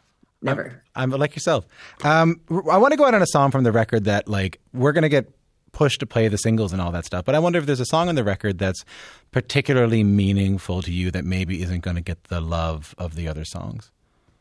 Never. 0.41 0.83
I'm, 0.95 1.13
I'm 1.13 1.21
like 1.21 1.35
yourself. 1.35 1.67
Um, 2.05 2.41
I 2.51 2.77
want 2.79 2.93
to 2.93 2.97
go 2.97 3.07
out 3.07 3.15
on 3.15 3.23
a 3.23 3.27
song 3.27 3.51
from 3.51 3.65
the 3.65 3.73
record 3.73 4.05
that 4.05 4.29
like 4.29 4.61
we're 4.73 4.93
going 4.93 5.03
to 5.03 5.09
get 5.09 5.33
push 5.73 5.99
to 5.99 6.07
play 6.07 6.29
the 6.29 6.37
singles 6.39 6.73
and 6.73 6.81
all 6.81 6.93
that 6.93 7.05
stuff. 7.05 7.25
But 7.25 7.35
I 7.35 7.39
wonder 7.39 7.59
if 7.59 7.67
there's 7.67 7.81
a 7.81 7.87
song 7.87 8.09
on 8.09 8.15
the 8.15 8.25
record 8.25 8.59
that's 8.59 8.85
particularly 9.31 10.05
meaningful 10.05 10.83
to 10.83 10.93
you 10.93 11.11
that 11.11 11.25
maybe 11.25 11.63
isn't 11.63 11.81
going 11.81 11.97
to 11.97 12.03
get 12.03 12.25
the 12.25 12.41
love 12.41 12.95
of 12.99 13.15
the 13.15 13.27
other 13.27 13.45
songs. 13.45 13.91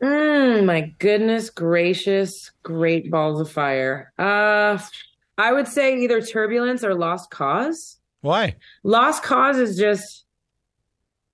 Mm, 0.02 0.66
my 0.66 0.82
goodness 1.00 1.50
gracious, 1.50 2.52
great 2.64 3.12
balls 3.12 3.40
of 3.40 3.52
fire. 3.52 4.12
Uh, 4.18 4.78
I 5.38 5.54
would 5.54 5.68
say 5.68 6.00
either 6.00 6.22
Turbulence 6.22 6.84
or 6.84 6.96
Lost 6.96 7.30
Cause. 7.30 7.98
Why? 8.22 8.56
Lost 8.84 9.24
Cause 9.24 9.58
is 9.58 9.78
just 9.78 10.26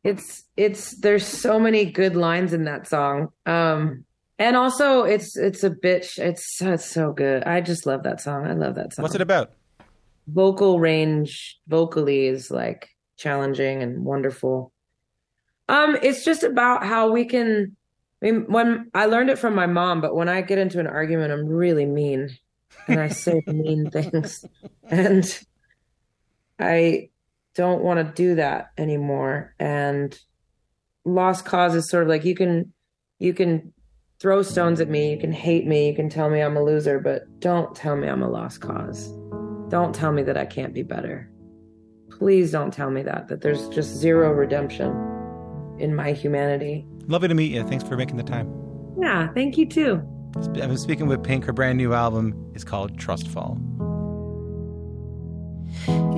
it's 0.04 0.46
it's 0.56 0.96
there's 1.02 1.28
so 1.28 1.60
many 1.60 1.86
good 1.86 2.16
lines 2.16 2.54
in 2.54 2.64
that 2.64 2.88
song. 2.88 3.30
Um 3.46 4.06
and 4.40 4.56
also 4.56 5.04
it's 5.04 5.36
it's 5.36 5.64
a 5.64 5.70
bitch 5.70 6.18
it's 6.18 6.62
it's 6.62 6.90
so 6.90 7.12
good. 7.12 7.44
I 7.44 7.60
just 7.60 7.86
love 7.86 8.04
that 8.04 8.22
song. 8.22 8.48
I 8.48 8.54
love 8.54 8.76
that 8.76 8.94
song. 8.94 9.04
What's 9.04 9.16
it 9.16 9.22
about? 9.22 9.52
Vocal 10.28 10.80
range 10.80 11.58
vocally 11.68 12.28
is 12.28 12.52
like 12.52 12.90
challenging 13.18 13.82
and 13.82 14.04
wonderful. 14.04 14.72
Um, 15.70 15.98
it's 16.02 16.24
just 16.24 16.44
about 16.44 16.86
how 16.86 17.12
we 17.12 17.26
can. 17.26 17.76
I 18.22 18.26
mean, 18.26 18.46
when 18.48 18.90
I 18.94 19.06
learned 19.06 19.30
it 19.30 19.38
from 19.38 19.54
my 19.54 19.68
mom, 19.68 20.02
but 20.02 20.16
when 20.16 20.30
I 20.30 20.42
get 20.42 20.58
into 20.58 20.80
an 20.80 20.88
argument, 20.88 21.32
I'm 21.32 21.46
really 21.46 21.86
mean, 21.86 22.36
and 22.88 23.00
I 23.00 23.10
say 23.10 23.44
mean 23.48 23.92
things, 23.92 24.44
and 24.90 25.40
I 26.60 27.10
don't 27.54 27.84
want 27.84 28.00
to 28.00 28.14
do 28.22 28.36
that 28.36 28.72
anymore. 28.78 29.54
And 29.60 30.18
lost 31.06 31.46
cause 31.46 31.76
is 31.76 31.90
sort 31.90 32.04
of 32.04 32.10
like 32.10 32.26
you 32.26 32.36
can, 32.36 32.74
you 33.20 33.34
can 33.34 33.74
throw 34.20 34.42
stones 34.42 34.82
at 34.82 34.90
me, 34.90 35.12
you 35.12 35.18
can 35.20 35.32
hate 35.32 35.68
me, 35.68 35.88
you 35.88 35.96
can 35.96 36.10
tell 36.10 36.30
me 36.30 36.42
I'm 36.42 36.58
a 36.58 36.64
loser, 36.64 37.00
but 37.00 37.40
don't 37.40 37.76
tell 37.76 37.96
me 37.96 38.08
I'm 38.08 38.24
a 38.24 38.30
lost 38.30 38.62
cause. 38.62 39.14
Don't 39.70 39.94
tell 39.94 40.12
me 40.12 40.24
that 40.24 40.38
I 40.38 40.46
can't 40.46 40.74
be 40.74 40.84
better. 40.84 41.30
Please 42.10 42.52
don't 42.52 42.74
tell 42.74 42.90
me 42.90 43.04
that, 43.04 43.28
that 43.28 43.42
there's 43.42 43.68
just 43.70 43.96
zero 43.96 44.32
redemption 44.32 44.92
in 45.78 45.94
my 45.96 46.14
humanity. 46.14 46.86
Lovely 47.08 47.28
to 47.28 47.36
meet 47.36 47.52
you. 47.52 47.64
Thanks 47.64 47.84
for 47.84 47.96
making 47.98 48.18
the 48.18 48.24
time. 48.24 48.52
Yeah, 49.00 49.28
thank 49.34 49.58
you 49.58 49.68
too. 49.68 50.02
I've 50.36 50.54
been 50.54 50.78
speaking 50.78 51.08
with 51.08 51.24
Pink. 51.24 51.46
Her 51.46 51.54
brand 51.54 51.78
new 51.78 51.94
album 51.94 52.52
is 52.56 52.64
called 52.64 52.98
Trustfall. 52.98 53.60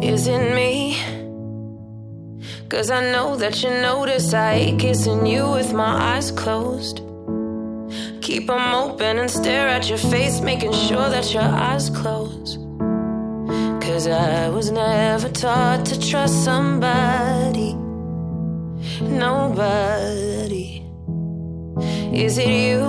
Is 0.04 0.28
it 0.28 0.56
me? 0.56 0.98
Cause 2.70 2.92
I 2.92 3.12
know 3.12 3.36
that 3.36 3.64
you 3.64 3.70
notice 3.70 4.34
I 4.34 4.54
hate 4.54 4.80
kissing 4.80 5.26
you 5.26 5.50
with 5.52 5.74
my 5.74 6.16
eyes 6.16 6.32
closed. 6.32 7.02
Keep 8.22 8.48
them 8.48 8.74
open 8.74 9.18
and 9.18 9.30
stare 9.30 9.68
at 9.68 9.90
your 9.90 9.98
face, 9.98 10.40
making 10.40 10.72
sure 10.74 11.10
that 11.10 11.34
your 11.34 11.42
eyes 11.42 11.90
close. 11.90 12.58
Cause 13.90 14.06
I 14.06 14.50
was 14.50 14.70
never 14.70 15.30
taught 15.30 15.84
to 15.88 16.00
trust 16.00 16.44
somebody. 16.46 17.74
Nobody. 19.02 20.86
Is 22.14 22.38
it 22.38 22.50
you? 22.50 22.82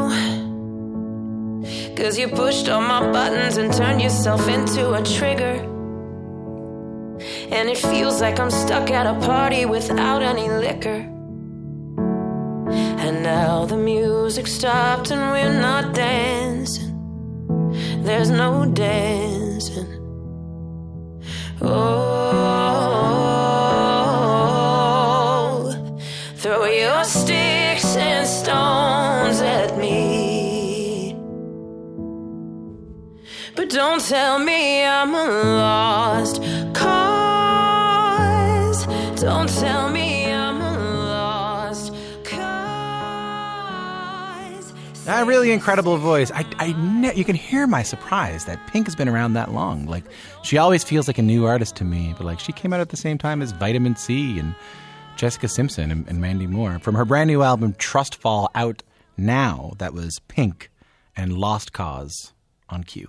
Cause 1.96 2.18
you 2.18 2.28
pushed 2.28 2.68
all 2.68 2.82
my 2.82 3.10
buttons 3.10 3.56
and 3.56 3.72
turned 3.72 4.02
yourself 4.02 4.46
into 4.46 4.92
a 4.92 5.02
trigger. 5.02 5.56
And 7.50 7.70
it 7.70 7.78
feels 7.78 8.20
like 8.20 8.38
I'm 8.38 8.50
stuck 8.50 8.90
at 8.90 9.06
a 9.06 9.14
party 9.26 9.64
without 9.64 10.22
any 10.22 10.50
liquor. 10.50 11.00
And 13.04 13.22
now 13.22 13.64
the 13.64 13.78
music 13.78 14.46
stopped 14.46 15.10
and 15.10 15.32
we're 15.32 15.60
not 15.60 15.94
dancing. 15.94 16.92
There's 18.04 18.28
no 18.30 18.66
dancing. 18.66 19.99
Oh, 21.62 21.76
throw 26.36 26.64
your 26.64 27.04
sticks 27.04 27.96
and 27.96 28.26
stones 28.26 29.42
at 29.42 29.76
me. 29.76 31.14
But 33.54 33.68
don't 33.68 34.00
tell 34.00 34.38
me 34.38 34.84
I'm 34.86 35.12
lost 35.12 36.42
That 45.10 45.26
really 45.26 45.50
incredible 45.50 45.96
voice. 45.96 46.30
I, 46.30 46.46
I 46.60 46.72
ne- 46.78 47.16
you 47.16 47.24
can 47.24 47.34
hear 47.34 47.66
my 47.66 47.82
surprise 47.82 48.44
that 48.44 48.64
Pink 48.68 48.86
has 48.86 48.94
been 48.94 49.08
around 49.08 49.32
that 49.32 49.50
long. 49.52 49.86
Like, 49.86 50.04
she 50.44 50.56
always 50.56 50.84
feels 50.84 51.08
like 51.08 51.18
a 51.18 51.22
new 51.22 51.46
artist 51.46 51.74
to 51.76 51.84
me, 51.84 52.14
but 52.16 52.24
like, 52.24 52.38
she 52.38 52.52
came 52.52 52.72
out 52.72 52.78
at 52.78 52.90
the 52.90 52.96
same 52.96 53.18
time 53.18 53.42
as 53.42 53.50
Vitamin 53.50 53.96
C 53.96 54.38
and 54.38 54.54
Jessica 55.16 55.48
Simpson 55.48 55.90
and, 55.90 56.06
and 56.06 56.20
Mandy 56.20 56.46
Moore. 56.46 56.78
From 56.78 56.94
her 56.94 57.04
brand 57.04 57.26
new 57.26 57.42
album, 57.42 57.72
Trustfall, 57.72 58.50
out 58.54 58.84
now, 59.16 59.72
that 59.78 59.94
was 59.94 60.20
Pink 60.28 60.70
and 61.16 61.36
Lost 61.36 61.72
Cause 61.72 62.32
on 62.68 62.84
Q. 62.84 63.08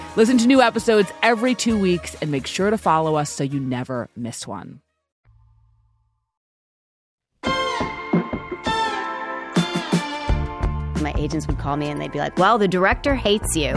Listen 0.17 0.37
to 0.39 0.47
new 0.47 0.61
episodes 0.61 1.09
every 1.23 1.55
two 1.55 1.79
weeks 1.79 2.17
and 2.21 2.29
make 2.31 2.45
sure 2.45 2.69
to 2.69 2.77
follow 2.77 3.15
us 3.15 3.29
so 3.29 3.45
you 3.45 3.61
never 3.61 4.09
miss 4.17 4.45
one. 4.45 4.81
My 11.01 11.13
agents 11.15 11.47
would 11.47 11.59
call 11.59 11.77
me 11.77 11.87
and 11.87 12.01
they'd 12.01 12.11
be 12.11 12.19
like, 12.19 12.37
Well, 12.37 12.57
the 12.57 12.67
director 12.67 13.15
hates 13.15 13.55
you. 13.55 13.73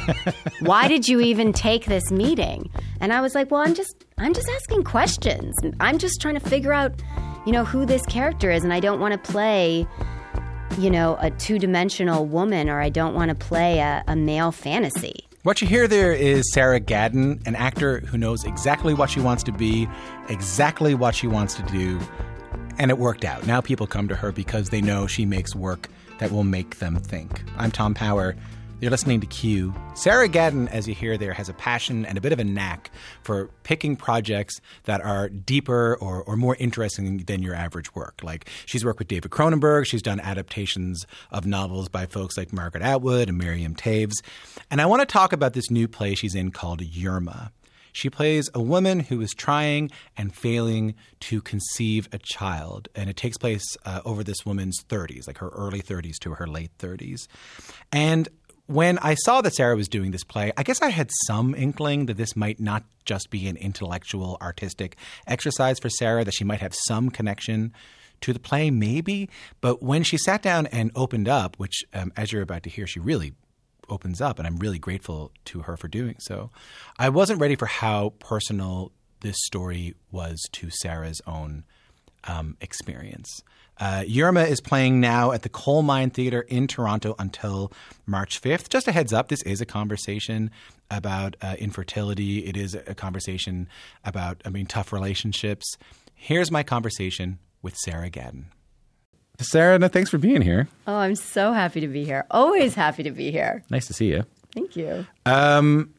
Why 0.60 0.86
did 0.86 1.08
you 1.08 1.20
even 1.20 1.52
take 1.52 1.86
this 1.86 2.08
meeting? 2.12 2.70
And 3.00 3.12
I 3.12 3.20
was 3.20 3.34
like, 3.34 3.50
Well, 3.50 3.60
I'm 3.60 3.74
just 3.74 4.04
I'm 4.16 4.32
just 4.32 4.48
asking 4.48 4.84
questions. 4.84 5.56
I'm 5.80 5.98
just 5.98 6.20
trying 6.20 6.34
to 6.34 6.48
figure 6.48 6.72
out, 6.72 6.92
you 7.46 7.52
know, 7.52 7.64
who 7.64 7.84
this 7.84 8.06
character 8.06 8.52
is, 8.52 8.62
and 8.62 8.72
I 8.72 8.78
don't 8.78 9.00
want 9.00 9.12
to 9.12 9.32
play 9.32 9.88
you 10.78 10.90
know, 10.90 11.16
a 11.20 11.30
two 11.30 11.58
dimensional 11.58 12.26
woman 12.26 12.68
or 12.68 12.80
I 12.80 12.88
don't 12.88 13.14
want 13.14 13.28
to 13.28 13.34
play 13.34 13.78
a, 13.78 14.02
a 14.08 14.16
male 14.16 14.50
fantasy. 14.50 15.23
What 15.44 15.60
you 15.60 15.68
hear 15.68 15.86
there 15.86 16.14
is 16.14 16.50
Sarah 16.54 16.80
Gadon, 16.80 17.46
an 17.46 17.54
actor 17.54 18.00
who 18.00 18.16
knows 18.16 18.44
exactly 18.44 18.94
what 18.94 19.10
she 19.10 19.20
wants 19.20 19.42
to 19.42 19.52
be, 19.52 19.86
exactly 20.30 20.94
what 20.94 21.14
she 21.14 21.26
wants 21.26 21.52
to 21.56 21.62
do, 21.64 22.00
and 22.78 22.90
it 22.90 22.96
worked 22.96 23.26
out. 23.26 23.46
Now 23.46 23.60
people 23.60 23.86
come 23.86 24.08
to 24.08 24.16
her 24.16 24.32
because 24.32 24.70
they 24.70 24.80
know 24.80 25.06
she 25.06 25.26
makes 25.26 25.54
work 25.54 25.90
that 26.18 26.30
will 26.32 26.44
make 26.44 26.78
them 26.78 26.96
think. 26.96 27.42
I'm 27.58 27.70
Tom 27.70 27.92
Power. 27.92 28.34
You're 28.84 28.90
listening 28.90 29.22
to 29.22 29.26
Q. 29.26 29.74
Sarah 29.94 30.28
Gadon, 30.28 30.68
as 30.68 30.86
you 30.86 30.94
hear 30.94 31.16
there, 31.16 31.32
has 31.32 31.48
a 31.48 31.54
passion 31.54 32.04
and 32.04 32.18
a 32.18 32.20
bit 32.20 32.34
of 32.34 32.38
a 32.38 32.44
knack 32.44 32.90
for 33.22 33.48
picking 33.62 33.96
projects 33.96 34.60
that 34.82 35.00
are 35.00 35.30
deeper 35.30 35.96
or, 36.02 36.22
or 36.24 36.36
more 36.36 36.54
interesting 36.56 37.16
than 37.20 37.42
your 37.42 37.54
average 37.54 37.94
work. 37.94 38.20
Like 38.22 38.50
she's 38.66 38.84
worked 38.84 38.98
with 38.98 39.08
David 39.08 39.30
Cronenberg, 39.30 39.86
she's 39.86 40.02
done 40.02 40.20
adaptations 40.20 41.06
of 41.30 41.46
novels 41.46 41.88
by 41.88 42.04
folks 42.04 42.36
like 42.36 42.52
Margaret 42.52 42.82
Atwood 42.82 43.30
and 43.30 43.38
Miriam 43.38 43.74
Toews. 43.74 44.22
And 44.70 44.82
I 44.82 44.84
want 44.84 45.00
to 45.00 45.06
talk 45.06 45.32
about 45.32 45.54
this 45.54 45.70
new 45.70 45.88
play 45.88 46.14
she's 46.14 46.34
in 46.34 46.50
called 46.50 46.82
Yerma. 46.82 47.52
She 47.94 48.10
plays 48.10 48.50
a 48.52 48.60
woman 48.60 49.00
who 49.00 49.20
is 49.20 49.32
trying 49.32 49.90
and 50.16 50.34
failing 50.34 50.94
to 51.20 51.40
conceive 51.40 52.08
a 52.12 52.18
child. 52.18 52.88
And 52.94 53.08
it 53.08 53.16
takes 53.16 53.38
place 53.38 53.64
uh, 53.86 54.00
over 54.04 54.24
this 54.24 54.44
woman's 54.44 54.82
30s, 54.88 55.28
like 55.28 55.38
her 55.38 55.48
early 55.50 55.80
30s 55.80 56.18
to 56.22 56.34
her 56.34 56.48
late 56.48 56.76
30s. 56.78 57.28
And 57.92 58.28
when 58.66 58.98
I 58.98 59.14
saw 59.14 59.40
that 59.42 59.54
Sarah 59.54 59.76
was 59.76 59.88
doing 59.88 60.10
this 60.10 60.24
play, 60.24 60.52
I 60.56 60.62
guess 60.62 60.80
I 60.80 60.88
had 60.88 61.10
some 61.26 61.54
inkling 61.54 62.06
that 62.06 62.16
this 62.16 62.34
might 62.34 62.60
not 62.60 62.84
just 63.04 63.30
be 63.30 63.46
an 63.48 63.56
intellectual, 63.56 64.38
artistic 64.40 64.96
exercise 65.26 65.78
for 65.78 65.90
Sarah, 65.90 66.24
that 66.24 66.34
she 66.34 66.44
might 66.44 66.60
have 66.60 66.74
some 66.86 67.10
connection 67.10 67.72
to 68.22 68.32
the 68.32 68.38
play, 68.38 68.70
maybe. 68.70 69.28
But 69.60 69.82
when 69.82 70.02
she 70.02 70.16
sat 70.16 70.40
down 70.40 70.66
and 70.68 70.90
opened 70.94 71.28
up, 71.28 71.58
which, 71.58 71.84
um, 71.92 72.12
as 72.16 72.32
you're 72.32 72.42
about 72.42 72.62
to 72.62 72.70
hear, 72.70 72.86
she 72.86 73.00
really 73.00 73.34
opens 73.90 74.22
up, 74.22 74.38
and 74.38 74.46
I'm 74.46 74.56
really 74.56 74.78
grateful 74.78 75.30
to 75.46 75.60
her 75.62 75.76
for 75.76 75.88
doing 75.88 76.16
so, 76.18 76.50
I 76.98 77.10
wasn't 77.10 77.40
ready 77.40 77.56
for 77.56 77.66
how 77.66 78.14
personal 78.18 78.92
this 79.20 79.36
story 79.44 79.94
was 80.10 80.40
to 80.52 80.70
Sarah's 80.70 81.20
own 81.26 81.64
um, 82.24 82.56
experience. 82.62 83.42
Uh, 83.78 84.02
Yerma 84.06 84.48
is 84.48 84.60
playing 84.60 85.00
now 85.00 85.32
at 85.32 85.42
the 85.42 85.48
Coal 85.48 85.82
Mine 85.82 86.10
Theatre 86.10 86.42
in 86.42 86.66
Toronto 86.66 87.14
until 87.18 87.72
March 88.06 88.40
5th. 88.40 88.68
Just 88.68 88.86
a 88.86 88.92
heads 88.92 89.12
up, 89.12 89.28
this 89.28 89.42
is 89.42 89.60
a 89.60 89.66
conversation 89.66 90.50
about 90.90 91.36
uh, 91.42 91.56
infertility. 91.58 92.44
It 92.46 92.56
is 92.56 92.74
a 92.74 92.94
conversation 92.94 93.68
about, 94.04 94.40
I 94.44 94.50
mean, 94.50 94.66
tough 94.66 94.92
relationships. 94.92 95.76
Here's 96.14 96.50
my 96.50 96.62
conversation 96.62 97.38
with 97.62 97.76
Sarah 97.76 98.10
Gadon. 98.10 98.44
Sarah, 99.40 99.78
no, 99.78 99.88
thanks 99.88 100.10
for 100.10 100.18
being 100.18 100.42
here. 100.42 100.68
Oh, 100.86 100.94
I'm 100.94 101.16
so 101.16 101.52
happy 101.52 101.80
to 101.80 101.88
be 101.88 102.04
here. 102.04 102.24
Always 102.30 102.74
happy 102.74 103.02
to 103.02 103.10
be 103.10 103.32
here. 103.32 103.64
Nice 103.68 103.86
to 103.88 103.92
see 103.92 104.06
you. 104.06 104.24
Thank 104.54 104.76
you. 104.76 105.04
Um, 105.26 105.92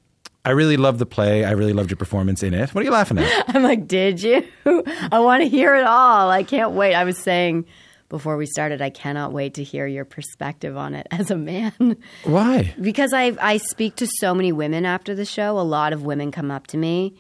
I 0.45 0.51
really 0.51 0.77
loved 0.77 0.99
the 0.99 1.07
play. 1.07 1.43
I 1.43 1.51
really 1.51 1.73
loved 1.73 1.89
your 1.89 1.97
performance 1.97 2.43
in 2.43 2.53
it. 2.53 2.69
What 2.69 2.81
are 2.81 2.85
you 2.85 2.91
laughing 2.91 3.17
at? 3.17 3.45
I'm 3.55 3.63
like, 3.63 3.87
did 3.87 4.21
you? 4.21 4.47
I 5.11 5.19
want 5.19 5.41
to 5.41 5.49
hear 5.49 5.75
it 5.75 5.85
all. 5.85 6.29
I 6.29 6.43
can't 6.43 6.71
wait. 6.71 6.93
I 6.93 7.03
was 7.03 7.17
saying 7.17 7.65
before 8.09 8.37
we 8.37 8.45
started, 8.45 8.79
I 8.79 8.91
cannot 8.91 9.33
wait 9.33 9.55
to 9.55 9.63
hear 9.63 9.87
your 9.87 10.05
perspective 10.05 10.77
on 10.77 10.93
it 10.93 11.07
as 11.11 11.31
a 11.31 11.35
man. 11.35 11.97
Why? 12.23 12.75
Because 12.79 13.11
I 13.11 13.35
I 13.41 13.57
speak 13.57 13.95
to 13.97 14.07
so 14.19 14.35
many 14.35 14.51
women 14.51 14.85
after 14.85 15.15
the 15.15 15.25
show. 15.25 15.59
A 15.59 15.61
lot 15.61 15.93
of 15.93 16.03
women 16.03 16.31
come 16.31 16.51
up 16.51 16.67
to 16.67 16.77
me. 16.77 17.15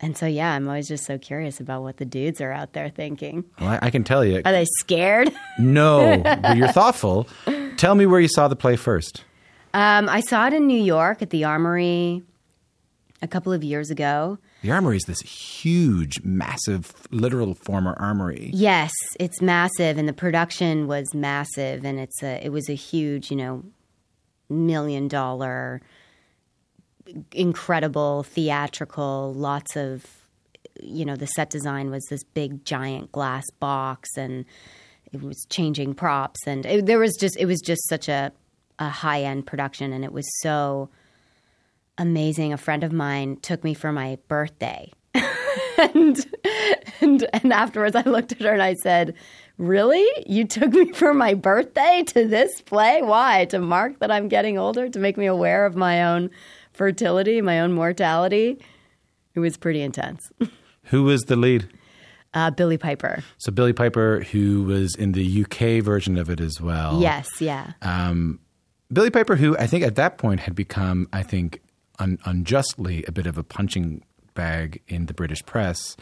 And 0.00 0.18
so 0.18 0.26
yeah, 0.26 0.52
I'm 0.52 0.66
always 0.66 0.88
just 0.88 1.04
so 1.04 1.16
curious 1.18 1.60
about 1.60 1.82
what 1.82 1.98
the 1.98 2.04
dudes 2.04 2.40
are 2.40 2.50
out 2.50 2.72
there 2.72 2.88
thinking. 2.88 3.44
Well, 3.60 3.68
I, 3.70 3.78
I 3.82 3.90
can 3.90 4.02
tell 4.02 4.24
you. 4.24 4.42
Are 4.44 4.50
they 4.50 4.66
scared? 4.80 5.32
No, 5.60 6.20
but 6.24 6.56
you're 6.56 6.72
thoughtful. 6.72 7.28
Tell 7.76 7.94
me 7.94 8.06
where 8.06 8.18
you 8.18 8.26
saw 8.26 8.48
the 8.48 8.56
play 8.56 8.74
first. 8.74 9.22
Um, 9.74 10.08
I 10.08 10.20
saw 10.20 10.48
it 10.48 10.54
in 10.54 10.66
New 10.66 10.82
York 10.82 11.22
at 11.22 11.30
the 11.30 11.44
Armory 11.44 12.24
a 13.22 13.28
couple 13.28 13.52
of 13.52 13.62
years 13.62 13.90
ago. 13.90 14.36
The 14.62 14.72
armory 14.72 14.96
is 14.96 15.04
this 15.04 15.20
huge, 15.20 16.20
massive, 16.24 16.92
literal 17.10 17.54
former 17.54 17.94
armory. 17.98 18.50
Yes, 18.52 18.90
it's 19.18 19.40
massive, 19.40 19.96
and 19.96 20.08
the 20.08 20.12
production 20.12 20.88
was 20.88 21.14
massive, 21.14 21.84
and 21.84 21.98
it's 21.98 22.22
a 22.22 22.44
it 22.44 22.50
was 22.50 22.68
a 22.68 22.74
huge, 22.74 23.30
you 23.30 23.36
know, 23.36 23.62
million 24.50 25.08
dollar, 25.08 25.80
incredible 27.32 28.24
theatrical. 28.24 29.32
Lots 29.34 29.76
of, 29.76 30.04
you 30.82 31.04
know, 31.04 31.16
the 31.16 31.26
set 31.28 31.48
design 31.48 31.90
was 31.90 32.04
this 32.10 32.24
big 32.24 32.64
giant 32.64 33.12
glass 33.12 33.44
box, 33.60 34.10
and 34.16 34.44
it 35.12 35.22
was 35.22 35.46
changing 35.48 35.94
props, 35.94 36.40
and 36.46 36.66
it, 36.66 36.86
there 36.86 36.98
was 36.98 37.16
just 37.18 37.36
it 37.38 37.46
was 37.46 37.60
just 37.60 37.88
such 37.88 38.08
a 38.08 38.32
a 38.80 38.88
high 38.88 39.22
end 39.22 39.46
production, 39.46 39.92
and 39.92 40.04
it 40.04 40.12
was 40.12 40.26
so 40.40 40.90
amazing. 41.98 42.52
A 42.52 42.58
friend 42.58 42.84
of 42.84 42.92
mine 42.92 43.36
took 43.42 43.64
me 43.64 43.74
for 43.74 43.92
my 43.92 44.18
birthday 44.28 44.90
and 45.78 46.26
and 47.00 47.26
and 47.32 47.52
afterwards 47.52 47.96
I 47.96 48.02
looked 48.02 48.32
at 48.32 48.40
her 48.40 48.52
and 48.52 48.62
I 48.62 48.74
said, 48.74 49.14
"Really? 49.58 50.06
You 50.26 50.46
took 50.46 50.72
me 50.72 50.92
for 50.92 51.12
my 51.14 51.34
birthday 51.34 52.04
to 52.08 52.26
this 52.26 52.60
play? 52.62 53.02
Why? 53.02 53.46
To 53.46 53.58
mark 53.58 53.98
that 54.00 54.10
I'm 54.10 54.28
getting 54.28 54.58
older? 54.58 54.88
To 54.88 54.98
make 54.98 55.16
me 55.16 55.26
aware 55.26 55.66
of 55.66 55.76
my 55.76 56.02
own 56.02 56.30
fertility, 56.72 57.40
my 57.40 57.60
own 57.60 57.72
mortality?" 57.72 58.58
It 59.34 59.40
was 59.40 59.56
pretty 59.56 59.80
intense. 59.80 60.30
Who 60.84 61.04
was 61.04 61.22
the 61.22 61.36
lead? 61.36 61.68
Uh, 62.34 62.50
Billie 62.50 62.78
Piper. 62.78 63.22
So 63.38 63.52
Billie 63.52 63.72
Piper, 63.72 64.20
who 64.20 64.64
was 64.64 64.94
in 64.94 65.12
the 65.12 65.44
UK 65.44 65.84
version 65.84 66.16
of 66.16 66.30
it 66.30 66.40
as 66.40 66.60
well. 66.60 67.00
Yes, 67.00 67.28
yeah. 67.40 67.72
Um, 67.82 68.40
Billie 68.90 69.10
Piper, 69.10 69.36
who 69.36 69.56
I 69.58 69.66
think 69.66 69.84
at 69.84 69.96
that 69.96 70.16
point 70.16 70.40
had 70.40 70.54
become, 70.54 71.08
I 71.12 71.22
think, 71.22 71.60
un- 72.02 72.18
unjustly 72.24 73.04
a 73.08 73.12
bit 73.12 73.26
of 73.26 73.38
a 73.38 73.44
punching 73.44 74.02
bag 74.34 74.80
in 74.88 75.06
the 75.06 75.14
British 75.14 75.42
press. 75.44 75.96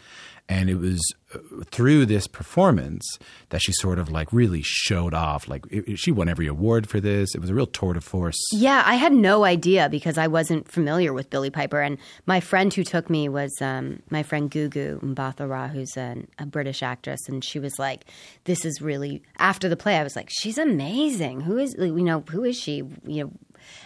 And 0.49 0.69
it 0.69 0.75
was 0.75 1.01
uh, 1.33 1.39
through 1.71 2.05
this 2.07 2.27
performance 2.27 3.05
that 3.49 3.61
she 3.61 3.71
sort 3.73 3.99
of 3.99 4.09
like 4.09 4.33
really 4.33 4.61
showed 4.63 5.13
off. 5.13 5.47
Like 5.47 5.63
it, 5.69 5.97
she 5.97 6.11
won 6.11 6.27
every 6.27 6.47
award 6.47 6.89
for 6.89 6.99
this. 6.99 7.35
It 7.35 7.39
was 7.39 7.49
a 7.49 7.53
real 7.53 7.67
tour 7.67 7.93
de 7.93 8.01
force. 8.01 8.35
Yeah, 8.51 8.83
I 8.85 8.95
had 8.95 9.13
no 9.13 9.45
idea 9.45 9.87
because 9.87 10.17
I 10.17 10.27
wasn't 10.27 10.69
familiar 10.69 11.13
with 11.13 11.29
Billie 11.29 11.51
Piper. 11.51 11.81
And 11.81 11.97
my 12.25 12.41
friend 12.41 12.73
who 12.73 12.83
took 12.83 13.09
me 13.09 13.29
was 13.29 13.51
um, 13.61 14.01
my 14.09 14.23
friend 14.23 14.51
Gugu 14.51 14.99
Mbatha-Raw, 15.01 15.69
who's 15.69 15.95
a 15.95 16.17
British 16.47 16.83
actress. 16.83 17.21
And 17.29 17.45
she 17.45 17.59
was 17.59 17.79
like, 17.79 18.05
this 18.43 18.65
is 18.65 18.81
really, 18.81 19.21
after 19.37 19.69
the 19.69 19.77
play, 19.77 19.95
I 19.97 20.03
was 20.03 20.17
like, 20.17 20.29
she's 20.29 20.57
amazing. 20.57 21.41
Who 21.41 21.57
is, 21.57 21.75
you 21.77 22.03
know, 22.03 22.23
who 22.29 22.43
is 22.43 22.57
she? 22.57 22.83
You 23.05 23.23
know, 23.23 23.31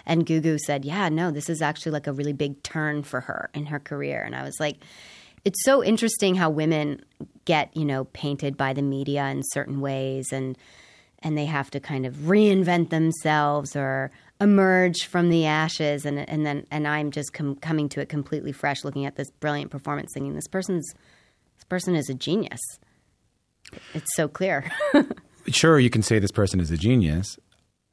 and 0.06 0.26
Gugu 0.26 0.60
said, 0.60 0.86
yeah, 0.86 1.10
no, 1.10 1.32
this 1.32 1.50
is 1.50 1.62
actually 1.62 1.92
like 1.92 2.08
a 2.08 2.14
really 2.14 2.34
big 2.34 2.62
turn 2.64 3.04
for 3.04 3.22
her 3.22 3.50
in 3.54 3.68
her 3.68 3.80
career. 3.80 4.22
And 4.22 4.36
I 4.36 4.44
was 4.44 4.60
like, 4.60 4.78
it's 5.44 5.64
so 5.64 5.84
interesting 5.84 6.36
how 6.36 6.50
women 6.50 7.04
get, 7.46 7.76
you 7.76 7.86
know, 7.86 8.06
painted 8.06 8.58
by 8.58 8.74
the 8.74 8.82
media 8.82 9.26
in 9.28 9.42
certain 9.44 9.82
ways 9.82 10.32
and 10.32 10.58
and 11.20 11.38
they 11.38 11.46
have 11.46 11.72
to 11.72 11.80
kind 11.80 12.06
of 12.06 12.14
reinvent 12.16 12.90
themselves 12.90 13.76
or 13.76 14.12
emerge 14.40 15.06
from 15.06 15.30
the 15.30 15.46
ashes 15.46 16.06
and 16.06 16.20
and 16.30 16.46
then 16.46 16.66
and 16.72 16.88
I'm 16.88 17.12
just 17.12 17.34
com- 17.34 17.56
coming 17.58 17.90
to 17.90 18.02
it 18.02 18.10
completely 18.10 18.52
fresh 18.52 18.84
looking 18.84 19.06
at 19.06 19.16
this 19.16 19.30
brilliant 19.40 19.72
performance 19.72 20.12
thinking 20.14 20.34
this 20.34 20.48
person's 20.48 20.94
this 21.56 21.64
person 21.70 21.96
is 21.96 22.10
a 22.10 22.14
genius. 22.14 22.60
It's 23.94 24.14
so 24.16 24.28
clear. 24.28 24.72
Sure, 25.48 25.80
you 25.80 25.90
can 25.90 26.02
say 26.02 26.18
this 26.20 26.32
person 26.32 26.60
is 26.60 26.72
a 26.72 26.78
genius. 26.78 27.38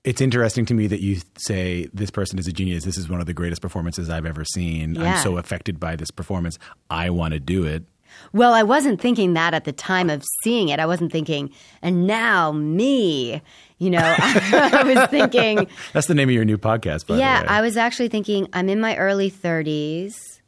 It's 0.05 0.21
interesting 0.21 0.67
to 0.67 0.75
me 0.75 0.89
that 0.89 1.01
you 1.01 1.19
say 1.37 1.89
this 1.93 2.11
person 2.11 2.39
is 2.39 2.49
a 2.49 2.53
genius. 2.53 2.85
This 2.85 2.99
is 2.99 3.09
one 3.09 3.21
of 3.21 3.27
the 3.27 3.33
greatest 3.33 3.63
performances 3.63 4.11
I've 4.11 4.27
ever 4.27 4.45
seen. 4.45 4.97
Yeah. 4.97 5.15
I'm 5.15 5.23
so 5.23 5.37
affected 5.37 5.79
by 5.79 5.95
this 5.95 6.11
performance. 6.11 6.59
I 6.91 7.11
want 7.11 7.35
to 7.35 7.41
do 7.41 7.65
it. 7.65 7.85
Well, 8.33 8.53
I 8.53 8.63
wasn't 8.63 9.01
thinking 9.01 9.35
that 9.35 9.55
at 9.55 9.65
the 9.65 9.73
time 9.73 10.11
of 10.11 10.25
seeing 10.43 10.69
it. 10.69 10.81
I 10.81 10.87
wasn't 10.87 11.13
thinking, 11.13 11.51
and 11.81 12.07
now 12.07 12.53
me. 12.53 13.43
You 13.79 13.91
know, 13.91 13.99
I 14.19 14.83
was 14.85 15.09
thinking, 15.09 15.67
That's 15.93 16.07
the 16.07 16.15
name 16.15 16.29
of 16.29 16.35
your 16.35 16.45
new 16.45 16.59
podcast, 16.59 17.07
by 17.07 17.17
yeah, 17.17 17.41
the 17.41 17.47
way. 17.47 17.49
I 17.49 17.61
was 17.63 17.77
actually 17.77 18.09
thinking, 18.09 18.49
I'm 18.53 18.69
in 18.69 18.81
my 18.81 18.97
early 18.97 19.31
30s. 19.31 20.41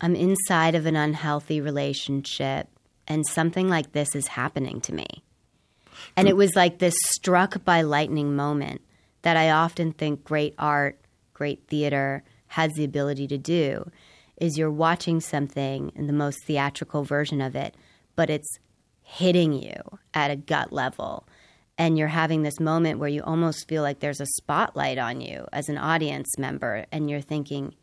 I'm 0.00 0.14
inside 0.14 0.74
of 0.74 0.86
an 0.86 0.96
unhealthy 0.96 1.60
relationship, 1.60 2.68
and 3.06 3.26
something 3.26 3.68
like 3.68 3.92
this 3.92 4.14
is 4.14 4.26
happening 4.26 4.80
to 4.82 4.94
me. 4.94 5.06
And 6.16 6.28
it 6.28 6.36
was 6.36 6.54
like 6.54 6.78
this 6.78 6.94
struck 7.14 7.64
by 7.64 7.82
lightning 7.82 8.36
moment 8.36 8.80
that 9.22 9.36
I 9.36 9.50
often 9.50 9.92
think 9.92 10.24
great 10.24 10.54
art, 10.58 10.98
great 11.32 11.66
theater 11.68 12.22
has 12.48 12.72
the 12.72 12.84
ability 12.84 13.26
to 13.28 13.38
do 13.38 13.90
is 14.36 14.58
you're 14.58 14.70
watching 14.70 15.20
something 15.20 15.92
in 15.94 16.06
the 16.06 16.12
most 16.12 16.44
theatrical 16.44 17.04
version 17.04 17.40
of 17.40 17.54
it, 17.54 17.76
but 18.16 18.28
it's 18.28 18.58
hitting 19.02 19.52
you 19.52 19.80
at 20.14 20.30
a 20.30 20.36
gut 20.36 20.72
level. 20.72 21.26
And 21.78 21.96
you're 21.96 22.08
having 22.08 22.42
this 22.42 22.60
moment 22.60 22.98
where 22.98 23.08
you 23.08 23.22
almost 23.22 23.68
feel 23.68 23.82
like 23.82 24.00
there's 24.00 24.20
a 24.20 24.26
spotlight 24.26 24.98
on 24.98 25.20
you 25.20 25.46
as 25.52 25.68
an 25.68 25.78
audience 25.78 26.38
member, 26.38 26.86
and 26.92 27.08
you're 27.08 27.20
thinking, 27.20 27.74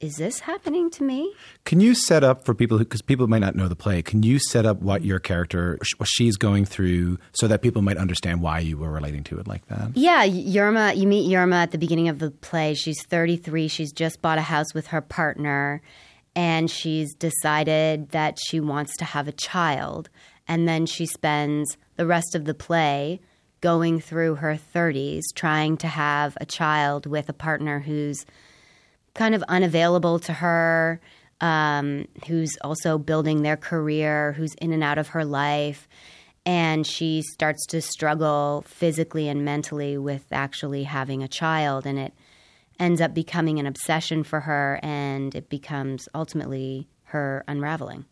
is 0.00 0.16
this 0.16 0.40
happening 0.40 0.90
to 0.90 1.04
me? 1.04 1.32
Can 1.64 1.78
you 1.78 1.94
set 1.94 2.24
up 2.24 2.46
for 2.46 2.54
people 2.54 2.78
because 2.78 3.02
people 3.02 3.28
might 3.28 3.40
not 3.40 3.54
know 3.54 3.68
the 3.68 3.76
play? 3.76 4.00
Can 4.00 4.22
you 4.22 4.38
set 4.38 4.64
up 4.64 4.80
what 4.80 5.04
your 5.04 5.18
character, 5.18 5.78
what 5.98 6.08
she's 6.08 6.36
going 6.36 6.64
through, 6.64 7.18
so 7.32 7.46
that 7.46 7.60
people 7.60 7.82
might 7.82 7.98
understand 7.98 8.40
why 8.40 8.60
you 8.60 8.78
were 8.78 8.90
relating 8.90 9.22
to 9.24 9.38
it 9.38 9.46
like 9.46 9.66
that? 9.66 9.94
Yeah, 9.94 10.26
Yerma, 10.26 10.96
you 10.96 11.06
meet 11.06 11.30
Yerma 11.30 11.62
at 11.62 11.70
the 11.72 11.78
beginning 11.78 12.08
of 12.08 12.18
the 12.18 12.30
play. 12.30 12.72
She's 12.72 13.04
33. 13.04 13.68
She's 13.68 13.92
just 13.92 14.22
bought 14.22 14.38
a 14.38 14.42
house 14.42 14.72
with 14.72 14.86
her 14.86 15.02
partner, 15.02 15.82
and 16.34 16.70
she's 16.70 17.14
decided 17.14 18.10
that 18.10 18.38
she 18.46 18.58
wants 18.58 18.96
to 18.96 19.04
have 19.04 19.28
a 19.28 19.32
child. 19.32 20.08
And 20.48 20.66
then 20.66 20.86
she 20.86 21.04
spends 21.04 21.76
the 21.96 22.06
rest 22.06 22.34
of 22.34 22.46
the 22.46 22.54
play 22.54 23.20
going 23.60 24.00
through 24.00 24.36
her 24.36 24.58
30s 24.74 25.20
trying 25.34 25.76
to 25.76 25.86
have 25.86 26.38
a 26.40 26.46
child 26.46 27.04
with 27.04 27.28
a 27.28 27.34
partner 27.34 27.80
who's 27.80 28.24
kind 29.14 29.34
of 29.34 29.42
unavailable 29.48 30.18
to 30.20 30.32
her, 30.32 31.00
um, 31.40 32.06
who's 32.26 32.56
also 32.62 32.98
building 32.98 33.42
their 33.42 33.56
career, 33.56 34.32
who's 34.32 34.54
in 34.54 34.72
and 34.72 34.84
out 34.84 34.98
of 34.98 35.08
her 35.08 35.24
life. 35.24 35.88
And 36.46 36.86
she 36.86 37.22
starts 37.22 37.66
to 37.66 37.82
struggle 37.82 38.64
physically 38.66 39.28
and 39.28 39.44
mentally 39.44 39.98
with 39.98 40.24
actually 40.32 40.84
having 40.84 41.22
a 41.22 41.28
child. 41.28 41.86
And 41.86 41.98
it 41.98 42.14
ends 42.78 43.00
up 43.00 43.14
becoming 43.14 43.58
an 43.58 43.66
obsession 43.66 44.24
for 44.24 44.40
her, 44.40 44.80
and 44.82 45.34
it 45.34 45.48
becomes 45.50 46.08
ultimately 46.14 46.88
her 47.04 47.44
unraveling. 47.46 48.06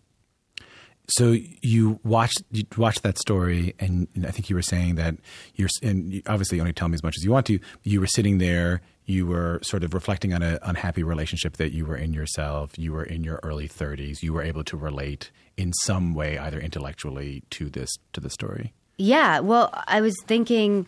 So 1.11 1.35
you 1.63 1.99
watched 2.05 2.43
you 2.51 2.65
watched 2.77 3.03
that 3.03 3.19
story, 3.19 3.75
and 3.79 4.09
I 4.27 4.31
think 4.31 4.51
you 4.51 4.57
were 4.57 4.63
saying 4.63 4.97
that 4.97 5.15
you're, 5.55 5.71
and 5.83 6.23
obviously 6.27 6.57
you 6.57 6.63
only 6.63 6.75
tell 6.75 6.89
me 6.89 6.95
as 6.95 7.03
much 7.03 7.15
as 7.19 7.25
you 7.25 7.31
want 7.31 7.47
to. 7.47 7.59
You 7.83 8.01
were 8.01 8.07
sitting 8.07 8.37
there, 8.37 8.83
you 9.09 9.27
were 9.27 9.59
sort 9.63 9.83
of 9.83 9.95
reflecting 9.95 10.35
on 10.35 10.43
an 10.43 10.59
unhappy 10.63 11.03
relationship 11.03 11.57
that 11.57 11.73
you 11.73 11.87
were 11.87 11.97
in 11.97 12.13
yourself. 12.13 12.79
You 12.79 12.93
were 12.93 13.05
in 13.05 13.25
your 13.25 13.41
early 13.43 13.67
30s. 13.67 14.23
You 14.23 14.35
were 14.35 14.43
able 14.43 14.63
to 14.65 14.77
relate 14.77 15.31
in 15.57 15.73
some 15.73 16.13
way, 16.13 16.37
either 16.37 16.61
intellectually, 16.61 17.43
to 17.51 17.71
this 17.71 17.89
to 18.13 18.21
the 18.21 18.29
story. 18.29 18.75
Yeah, 18.99 19.41
well, 19.41 19.71
I 19.87 20.03
was 20.03 20.15
thinking 20.27 20.87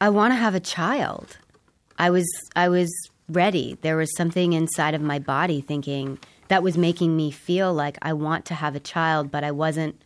I 0.00 0.08
want 0.08 0.32
to 0.32 0.36
have 0.36 0.54
a 0.54 0.60
child. 0.60 1.36
I 1.98 2.08
was 2.08 2.26
I 2.56 2.70
was 2.70 2.90
ready. 3.28 3.76
There 3.82 3.98
was 3.98 4.10
something 4.16 4.54
inside 4.54 4.94
of 4.94 5.02
my 5.02 5.18
body 5.18 5.60
thinking 5.60 6.18
that 6.48 6.62
was 6.62 6.78
making 6.78 7.16
me 7.16 7.30
feel 7.30 7.72
like 7.74 7.98
I 8.00 8.14
want 8.14 8.46
to 8.46 8.54
have 8.54 8.74
a 8.74 8.80
child, 8.80 9.30
but 9.30 9.44
I 9.44 9.50
wasn't 9.50 10.00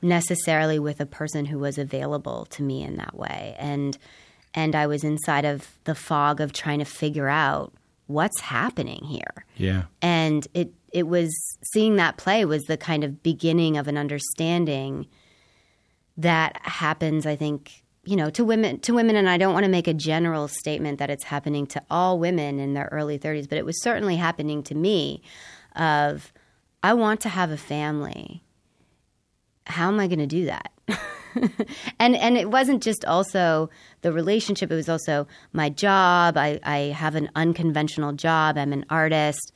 necessarily 0.00 0.78
with 0.78 1.00
a 1.00 1.06
person 1.06 1.46
who 1.46 1.58
was 1.58 1.78
available 1.78 2.46
to 2.50 2.62
me 2.62 2.84
in 2.84 2.96
that 2.96 3.16
way. 3.16 3.56
And 3.58 3.98
and 4.58 4.74
I 4.74 4.86
was 4.92 5.04
inside 5.04 5.44
of 5.44 5.78
the 5.84 5.94
fog 5.94 6.40
of 6.40 6.52
trying 6.52 6.80
to 6.80 6.84
figure 6.84 7.28
out 7.28 7.72
what's 8.06 8.40
happening 8.40 9.02
here 9.04 9.34
Yeah. 9.56 9.82
and 10.02 10.40
it 10.54 10.68
it 11.00 11.06
was 11.06 11.30
seeing 11.72 11.96
that 11.96 12.16
play 12.16 12.44
was 12.44 12.62
the 12.64 12.76
kind 12.90 13.04
of 13.04 13.22
beginning 13.22 13.76
of 13.76 13.86
an 13.88 13.96
understanding 14.04 15.06
that 16.16 16.52
happens 16.62 17.26
i 17.26 17.36
think 17.36 17.82
you 18.04 18.16
know 18.16 18.30
to 18.30 18.42
women 18.44 18.80
to 18.80 18.94
women 18.94 19.14
and 19.14 19.28
i 19.28 19.36
don't 19.36 19.52
want 19.52 19.64
to 19.64 19.70
make 19.70 19.86
a 19.86 19.94
general 19.94 20.48
statement 20.48 20.98
that 20.98 21.10
it's 21.10 21.24
happening 21.24 21.66
to 21.66 21.82
all 21.90 22.18
women 22.18 22.58
in 22.58 22.72
their 22.74 22.88
early 22.98 23.18
30s 23.18 23.48
but 23.48 23.58
it 23.58 23.66
was 23.66 23.80
certainly 23.82 24.16
happening 24.16 24.62
to 24.62 24.74
me 24.74 25.20
of 25.76 26.32
i 26.82 26.92
want 26.94 27.20
to 27.20 27.28
have 27.28 27.50
a 27.50 27.56
family 27.58 28.42
how 29.68 29.88
am 29.88 30.00
i 30.00 30.06
going 30.06 30.18
to 30.18 30.26
do 30.26 30.46
that? 30.46 30.72
And 32.00 32.16
and 32.16 32.36
it 32.36 32.50
wasn't 32.50 32.82
just 32.82 33.04
also 33.04 33.70
the 34.02 34.12
relationship 34.12 34.72
it 34.72 34.74
was 34.74 34.88
also 34.88 35.26
my 35.52 35.68
job. 35.68 36.36
I 36.36 36.58
i 36.64 36.78
have 36.96 37.14
an 37.14 37.30
unconventional 37.34 38.12
job 38.12 38.56
i'm 38.56 38.72
an 38.72 38.84
artist 38.90 39.52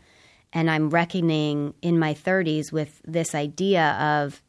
and 0.52 0.70
i'm 0.70 0.90
reckoning 0.90 1.74
in 1.82 1.98
my 1.98 2.14
30s 2.14 2.72
with 2.72 3.00
this 3.04 3.34
idea 3.34 3.92
of 3.92 4.42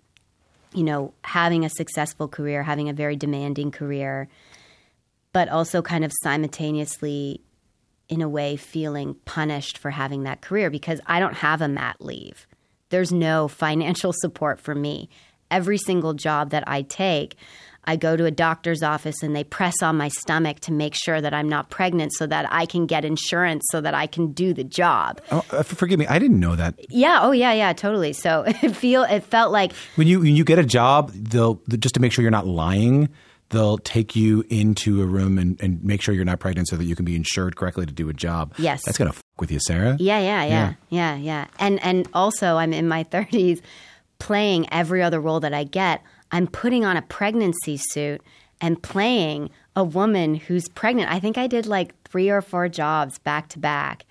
you 0.73 0.83
know 0.83 1.13
having 1.23 1.65
a 1.65 1.69
successful 1.69 2.27
career 2.27 2.63
having 2.63 2.89
a 2.89 2.93
very 2.93 3.15
demanding 3.15 3.71
career 3.71 4.27
but 5.31 5.49
also 5.49 5.81
kind 5.81 6.03
of 6.03 6.11
simultaneously 6.23 7.41
in 8.09 8.21
a 8.21 8.29
way 8.29 8.55
feeling 8.55 9.15
punished 9.25 9.77
for 9.77 9.91
having 9.91 10.23
that 10.23 10.41
career 10.41 10.69
because 10.69 10.99
i 11.05 11.19
don't 11.19 11.35
have 11.35 11.61
a 11.61 11.67
mat 11.67 11.95
leave. 11.99 12.47
There's 12.89 13.11
no 13.11 13.47
financial 13.47 14.13
support 14.13 14.59
for 14.59 14.75
me 14.75 15.09
every 15.53 15.77
single 15.77 16.13
job 16.13 16.49
that 16.49 16.63
I 16.67 16.81
take, 16.81 17.35
I 17.85 17.97
go 17.97 18.15
to 18.15 18.23
a 18.25 18.31
doctor's 18.31 18.81
office 18.81 19.21
and 19.23 19.35
they 19.35 19.43
press 19.43 19.75
on 19.83 19.97
my 19.97 20.07
stomach 20.07 20.61
to 20.61 20.71
make 20.71 20.95
sure 20.95 21.19
that 21.19 21.33
I'm 21.33 21.49
not 21.49 21.69
pregnant 21.69 22.13
so 22.13 22.25
that 22.27 22.45
I 22.49 22.65
can 22.65 22.85
get 22.85 23.03
insurance 23.03 23.63
so 23.71 23.81
that 23.81 23.93
I 23.93 24.07
can 24.07 24.31
do 24.31 24.53
the 24.53 24.63
job. 24.63 25.19
Oh, 25.31 25.43
uh, 25.51 25.63
forgive 25.63 25.99
me, 25.99 26.07
I 26.07 26.17
didn't 26.17 26.39
know 26.39 26.55
that. 26.55 26.75
Yeah, 26.89 27.19
oh 27.21 27.31
yeah, 27.31 27.51
yeah, 27.51 27.73
totally. 27.73 28.13
So 28.13 28.43
it 28.63 28.75
feel 28.75 29.03
it 29.03 29.23
felt 29.23 29.51
like 29.51 29.73
When 29.95 30.07
you 30.07 30.21
when 30.21 30.35
you 30.35 30.45
get 30.45 30.59
a 30.59 30.65
job, 30.65 31.11
they'll 31.13 31.61
just 31.77 31.95
to 31.95 31.99
make 32.01 32.13
sure 32.13 32.21
you're 32.23 32.31
not 32.31 32.47
lying. 32.47 33.09
they'll 33.49 33.77
take 33.79 34.15
you 34.15 34.43
into 34.49 35.01
a 35.03 35.05
room 35.05 35.37
and, 35.37 35.61
and 35.61 35.83
make 35.83 36.01
sure 36.01 36.15
you're 36.15 36.25
not 36.33 36.39
pregnant 36.39 36.67
so 36.69 36.75
that 36.77 36.85
you 36.85 36.95
can 36.95 37.05
be 37.05 37.15
insured 37.15 37.55
correctly 37.55 37.85
to 37.85 37.93
do 37.93 38.09
a 38.09 38.13
job. 38.13 38.53
Yes. 38.57 38.81
That's 38.85 38.97
going 38.97 39.11
to 39.11 39.13
fuck 39.13 39.41
with 39.41 39.51
you, 39.51 39.59
Sarah. 39.59 39.95
Yeah, 39.99 40.19
yeah, 40.19 40.43
yeah, 40.45 40.73
yeah, 40.89 41.15
yeah. 41.17 41.45
And 41.59 41.83
and 41.83 42.07
also, 42.13 42.55
I'm 42.55 42.71
in 42.73 42.87
my 42.87 43.03
30s, 43.13 43.59
playing 44.23 44.65
every 44.71 45.03
other 45.03 45.19
role 45.19 45.41
that 45.41 45.53
I 45.53 45.65
get. 45.65 46.01
I'm 46.31 46.47
putting 46.47 46.85
on 46.85 46.95
a 46.95 47.01
pregnancy 47.01 47.75
suit 47.75 48.21
and 48.61 48.81
playing 48.81 49.49
a 49.75 49.83
woman 49.83 50.35
who's 50.35 50.69
pregnant. 50.69 51.11
I 51.11 51.19
think 51.19 51.37
I 51.37 51.45
did 51.45 51.65
like 51.65 51.93
three 52.03 52.29
or 52.29 52.41
four 52.41 52.69
jobs 52.69 53.19
back 53.19 53.49
to 53.49 53.59
back. 53.59 54.05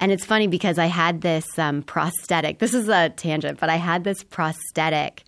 And 0.00 0.10
it's 0.10 0.24
funny 0.24 0.46
because 0.46 0.78
I 0.78 0.86
had 0.86 1.20
this 1.20 1.44
um, 1.58 1.82
prosthetic. 1.82 2.58
This 2.58 2.72
is 2.72 2.88
a 2.88 3.10
tangent, 3.10 3.60
but 3.60 3.68
I 3.68 3.76
had 3.76 4.02
this 4.02 4.24
prosthetic 4.24 5.24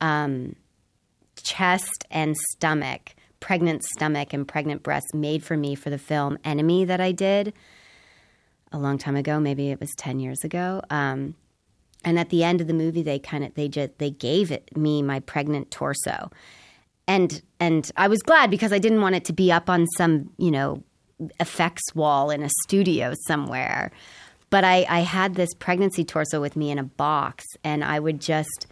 um, 0.00 0.56
chest 1.40 2.04
and 2.10 2.36
stomach, 2.50 3.14
pregnant 3.38 3.84
stomach 3.84 4.32
and 4.32 4.46
pregnant 4.46 4.82
breasts 4.82 5.14
made 5.14 5.44
for 5.44 5.56
me 5.56 5.76
for 5.76 5.88
the 5.88 5.98
film 5.98 6.36
Enemy 6.42 6.86
that 6.86 7.00
I 7.00 7.12
did 7.12 7.52
a 8.72 8.78
long 8.78 8.98
time 8.98 9.14
ago. 9.14 9.38
Maybe 9.38 9.70
it 9.70 9.78
was 9.78 9.90
10 9.98 10.18
years 10.18 10.42
ago. 10.42 10.82
Um, 10.90 11.36
and 12.04 12.18
at 12.18 12.30
the 12.30 12.44
end 12.44 12.60
of 12.60 12.66
the 12.66 12.74
movie, 12.74 13.02
they 13.02 13.18
kind 13.18 13.44
of 13.44 13.54
they 13.54 13.68
just 13.68 13.98
they 13.98 14.10
gave 14.10 14.50
it 14.50 14.76
me 14.76 15.02
my 15.02 15.20
pregnant 15.20 15.70
torso, 15.70 16.30
and 17.06 17.42
and 17.60 17.90
I 17.96 18.08
was 18.08 18.20
glad 18.22 18.50
because 18.50 18.72
I 18.72 18.78
didn't 18.78 19.00
want 19.00 19.14
it 19.14 19.24
to 19.26 19.32
be 19.32 19.50
up 19.52 19.68
on 19.70 19.86
some 19.96 20.30
you 20.38 20.50
know 20.50 20.82
effects 21.40 21.94
wall 21.94 22.30
in 22.30 22.42
a 22.42 22.50
studio 22.64 23.14
somewhere. 23.26 23.90
But 24.50 24.64
I, 24.64 24.84
I 24.88 25.00
had 25.00 25.34
this 25.34 25.54
pregnancy 25.54 26.04
torso 26.04 26.38
with 26.40 26.56
me 26.56 26.70
in 26.70 26.78
a 26.78 26.84
box, 26.84 27.44
and 27.64 27.82
I 27.82 27.98
would 27.98 28.20
just 28.20 28.66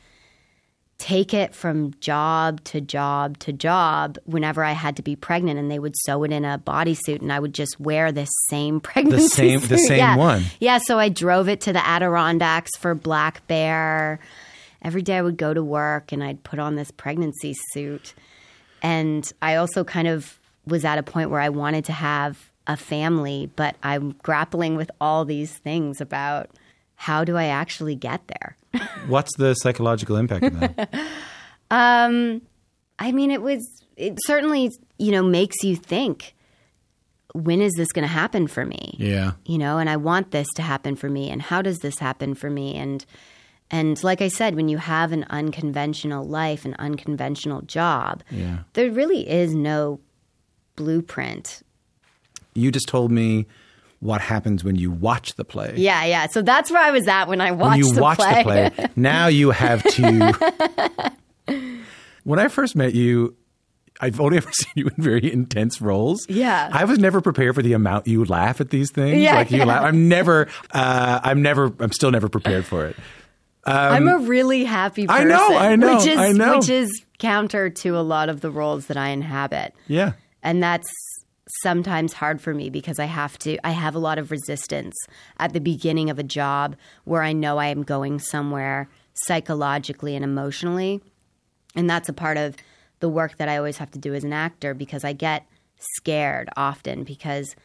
take 1.00 1.32
it 1.32 1.54
from 1.54 1.94
job 2.00 2.62
to 2.64 2.80
job 2.80 3.38
to 3.38 3.52
job 3.52 4.18
whenever 4.26 4.62
I 4.62 4.72
had 4.72 4.96
to 4.96 5.02
be 5.02 5.16
pregnant, 5.16 5.58
and 5.58 5.70
they 5.70 5.78
would 5.78 5.94
sew 6.04 6.22
it 6.24 6.30
in 6.30 6.44
a 6.44 6.58
bodysuit, 6.58 7.22
and 7.22 7.32
I 7.32 7.40
would 7.40 7.54
just 7.54 7.80
wear 7.80 8.12
this 8.12 8.28
same 8.50 8.80
pregnancy 8.88 9.22
the 9.24 9.28
same- 9.58 9.60
the 9.68 9.78
suit. 9.78 9.88
same 9.88 9.98
Yeah. 9.98 10.16
one. 10.16 10.44
Yeah, 10.60 10.78
so 10.78 10.98
I 10.98 11.08
drove 11.08 11.48
it 11.48 11.60
to 11.62 11.72
the 11.72 11.84
Adirondacks 11.86 12.76
for 12.78 12.94
Black 12.94 13.46
Bear. 13.46 14.20
Every 14.82 15.02
day 15.02 15.16
I 15.16 15.22
would 15.22 15.36
go 15.38 15.54
to 15.54 15.62
work, 15.64 16.12
and 16.12 16.22
I'd 16.22 16.42
put 16.44 16.58
on 16.58 16.76
this 16.76 16.90
pregnancy 16.90 17.54
suit, 17.72 18.14
and 18.82 19.30
I 19.42 19.56
also 19.56 19.84
kind 19.84 20.06
of 20.08 20.38
was 20.66 20.84
at 20.84 20.98
a 20.98 21.02
point 21.02 21.30
where 21.30 21.40
I 21.40 21.48
wanted 21.48 21.84
to 21.86 21.92
have 21.92 22.50
a 22.66 22.76
family, 22.76 23.50
but 23.56 23.74
I'm 23.82 24.12
grappling 24.22 24.76
with 24.76 24.90
all 25.00 25.24
these 25.24 25.52
things 25.58 26.00
about 26.00 26.50
how 26.96 27.24
do 27.24 27.36
I 27.36 27.46
actually 27.46 27.94
get 27.96 28.20
there. 28.28 28.56
What's 29.08 29.36
the 29.36 29.54
psychological 29.54 30.16
impact 30.16 30.44
of 30.44 30.60
that? 30.60 30.94
Um, 31.72 32.42
I 32.98 33.12
mean, 33.12 33.30
it 33.30 33.42
was 33.42 33.60
it 33.96 34.18
certainly 34.26 34.70
you 34.98 35.12
know 35.12 35.22
makes 35.22 35.62
you 35.62 35.76
think. 35.76 36.34
When 37.32 37.60
is 37.62 37.72
this 37.76 37.92
going 37.92 38.02
to 38.02 38.08
happen 38.12 38.48
for 38.48 38.64
me? 38.66 38.96
yeah. 38.98 39.34
You 39.46 39.56
know, 39.56 39.78
and 39.78 39.88
I 39.88 39.96
want 39.96 40.32
this 40.32 40.48
to 40.56 40.62
happen 40.62 40.96
for 40.96 41.08
me. 41.08 41.30
And 41.30 41.40
how 41.40 41.62
does 41.62 41.78
this 41.78 41.96
happen 42.00 42.34
for 42.34 42.50
me? 42.50 42.74
And 42.74 43.06
and 43.70 44.02
like 44.02 44.20
I 44.20 44.26
said, 44.26 44.56
when 44.56 44.68
you 44.68 44.78
have 44.78 45.12
an 45.12 45.24
unconventional 45.30 46.24
life, 46.24 46.64
an 46.64 46.74
unconventional 46.80 47.62
job, 47.62 48.24
Yeah. 48.32 48.64
there 48.72 48.90
really 48.90 49.30
is 49.30 49.54
no 49.54 50.00
blueprint. 50.74 51.62
You 52.54 52.72
just 52.72 52.88
told 52.88 53.12
me 53.12 53.46
what 54.00 54.20
happens 54.20 54.64
when 54.64 54.76
you 54.76 54.90
watch 54.90 55.34
the 55.34 55.44
play. 55.44 55.74
Yeah, 55.76 56.04
yeah. 56.04 56.26
So 56.26 56.42
that's 56.42 56.70
where 56.70 56.82
I 56.82 56.90
was 56.90 57.06
at 57.06 57.28
when 57.28 57.40
I 57.40 57.52
watched 57.52 57.70
when 57.70 57.78
you 57.78 57.94
the 57.94 58.02
watch 58.02 58.18
play. 58.18 58.42
the 58.42 58.70
play, 58.70 58.88
now 58.96 59.28
you 59.28 59.50
have 59.50 59.82
to. 59.84 60.64
when 62.24 62.38
I 62.38 62.48
first 62.48 62.74
met 62.74 62.94
you, 62.94 63.36
I've 64.00 64.18
only 64.20 64.38
ever 64.38 64.50
seen 64.52 64.72
you 64.74 64.86
in 64.86 65.02
very 65.02 65.30
intense 65.30 65.80
roles. 65.80 66.26
Yeah. 66.28 66.70
I 66.72 66.84
was 66.84 66.98
never 66.98 67.20
prepared 67.20 67.54
for 67.54 67.62
the 67.62 67.74
amount 67.74 68.06
you 68.06 68.24
laugh 68.24 68.60
at 68.60 68.70
these 68.70 68.90
things. 68.90 69.18
Yeah, 69.18 69.34
like 69.36 69.50
you 69.50 69.58
yeah. 69.58 69.64
laugh. 69.64 69.84
I'm 69.84 70.08
never. 70.08 70.48
Uh, 70.72 71.20
I'm 71.22 71.42
never. 71.42 71.72
I'm 71.78 71.92
still 71.92 72.10
never 72.10 72.28
prepared 72.28 72.64
for 72.64 72.86
it. 72.86 72.96
I'm 73.66 74.08
a 74.08 74.18
really 74.18 74.64
happy 74.64 75.04
I 75.08 75.24
person. 75.24 75.28
know, 75.28 75.56
I 75.56 75.76
know, 75.76 75.96
which 75.96 76.06
is 76.06 76.18
I 76.18 76.32
know. 76.32 76.56
which 76.58 76.70
is 76.70 77.04
counter 77.18 77.68
to 77.68 77.96
a 77.98 78.00
lot 78.00 78.28
of 78.30 78.40
the 78.40 78.50
roles 78.50 78.86
that 78.86 78.96
I 78.96 79.08
inhabit. 79.08 79.74
Yeah. 79.86 80.12
and 80.42 80.62
that's 80.62 80.90
sometimes 81.62 82.12
hard 82.12 82.40
for 82.40 82.54
me 82.54 82.70
because 82.70 82.98
I 82.98 83.06
have 83.06 83.38
to 83.40 83.58
I 83.66 83.70
have 83.70 83.94
a 83.94 83.98
lot 83.98 84.18
of 84.18 84.30
resistance 84.30 84.94
at 85.38 85.52
the 85.52 85.60
beginning 85.60 86.10
of 86.10 86.18
a 86.18 86.24
job 86.24 86.76
where 87.04 87.22
I 87.22 87.32
know 87.32 87.58
I 87.58 87.66
am 87.66 87.82
going 87.82 88.18
somewhere 88.18 88.88
psychologically 89.14 90.14
and 90.14 90.24
emotionally. 90.24 91.00
And 91.74 91.88
that's 91.88 92.08
a 92.08 92.12
part 92.12 92.36
of 92.36 92.56
the 93.00 93.08
work 93.08 93.36
that 93.38 93.48
I 93.48 93.56
always 93.56 93.78
have 93.78 93.90
to 93.92 93.98
do 93.98 94.14
as 94.14 94.24
an 94.24 94.32
actor 94.32 94.74
because 94.74 95.04
I 95.04 95.12
get 95.12 95.46
scared 95.96 96.48
often 96.56 97.04
because 97.04 97.56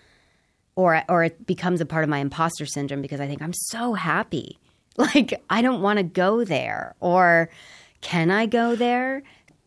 or 0.75 1.03
or 1.09 1.23
it 1.23 1.45
becomes 1.45 1.81
a 1.81 1.85
part 1.85 2.03
of 2.03 2.09
my 2.09 2.19
imposter 2.19 2.65
syndrome 2.65 3.01
because 3.01 3.19
I 3.19 3.27
think 3.27 3.41
I'm 3.41 3.53
so 3.53 3.93
happy. 3.93 4.59
Like 4.97 5.43
I 5.49 5.61
don't 5.61 5.81
want 5.81 5.97
to 5.97 6.03
go 6.03 6.45
there. 6.45 6.95
Or 7.01 7.49
can 7.99 8.31
I 8.31 8.45
go 8.45 8.77
there? 8.77 9.23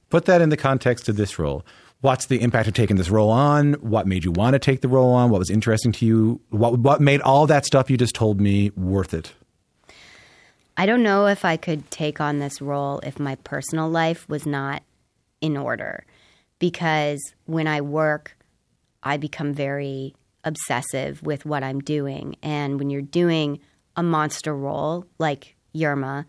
Put 0.08 0.24
that 0.24 0.40
in 0.40 0.48
the 0.48 0.56
context 0.56 1.06
of 1.10 1.16
this 1.16 1.38
role. 1.38 1.66
What's 2.00 2.26
the 2.26 2.40
impact 2.42 2.68
of 2.68 2.74
taking 2.74 2.96
this 2.96 3.10
role 3.10 3.30
on? 3.30 3.72
What 3.74 4.06
made 4.06 4.24
you 4.24 4.30
want 4.30 4.52
to 4.52 4.60
take 4.60 4.82
the 4.82 4.88
role 4.88 5.12
on? 5.12 5.30
What 5.30 5.40
was 5.40 5.50
interesting 5.50 5.90
to 5.92 6.06
you? 6.06 6.40
What 6.50 6.78
what 6.78 7.00
made 7.00 7.20
all 7.22 7.48
that 7.48 7.66
stuff 7.66 7.90
you 7.90 7.96
just 7.96 8.14
told 8.14 8.40
me 8.40 8.70
worth 8.76 9.12
it? 9.12 9.32
I 10.76 10.86
don't 10.86 11.02
know 11.02 11.26
if 11.26 11.44
I 11.44 11.56
could 11.56 11.90
take 11.90 12.20
on 12.20 12.38
this 12.38 12.62
role 12.62 13.00
if 13.00 13.18
my 13.18 13.34
personal 13.36 13.88
life 13.88 14.28
was 14.28 14.46
not 14.46 14.84
in 15.40 15.56
order. 15.56 16.06
Because 16.60 17.18
when 17.46 17.66
I 17.66 17.80
work, 17.80 18.36
I 19.02 19.16
become 19.16 19.52
very 19.52 20.14
obsessive 20.44 21.20
with 21.24 21.44
what 21.44 21.64
I'm 21.64 21.80
doing. 21.80 22.36
And 22.44 22.78
when 22.78 22.90
you're 22.90 23.02
doing 23.02 23.58
a 23.96 24.04
monster 24.04 24.54
role 24.54 25.04
like 25.18 25.56
Yerma, 25.74 26.26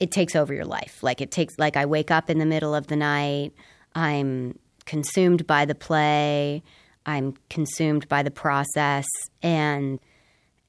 it 0.00 0.10
takes 0.10 0.34
over 0.34 0.52
your 0.52 0.64
life. 0.64 1.04
Like 1.04 1.20
it 1.20 1.30
takes 1.30 1.56
like 1.56 1.76
I 1.76 1.86
wake 1.86 2.10
up 2.10 2.28
in 2.28 2.38
the 2.38 2.46
middle 2.46 2.74
of 2.74 2.88
the 2.88 2.96
night, 2.96 3.52
I'm 3.94 4.58
consumed 4.88 5.46
by 5.46 5.66
the 5.66 5.74
play, 5.74 6.62
I'm 7.04 7.34
consumed 7.50 8.08
by 8.08 8.22
the 8.22 8.30
process 8.30 9.06
and 9.42 10.00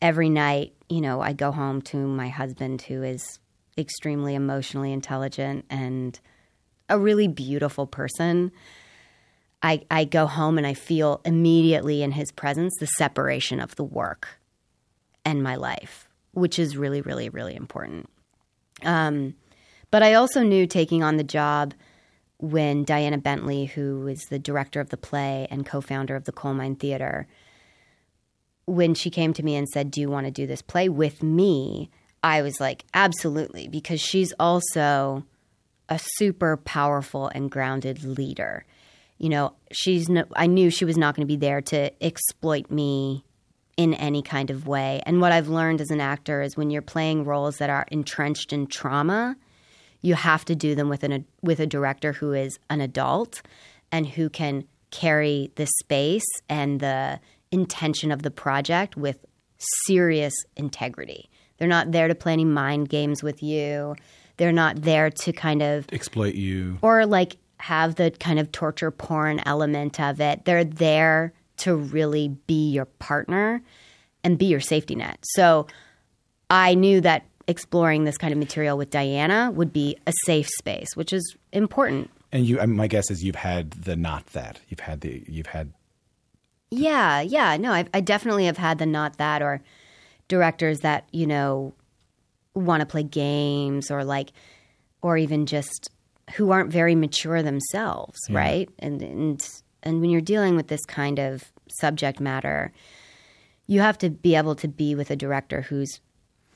every 0.02 0.30
night, 0.30 0.74
you 0.90 1.00
know, 1.00 1.22
I 1.22 1.32
go 1.32 1.54
home 1.54 1.82
to 1.84 1.98
my 1.98 2.28
husband 2.28 2.82
who 2.82 3.02
is 3.02 3.40
extremely 3.78 4.36
emotionally 4.36 4.92
intelligent 4.92 5.64
and 5.70 6.20
a 6.90 7.00
really 7.00 7.30
beautiful 7.30 7.88
person. 7.88 8.52
I, 9.64 9.84
I 9.90 10.04
go 10.04 10.28
home 10.28 10.58
and 10.58 10.68
I 10.68 10.74
feel 10.74 11.22
immediately 11.24 12.04
in 12.04 12.12
his 12.12 12.30
presence 12.34 12.74
the 12.80 12.88
separation 12.88 13.62
of 13.62 13.76
the 13.78 13.86
work 13.86 14.28
and 15.24 15.42
my 15.42 15.56
life, 15.56 16.10
which 16.34 16.60
is 16.60 16.76
really, 16.76 17.00
really, 17.00 17.30
really 17.30 17.56
important. 17.56 18.10
Um, 18.84 19.36
but 19.92 20.04
I 20.04 20.16
also 20.16 20.44
knew 20.44 20.68
taking 20.68 21.04
on 21.04 21.16
the 21.16 21.24
job 21.24 21.74
when 22.40 22.84
Diana 22.84 23.18
Bentley, 23.18 23.66
who 23.66 24.08
is 24.08 24.26
the 24.30 24.40
director 24.40 24.80
of 24.80 24.90
the 24.90 24.98
play 24.98 25.48
and 25.52 25.66
co 25.66 25.82
founder 25.82 26.16
of 26.16 26.26
the 26.26 26.32
Coal 26.32 26.54
Mine 26.54 26.76
Theater, 26.76 27.28
when 28.66 28.94
she 28.94 29.10
came 29.10 29.34
to 29.34 29.44
me 29.44 29.56
and 29.56 29.68
said, 29.70 29.92
Do 29.92 30.02
you 30.02 30.10
want 30.10 30.26
to 30.26 30.32
do 30.32 30.48
this 30.48 30.62
play 30.62 30.90
with 30.90 31.22
me? 31.22 31.90
I 32.24 32.42
was 32.42 32.60
like, 32.60 32.86
Absolutely, 32.94 33.68
because 33.68 34.02
she's 34.02 34.34
also 34.40 35.24
a 35.90 36.00
super 36.00 36.58
powerful 36.58 37.28
and 37.28 37.52
grounded 37.52 38.04
leader. 38.04 38.66
You 39.18 39.30
know, 39.30 39.54
she's 39.72 40.08
no, 40.08 40.24
I 40.36 40.48
knew 40.48 40.70
she 40.70 40.86
was 40.86 40.98
not 40.98 41.16
going 41.16 41.28
to 41.28 41.32
be 41.32 41.38
there 41.38 41.62
to 41.62 41.92
exploit 42.04 42.72
me 42.72 43.26
in 43.76 43.94
any 43.96 44.22
kind 44.22 44.50
of 44.50 44.68
way. 44.68 45.02
And 45.06 45.20
what 45.20 45.32
I've 45.32 45.50
learned 45.50 45.82
as 45.82 45.90
an 45.90 46.02
actor 46.02 46.42
is 46.42 46.56
when 46.56 46.70
you're 46.70 46.82
playing 46.82 47.26
roles 47.26 47.58
that 47.58 47.70
are 47.70 47.86
entrenched 47.90 48.54
in 48.54 48.68
trauma, 48.68 49.36
you 50.02 50.16
have 50.16 50.46
to 50.46 50.56
do 50.56 50.76
them 50.76 50.90
with 50.90 51.04
an 51.04 51.26
with 51.42 51.60
a 51.60 51.68
director 51.68 52.14
who 52.14 52.34
is 52.34 52.60
an 52.70 52.82
adult 52.82 53.42
and 53.92 54.08
who 54.08 54.30
can 54.30 54.64
carry 54.92 55.52
the 55.56 55.68
space 55.80 56.26
and 56.48 56.80
the 56.80 57.20
intention 57.52 58.12
of 58.12 58.24
the 58.24 58.32
project 58.32 58.96
with 58.96 59.26
serious 59.86 60.34
integrity. 60.56 61.30
They're 61.58 61.68
not 61.68 61.92
there 61.92 62.08
to 62.08 62.16
play 62.16 62.34
any 62.34 62.46
mind 62.46 62.90
games 62.90 63.22
with 63.22 63.44
you. 63.44 63.96
They're 64.38 64.52
not 64.54 64.84
there 64.84 65.10
to 65.10 65.34
kind 65.34 65.62
of 65.62 65.86
Exploit 65.92 66.36
you. 66.36 66.78
or 66.82 67.06
like 67.06 67.38
have 67.58 67.96
the 67.96 68.12
kind 68.12 68.40
of 68.40 68.52
torture 68.54 68.92
porn 68.92 69.42
element 69.46 70.00
of 70.00 70.22
it. 70.22 70.46
They're 70.46 70.64
there 70.64 71.34
to 71.58 71.76
really 71.76 72.30
be 72.48 72.70
your 72.70 72.86
partner 72.86 73.62
and 74.24 74.38
be 74.38 74.46
your 74.46 74.62
safety 74.62 74.96
net. 74.96 75.20
So 75.24 75.68
I 76.50 76.74
knew 76.74 77.02
that 77.02 77.26
exploring 77.50 78.04
this 78.04 78.18
kind 78.18 78.32
of 78.32 78.38
material 78.38 78.78
with 78.78 78.92
Diana 78.92 79.52
would 79.52 79.74
be 79.74 79.98
a 80.06 80.14
safe 80.26 80.48
space, 80.60 80.96
which 80.96 81.12
is 81.12 81.36
important. 81.52 82.12
And 82.32 82.46
you, 82.46 82.60
I 82.60 82.68
mean, 82.68 82.78
my 82.78 82.88
guess 82.88 83.10
is 83.10 83.24
you've 83.24 83.36
had 83.36 83.72
the 83.72 83.96
not 83.96 84.28
that. 84.28 84.60
You've 84.70 84.82
had 84.82 85.02
the, 85.02 85.24
you've 85.28 85.48
had 85.48 85.74
Yeah, 86.70 87.22
yeah. 87.22 87.58
No, 87.58 87.72
I, 87.74 87.88
I 87.92 88.02
definitely 88.02 88.46
have 88.46 88.58
had 88.58 88.78
the 88.78 88.86
not 88.86 89.18
that 89.18 89.42
or 89.42 89.62
directors 90.28 90.82
that, 90.82 91.10
you 91.12 91.26
know, 91.26 91.74
want 92.54 92.82
to 92.82 92.86
play 92.86 93.04
games 93.04 93.90
or 93.90 94.04
like, 94.04 94.32
or 95.02 95.18
even 95.18 95.48
just 95.48 95.90
who 96.36 96.52
aren't 96.52 96.72
very 96.72 96.94
mature 96.94 97.42
themselves, 97.42 98.20
right? 98.30 98.70
And 98.78 99.02
and 99.02 99.50
and 99.82 100.02
when 100.02 100.12
you're 100.12 100.22
dealing 100.22 100.56
with 100.56 100.68
this 100.68 100.86
kind 100.86 101.18
of 101.18 101.52
subject 101.80 102.20
matter, 102.20 102.72
you 103.66 103.80
have 103.82 103.98
to 104.00 104.12
be 104.12 104.36
able 104.36 104.56
to 104.56 104.68
be 104.68 104.94
with 104.94 105.10
a 105.10 105.16
director 105.16 105.62
who's 105.62 106.00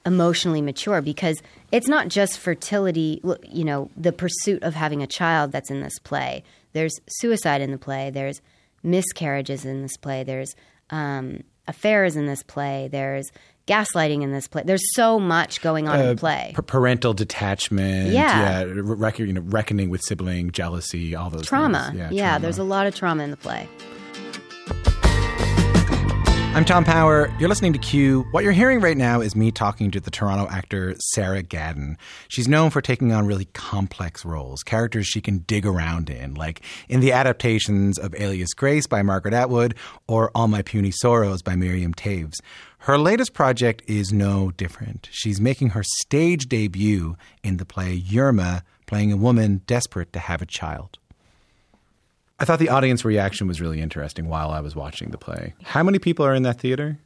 emotionally 0.06 0.62
mature 0.62 1.02
because 1.02 1.42
it's 1.72 1.88
not 1.88 2.08
just 2.08 2.38
fertility, 2.38 3.22
you 3.50 3.64
know, 3.64 3.90
the 3.96 4.12
pursuit 4.12 4.62
of 4.64 4.74
having 4.76 5.02
a 5.02 5.08
child 5.08 5.52
that's 5.52 5.72
in 5.72 5.82
this 5.82 5.98
play. 6.00 6.44
There's 6.74 7.00
suicide 7.08 7.62
in 7.62 7.72
the 7.72 7.78
play. 7.78 8.10
There's 8.10 8.42
miscarriages 8.84 9.66
in 9.66 9.82
this 9.82 9.98
play. 9.98 10.24
There's 10.24 10.56
um, 10.90 11.44
affairs 11.68 12.16
in 12.16 12.26
this 12.26 12.44
play. 12.44 12.90
There's 12.92 13.32
gaslighting 13.68 14.22
in 14.24 14.34
this 14.34 14.48
play. 14.48 14.64
There's 14.66 14.84
so 14.94 15.20
much 15.20 15.62
going 15.62 15.88
on 15.88 16.00
in 16.00 16.08
the 16.08 16.16
play. 16.16 16.54
P- 16.56 16.62
parental 16.64 17.14
detachment. 17.14 18.10
Yeah. 18.10 18.66
rec- 18.68 19.20
you 19.20 19.32
know, 19.32 19.42
reckoning 19.42 19.90
with 19.90 20.02
sibling 20.02 20.52
jealousy, 20.52 21.16
all 21.16 21.30
those 21.30 21.46
trauma. 21.46 21.92
things. 21.92 22.12
Yeah, 22.12 22.32
trauma. 22.32 22.42
there's 22.42 22.58
a 22.58 22.64
lot 22.64 22.88
of 22.88 22.96
trauma 22.96 23.24
in 23.24 23.32
the 23.32 23.38
play. 23.38 23.70
I'm 26.56 26.66
Tom 26.66 26.86
Power. 26.86 27.34
You're 27.40 27.50
listening 27.50 27.74
to 27.74 27.80
Q. 27.80 28.28
What 28.30 28.44
you're 28.44 28.54
hearing 28.54 28.80
right 28.80 28.96
now 28.96 29.22
is 29.22 29.36
me 29.36 29.52
talking 29.52 29.90
to 29.90 30.00
the 30.00 30.12
Toronto 30.12 30.48
actor 30.52 30.94
Sarah 31.00 31.42
Gadon. 31.42 31.96
She's 32.28 32.48
known 32.48 32.70
for 32.70 32.80
taking 32.80 33.12
on 33.12 33.26
really 33.26 33.46
complex 33.54 34.24
roles, 34.24 34.62
characters 34.62 35.08
she 35.08 35.20
can 35.20 35.40
dig 35.40 35.66
around 35.66 36.12
in, 36.12 36.36
like 36.36 36.62
in 36.88 37.00
the 37.00 37.12
adaptations 37.12 37.98
of 37.98 38.14
Alias 38.14 38.54
Grace 38.54 38.86
by 38.86 39.02
Margaret 39.02 39.34
Atwood 39.34 39.74
or 40.08 40.30
All 40.36 40.48
My 40.48 40.62
Puny 40.62 40.92
Sorrows 40.92 41.42
by 41.42 41.56
Miriam 41.56 41.92
Toews. 41.92 42.36
Her 42.78 43.00
latest 43.00 43.34
project 43.34 43.82
is 43.88 44.14
no 44.14 44.52
different. 44.52 45.10
She's 45.12 45.42
making 45.42 45.72
her 45.72 45.84
stage 45.84 46.46
debut 46.46 47.18
in 47.44 47.58
the 47.58 47.66
play 47.66 48.00
Yerma, 48.00 48.62
playing 48.86 49.12
a 49.12 49.18
woman 49.18 49.64
desperate 49.66 50.14
to 50.14 50.20
have 50.20 50.44
a 50.44 50.46
child. 50.46 51.00
I 52.44 52.46
thought 52.46 52.60
the 52.60 52.68
audience 52.68 53.06
reaction 53.06 53.48
was 53.48 53.62
really 53.62 53.80
interesting 53.80 54.28
while 54.28 54.52
I 54.52 54.60
was 54.60 54.76
watching 54.76 55.12
the 55.12 55.18
play. 55.18 55.54
How 55.64 55.82
many 55.82 55.98
people 55.98 56.26
are 56.26 56.36
in 56.36 56.44
that 56.44 56.60
theater? 56.60 57.00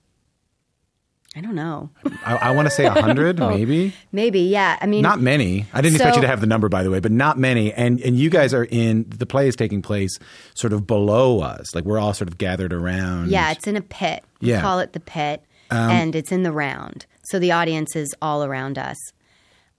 I 1.35 1.41
don't 1.41 1.53
know. 1.53 1.91
I, 2.25 2.37
I 2.37 2.51
want 2.55 2.67
to 2.67 2.71
say 2.71 2.85
a 2.85 2.89
hundred, 2.89 3.37
maybe. 3.53 3.93
Maybe, 4.11 4.39
yeah. 4.39 4.79
I 4.81 4.87
mean, 4.87 5.03
Not 5.03 5.21
many. 5.21 5.67
I 5.73 5.81
didn't 5.81 5.97
expect 5.97 6.15
you 6.15 6.23
to 6.23 6.27
have 6.27 6.41
the 6.41 6.47
number, 6.47 6.69
by 6.69 6.81
the 6.81 6.89
way, 6.89 6.99
but 6.99 7.11
not 7.11 7.37
many. 7.37 7.71
And 7.71 8.01
and 8.01 8.17
you 8.17 8.31
guys 8.31 8.51
are 8.51 8.63
in 8.63 9.05
the 9.09 9.27
play 9.27 9.47
is 9.47 9.55
taking 9.55 9.83
place 9.83 10.17
sort 10.55 10.73
of 10.73 10.87
below 10.87 11.41
us. 11.41 11.75
Like 11.75 11.83
we're 11.83 11.99
all 11.99 12.15
sort 12.15 12.29
of 12.29 12.39
gathered 12.39 12.73
around. 12.73 13.29
Yeah, 13.29 13.51
it's 13.51 13.67
in 13.67 13.75
a 13.75 13.81
pit. 13.81 14.23
Yeah. 14.39 14.55
Um, 14.55 14.61
call 14.63 14.79
it 14.79 14.93
the 14.93 14.99
pit, 14.99 15.43
and 15.69 16.15
it's 16.15 16.31
in 16.31 16.41
the 16.41 16.51
round. 16.51 17.05
So 17.25 17.37
the 17.37 17.51
audience 17.51 17.95
is 17.95 18.15
all 18.23 18.43
around 18.43 18.79
us. 18.79 18.97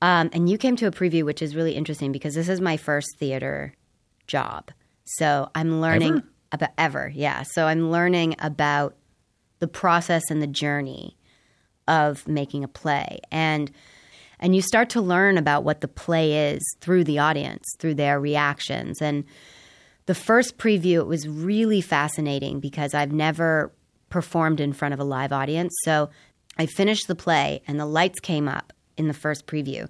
Um, 0.00 0.30
and 0.32 0.48
you 0.48 0.56
came 0.56 0.76
to 0.76 0.86
a 0.86 0.92
preview, 0.92 1.24
which 1.24 1.42
is 1.42 1.56
really 1.56 1.72
interesting 1.72 2.12
because 2.12 2.36
this 2.36 2.48
is 2.48 2.60
my 2.60 2.76
first 2.76 3.08
theater 3.18 3.74
job. 4.28 4.70
So 5.16 5.50
I'm 5.54 5.80
learning 5.80 6.14
Ever? 6.14 6.24
about 6.52 6.70
ever, 6.78 7.12
yeah. 7.14 7.42
So 7.42 7.66
I'm 7.66 7.90
learning 7.90 8.36
about 8.38 8.96
the 9.58 9.68
process 9.68 10.22
and 10.30 10.42
the 10.42 10.46
journey 10.46 11.16
of 11.86 12.28
making 12.28 12.64
a 12.64 12.68
play, 12.68 13.20
and 13.30 13.70
and 14.40 14.54
you 14.54 14.62
start 14.62 14.90
to 14.90 15.00
learn 15.00 15.38
about 15.38 15.64
what 15.64 15.80
the 15.80 15.88
play 15.88 16.52
is 16.52 16.62
through 16.80 17.04
the 17.04 17.18
audience, 17.18 17.64
through 17.78 17.94
their 17.94 18.20
reactions, 18.20 19.00
and 19.00 19.24
the 20.06 20.14
first 20.14 20.56
preview 20.56 21.00
it 21.00 21.06
was 21.06 21.28
really 21.28 21.80
fascinating 21.80 22.60
because 22.60 22.94
I've 22.94 23.12
never 23.12 23.72
performed 24.08 24.60
in 24.60 24.72
front 24.72 24.94
of 24.94 25.00
a 25.00 25.04
live 25.04 25.32
audience. 25.32 25.74
So 25.84 26.08
I 26.56 26.64
finished 26.64 27.08
the 27.08 27.14
play 27.14 27.62
and 27.68 27.78
the 27.78 27.86
lights 27.86 28.18
came 28.20 28.48
up 28.48 28.72
in 28.96 29.08
the 29.08 29.14
first 29.14 29.46
preview. 29.46 29.86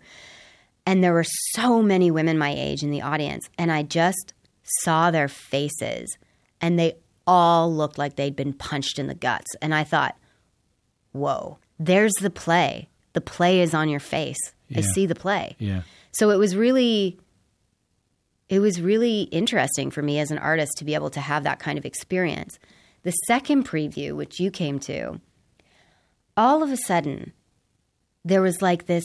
And 0.87 1.05
there 1.05 1.13
were 1.13 1.27
so 1.55 1.83
many 1.83 2.11
women 2.11 2.37
my 2.37 2.53
age 2.53 2.83
in 2.83 2.91
the 2.91 3.03
audience 3.03 3.49
and 3.59 3.71
I 3.71 3.83
just 3.83 4.35
saw 4.81 5.11
their 5.11 5.29
faces 5.29 6.17
and 6.61 6.79
they 6.79 6.95
all 7.27 7.73
looked 7.73 7.99
like 7.99 8.17
they'd 8.17 8.37
been 8.37 8.53
punched 8.53 8.99
in 8.99 9.07
the 9.07 9.15
guts 9.15 9.55
and 9.61 9.75
I 9.75 9.85
thought, 9.85 10.17
"Whoa, 11.13 11.59
there's 11.79 12.15
the 12.21 12.31
play. 12.31 12.89
The 13.13 13.21
play 13.21 13.61
is 13.61 13.75
on 13.75 13.89
your 13.89 14.01
face. 14.01 14.39
I 14.75 14.81
see 14.81 15.07
the 15.07 15.15
play." 15.15 15.57
Yeah. 15.59 15.83
So 16.13 16.31
it 16.31 16.39
was 16.39 16.57
really 16.57 17.19
it 18.49 18.61
was 18.61 18.81
really 18.81 19.23
interesting 19.23 19.91
for 19.91 20.03
me 20.03 20.19
as 20.19 20.31
an 20.31 20.39
artist 20.39 20.79
to 20.79 20.85
be 20.85 20.95
able 20.95 21.11
to 21.11 21.21
have 21.21 21.45
that 21.45 21.59
kind 21.59 21.79
of 21.79 21.85
experience. 21.85 22.59
The 23.03 23.11
second 23.27 23.67
preview, 23.67 24.17
which 24.17 24.41
you 24.41 24.51
came 24.51 24.79
to, 24.81 25.21
all 26.37 26.63
of 26.63 26.71
a 26.71 26.77
sudden, 26.77 27.33
there 28.25 28.43
was 28.43 28.63
like 28.63 28.87
this 28.87 29.05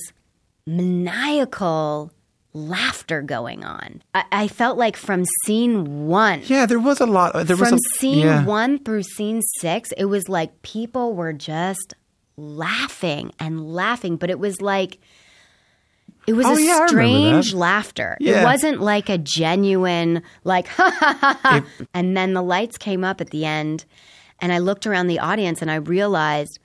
maniacal 0.65 2.11
laughter 2.53 3.21
going 3.21 3.63
on. 3.63 4.01
I, 4.13 4.23
I 4.31 4.47
felt 4.47 4.77
like 4.77 4.95
from 4.95 5.23
scene 5.45 6.07
one, 6.07 6.41
Yeah, 6.45 6.65
there 6.65 6.79
was 6.79 6.99
a 7.01 7.05
lot. 7.05 7.35
Uh, 7.35 7.43
there 7.43 7.57
from 7.57 7.71
was 7.71 7.81
a, 7.95 7.99
scene 7.99 8.19
yeah. 8.27 8.45
one 8.45 8.79
through 8.83 9.03
scene 9.03 9.41
six, 9.59 9.91
it 9.97 10.05
was 10.05 10.29
like 10.29 10.61
people 10.61 11.15
were 11.15 11.33
just 11.33 11.93
laughing 12.37 13.31
and 13.39 13.73
laughing, 13.73 14.17
but 14.17 14.29
it 14.29 14.39
was 14.39 14.61
like 14.61 14.99
it 16.25 16.33
was 16.33 16.45
Oh, 16.45 16.55
a 16.55 16.61
yeah, 16.61 16.85
strange 16.87 17.53
laughter. 17.53 18.17
Yeah. 18.19 18.41
It 18.41 18.43
wasn't 18.45 18.79
like 18.81 19.09
a 19.09 19.17
genuine 19.17 20.21
like 20.43 20.67
ha 20.77 20.89
ha 20.91 21.17
ha 21.19 21.39
ha. 21.41 21.65
And 21.93 22.15
then 22.15 22.33
the 22.33 22.41
lights 22.43 22.77
came 22.77 23.03
up 23.03 23.19
at 23.19 23.31
the 23.31 23.45
end, 23.45 23.85
and 24.39 24.53
I 24.53 24.59
looked 24.59 24.87
around 24.87 25.07
the 25.07 25.19
audience 25.19 25.61
and 25.61 25.69
I 25.69 25.75
realized, 25.75 26.59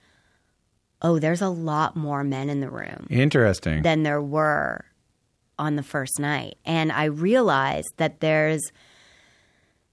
oh, 1.01 1.19
there's 1.19 1.41
a 1.41 1.49
lot 1.49 1.95
more 1.95 2.23
men 2.23 2.49
in 2.49 2.59
the 2.61 2.69
room 2.69 3.07
Interesting. 3.09 3.81
than 3.81 4.03
there 4.03 4.21
were 4.21 4.85
on 5.59 5.75
the 5.75 5.83
first 5.83 6.19
night. 6.19 6.57
And 6.65 6.91
I 6.91 7.05
realized 7.05 7.93
that 7.97 8.21
there's 8.21 8.61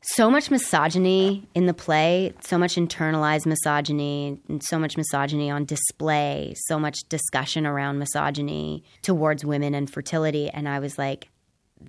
so 0.01 0.31
much 0.31 0.51
misogyny 0.51 1.49
in 1.55 1.67
the 1.67 1.75
play, 1.75 2.33
so 2.41 2.57
much 2.57 2.77
internalized 2.77 3.45
misogyny, 3.45 4.39
and 4.49 4.63
so 4.63 4.79
much 4.79 4.97
misogyny 4.97 5.51
on 5.51 5.65
display, 5.65 6.55
so 6.67 6.79
much 6.79 7.01
discussion 7.09 7.67
around 7.67 7.99
misogyny 7.99 8.85
towards 9.03 9.45
women 9.45 9.75
and 9.75 9.93
fertility. 9.93 10.49
And 10.49 10.69
I 10.69 10.79
was 10.79 10.97
like, 10.97 11.29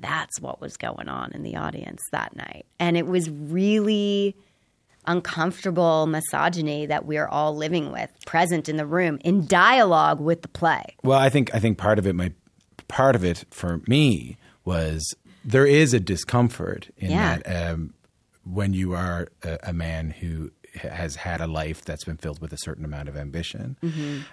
that's 0.01 0.41
what 0.41 0.59
was 0.59 0.75
going 0.77 1.07
on 1.07 1.31
in 1.33 1.43
the 1.43 1.55
audience 1.55 2.01
that 2.11 2.35
night. 2.35 2.65
And 2.79 2.97
it 2.97 3.05
was 3.05 3.29
really 3.29 4.35
uncomfortable 5.05 6.05
misogyny 6.07 6.85
that 6.85 7.05
we're 7.05 7.27
all 7.27 7.55
living 7.55 7.91
with 7.91 8.11
present 8.25 8.67
in 8.67 8.77
the 8.77 8.85
room 8.85 9.17
in 9.23 9.45
dialogue 9.45 10.19
with 10.19 10.41
the 10.41 10.47
play. 10.47 10.83
Well, 11.03 11.19
I 11.19 11.29
think 11.29 11.53
I 11.55 11.59
think 11.59 11.77
part 11.77 11.97
of 11.99 12.05
it 12.05 12.13
might 12.13 12.33
part 12.87 13.15
of 13.15 13.23
it 13.23 13.45
for 13.51 13.81
me 13.87 14.37
was 14.65 15.13
there 15.45 15.65
is 15.65 15.93
a 15.93 15.99
discomfort 15.99 16.89
in 16.97 17.11
Yeah. 17.11 17.37
that 17.39 17.71
um, 17.73 17.93
when 18.43 18.73
you 18.73 18.93
are 18.93 19.27
a, 19.43 19.59
a 19.63 19.73
man 19.73 20.11
who 20.11 20.51
has 20.75 21.15
had 21.15 21.41
a 21.41 21.47
life 21.47 21.83
that's 21.83 22.03
been 22.03 22.17
filled 22.17 22.39
with 22.41 22.53
a 22.53 22.57
certain 22.57 22.85
amount 22.85 23.09
of 23.09 23.17
ambition, 23.17 23.77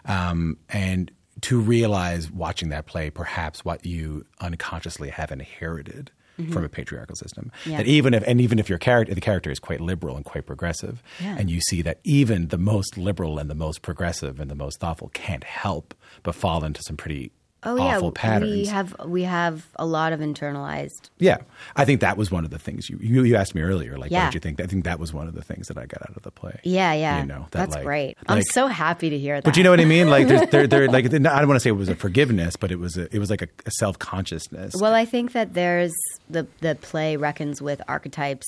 um, 0.05 0.59
and 0.69 1.11
to 1.41 1.59
realize 1.61 2.31
watching 2.31 2.69
that 2.69 2.87
play 2.87 3.11
perhaps 3.11 3.65
what 3.65 3.85
you 3.85 4.25
unconsciously 4.41 5.11
have 5.11 5.31
inherited. 5.33 6.11
From 6.53 6.65
a 6.65 6.69
patriarchal 6.69 7.15
system, 7.15 7.53
Yeah. 7.65 7.77
that 7.77 7.87
even 7.87 8.13
if 8.13 8.25
and 8.27 8.41
even 8.41 8.59
if 8.59 8.69
your 8.69 8.77
character 8.79 9.15
the 9.15 9.21
character 9.21 9.53
is 9.53 9.61
quite 9.61 9.81
liberal 9.81 10.17
and 10.17 10.25
quite 10.25 10.47
progressive, 10.47 11.01
Yeah. 11.23 11.37
and 11.39 11.49
you 11.49 11.61
see 11.61 11.81
that 11.83 12.01
even 12.03 12.49
the 12.49 12.59
most 12.59 12.99
liberal 12.99 13.39
and 13.39 13.49
the 13.49 13.55
most 13.55 13.83
progressive 13.83 14.41
and 14.41 14.51
the 14.51 14.57
most 14.57 14.81
thoughtful 14.81 15.11
can't 15.15 15.45
help 15.45 15.95
but 16.25 16.35
fall 16.35 16.65
into 16.65 16.83
some 16.83 16.97
pretty 16.97 17.31
Oh 17.65 17.79
awful 17.81 18.09
yeah, 18.09 18.21
patterns. 18.23 18.51
we 18.53 18.67
have 18.67 18.95
we 19.07 19.23
have 19.23 19.67
a 19.77 19.87
lot 19.87 20.13
of 20.13 20.21
internalized. 20.21 21.11
yeah, 21.19 21.39
I 21.77 21.85
think 21.85 22.01
that 22.01 22.17
was 22.17 22.31
one 22.31 22.45
of 22.45 22.51
the 22.51 22.59
things 22.59 22.91
you 22.91 22.99
you, 23.01 23.23
you 23.25 23.37
asked 23.37 23.55
me 23.55 23.63
earlier. 23.63 23.97
Like, 23.99 24.11
Yeah. 24.11 24.25
what 24.25 24.33
did 24.33 24.35
you 24.35 24.41
think? 24.41 24.61
I 24.61 24.67
think 24.67 24.85
that 24.85 24.99
was 24.99 25.13
one 25.13 25.29
of 25.29 25.35
the 25.35 25.43
things 25.43 25.69
that 25.69 25.79
I 25.79 25.87
got 25.87 26.03
out 26.09 26.17
of 26.17 26.23
the 26.23 26.31
play. 26.31 26.61
Yeah, 26.65 26.93
yeah, 26.93 27.21
You 27.21 27.27
know, 27.27 27.47
that, 27.51 27.59
that's 27.59 27.75
like- 27.77 27.85
great. 27.85 28.17
I'm 28.29 28.43
so 28.43 28.67
happy 28.67 29.11
to 29.11 29.19
hear 29.19 29.37
that. 29.37 29.45
But 29.45 29.57
you 29.57 29.63
know 29.65 29.71
what 29.71 29.81
I 29.81 29.85
mean? 29.85 30.11
Like, 30.11 30.29
there's, 30.29 30.49
there, 30.51 30.67
there, 30.67 30.89
like, 30.89 31.05
I 31.15 31.19
don't 31.19 31.49
want 31.49 31.57
to 31.57 31.61
say 31.61 31.71
it 31.71 31.73
was 31.73 31.89
a 31.89 31.97
forgiveness, 31.97 32.57
but 32.57 32.71
it 32.71 32.79
was 32.79 32.97
a, 32.97 33.15
it 33.15 33.19
was 33.19 33.31
like 33.31 33.43
a, 33.43 33.49
a 33.67 33.71
self 33.71 33.99
consciousness. 33.99 34.75
Well, 34.77 34.95
I 34.95 35.05
think 35.05 35.33
that 35.33 35.55
there's 35.55 35.93
the 36.29 36.47
the 36.61 36.75
play 36.75 37.17
reckons 37.17 37.61
with 37.63 37.81
archetypes 37.89 38.47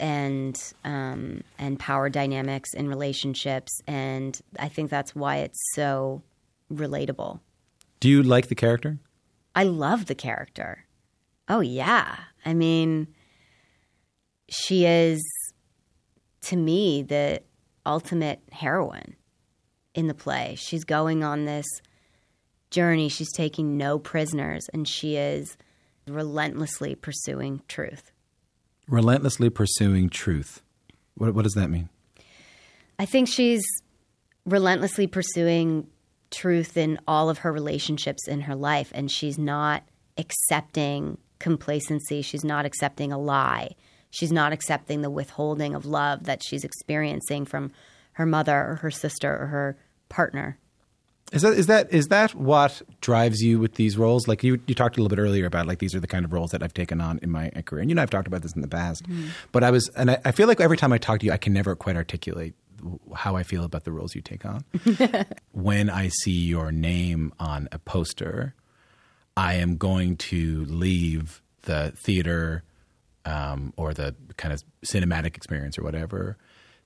and 0.00 0.58
um, 0.84 1.42
and 1.58 1.78
power 1.78 2.08
dynamics 2.08 2.74
in 2.74 2.88
relationships, 2.88 3.72
and 3.86 4.38
I 4.58 4.68
think 4.68 4.90
that's 4.90 5.14
why 5.14 5.38
it's 5.38 5.58
so 5.74 6.22
relatable. 6.72 7.40
Do 8.00 8.08
you 8.08 8.22
like 8.22 8.48
the 8.48 8.54
character? 8.54 8.98
I 9.54 9.64
love 9.64 10.06
the 10.06 10.14
character. 10.14 10.84
Oh 11.48 11.60
yeah. 11.60 12.16
I 12.44 12.54
mean 12.54 13.08
she 14.48 14.84
is 14.84 15.22
to 16.42 16.56
me 16.56 17.02
the 17.02 17.40
ultimate 17.86 18.40
heroine 18.52 19.16
in 19.94 20.06
the 20.06 20.14
play. 20.14 20.56
She's 20.58 20.84
going 20.84 21.24
on 21.24 21.44
this 21.44 21.66
journey. 22.70 23.08
She's 23.08 23.32
taking 23.32 23.76
no 23.76 23.98
prisoners 23.98 24.66
and 24.72 24.86
she 24.86 25.16
is 25.16 25.56
relentlessly 26.06 26.94
pursuing 26.94 27.62
truth. 27.68 28.12
Relentlessly 28.88 29.48
pursuing 29.48 30.10
truth. 30.10 30.62
What, 31.14 31.34
what 31.34 31.42
does 31.42 31.54
that 31.54 31.70
mean? 31.70 31.88
I 32.98 33.06
think 33.06 33.28
she's 33.28 33.64
relentlessly 34.44 35.06
pursuing 35.06 35.86
truth 36.34 36.76
in 36.76 36.98
all 37.06 37.30
of 37.30 37.38
her 37.38 37.52
relationships 37.52 38.26
in 38.28 38.42
her 38.42 38.54
life, 38.54 38.90
and 38.94 39.10
she's 39.10 39.38
not 39.38 39.82
accepting 40.18 41.18
complacency. 41.38 42.22
She's 42.22 42.44
not 42.44 42.66
accepting 42.66 43.12
a 43.12 43.18
lie. 43.18 43.74
She's 44.10 44.32
not 44.32 44.52
accepting 44.52 45.02
the 45.02 45.10
withholding 45.10 45.74
of 45.74 45.86
love 45.86 46.24
that 46.24 46.42
she's 46.44 46.64
experiencing 46.64 47.44
from 47.44 47.72
her 48.12 48.26
mother 48.26 48.56
or 48.56 48.74
her 48.76 48.90
sister 48.90 49.36
or 49.36 49.46
her 49.46 49.76
partner. 50.08 50.58
Is 51.32 51.42
that 51.42 51.54
is 51.54 51.66
that 51.66 51.92
is 51.92 52.08
that 52.08 52.34
what 52.34 52.80
drives 53.00 53.40
you 53.40 53.58
with 53.58 53.74
these 53.74 53.98
roles? 53.98 54.28
Like 54.28 54.44
you 54.44 54.60
you 54.66 54.74
talked 54.74 54.96
a 54.96 55.02
little 55.02 55.14
bit 55.14 55.20
earlier 55.20 55.46
about 55.46 55.66
like 55.66 55.78
these 55.78 55.94
are 55.94 56.00
the 56.00 56.06
kind 56.06 56.24
of 56.24 56.32
roles 56.32 56.50
that 56.50 56.62
I've 56.62 56.74
taken 56.74 57.00
on 57.00 57.18
in 57.22 57.30
my 57.30 57.50
career, 57.64 57.80
and 57.80 57.90
you 57.90 57.94
know 57.94 58.02
I've 58.02 58.10
talked 58.10 58.28
about 58.28 58.42
this 58.42 58.52
in 58.52 58.60
the 58.60 58.68
past. 58.68 59.04
Mm-hmm. 59.04 59.28
But 59.50 59.64
I 59.64 59.70
was, 59.70 59.88
and 59.96 60.12
I, 60.12 60.18
I 60.26 60.32
feel 60.32 60.46
like 60.46 60.60
every 60.60 60.76
time 60.76 60.92
I 60.92 60.98
talk 60.98 61.20
to 61.20 61.26
you, 61.26 61.32
I 61.32 61.36
can 61.36 61.52
never 61.52 61.74
quite 61.74 61.96
articulate 61.96 62.54
how 63.14 63.36
I 63.36 63.42
feel 63.42 63.64
about 63.64 63.84
the 63.84 63.92
roles 63.92 64.14
you 64.14 64.20
take 64.20 64.44
on. 64.44 64.64
when 65.52 65.90
I 65.90 66.08
see 66.08 66.44
your 66.46 66.72
name 66.72 67.32
on 67.38 67.68
a 67.72 67.78
poster, 67.78 68.54
I 69.36 69.54
am 69.54 69.76
going 69.76 70.16
to 70.16 70.64
leave 70.66 71.42
the 71.62 71.92
theater 71.96 72.62
um, 73.24 73.72
or 73.76 73.94
the 73.94 74.14
kind 74.36 74.52
of 74.52 74.62
cinematic 74.84 75.36
experience 75.36 75.78
or 75.78 75.82
whatever, 75.82 76.36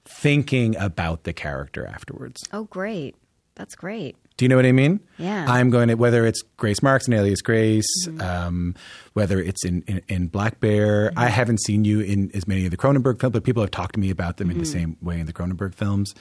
thinking 0.04 0.76
about 0.76 1.24
the 1.24 1.32
character 1.32 1.86
afterwards. 1.86 2.44
Oh, 2.52 2.64
great. 2.64 3.16
That's 3.54 3.74
great. 3.74 4.16
Do 4.38 4.44
you 4.44 4.48
know 4.48 4.56
what 4.56 4.66
I 4.66 4.72
mean? 4.72 5.00
Yeah. 5.18 5.46
I'm 5.48 5.68
going 5.68 5.88
to 5.88 5.94
whether 5.94 6.24
it's 6.24 6.42
Grace 6.56 6.80
Marks 6.80 7.06
and 7.06 7.14
Alias 7.14 7.42
Grace, 7.42 8.06
mm-hmm. 8.06 8.20
um, 8.20 8.74
whether 9.12 9.40
it's 9.40 9.64
in, 9.64 9.82
in, 9.88 10.00
in 10.08 10.26
Black 10.28 10.60
Bear. 10.60 11.12
I 11.16 11.24
mm-hmm. 11.24 11.34
haven't 11.34 11.60
seen 11.60 11.84
you 11.84 12.00
in 12.00 12.30
as 12.34 12.46
many 12.46 12.64
of 12.64 12.70
the 12.70 12.76
Cronenberg 12.76 13.20
films, 13.20 13.32
but 13.32 13.42
people 13.42 13.64
have 13.64 13.72
talked 13.72 13.94
to 13.94 14.00
me 14.00 14.10
about 14.10 14.36
them 14.36 14.48
in 14.48 14.58
the 14.58 14.64
mm-hmm. 14.64 14.72
same 14.72 14.96
way 15.02 15.18
in 15.18 15.26
the 15.26 15.32
Cronenberg 15.32 15.74
films. 15.74 16.14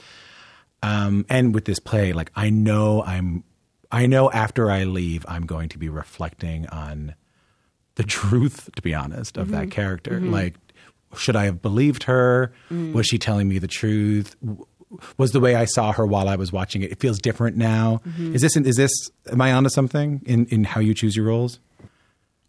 Um, 0.82 1.26
and 1.28 1.54
with 1.54 1.64
this 1.64 1.78
play, 1.78 2.12
like 2.12 2.32
I 2.34 2.50
know 2.50 3.04
I'm, 3.04 3.44
I 3.92 4.06
know 4.06 4.32
after 4.32 4.68
I 4.68 4.82
leave, 4.82 5.24
I'm 5.28 5.46
going 5.46 5.68
to 5.70 5.78
be 5.78 5.88
reflecting 5.88 6.66
on 6.66 7.14
the 7.94 8.02
truth, 8.02 8.68
to 8.74 8.82
be 8.82 8.94
honest, 8.94 9.36
of 9.36 9.50
that 9.52 9.70
character. 9.70 10.20
Like, 10.20 10.56
should 11.16 11.36
I 11.36 11.44
have 11.44 11.62
believed 11.62 12.02
her? 12.04 12.52
Mm. 12.70 12.92
Was 12.92 13.06
she 13.06 13.18
telling 13.18 13.48
me 13.48 13.58
the 13.58 13.68
truth? 13.68 14.36
Was 15.16 15.32
the 15.32 15.40
way 15.40 15.54
I 15.54 15.66
saw 15.66 15.92
her 15.92 16.06
while 16.06 16.28
I 16.28 16.36
was 16.36 16.52
watching 16.52 16.82
it? 16.82 16.90
It 16.90 17.00
feels 17.00 17.18
different 17.18 17.56
now. 17.56 18.00
Mm-hmm. 18.06 18.34
Is 18.34 18.42
this? 18.42 18.56
Is 18.56 18.76
this? 18.76 18.92
Am 19.30 19.40
I 19.40 19.52
onto 19.52 19.68
something 19.68 20.22
in 20.24 20.46
in 20.46 20.64
how 20.64 20.80
you 20.80 20.94
choose 20.94 21.14
your 21.14 21.26
roles? 21.26 21.60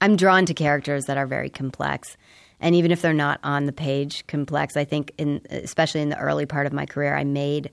I'm 0.02 0.16
drawn 0.16 0.46
to 0.46 0.54
characters 0.54 1.06
that 1.06 1.18
are 1.18 1.28
very 1.28 1.50
complex. 1.50 2.16
And 2.62 2.76
even 2.76 2.92
if 2.92 3.02
they're 3.02 3.14
not 3.14 3.40
on 3.44 3.66
the 3.66 3.72
page 3.72 4.26
complex, 4.28 4.76
I 4.76 4.86
think 4.86 5.14
in 5.18 5.42
especially 5.50 6.02
in 6.02 6.10
the 6.10 6.18
early 6.18 6.46
part 6.46 6.68
of 6.68 6.74
my 6.74 6.86
career, 6.86 7.16
I 7.16 7.24
made 7.24 7.72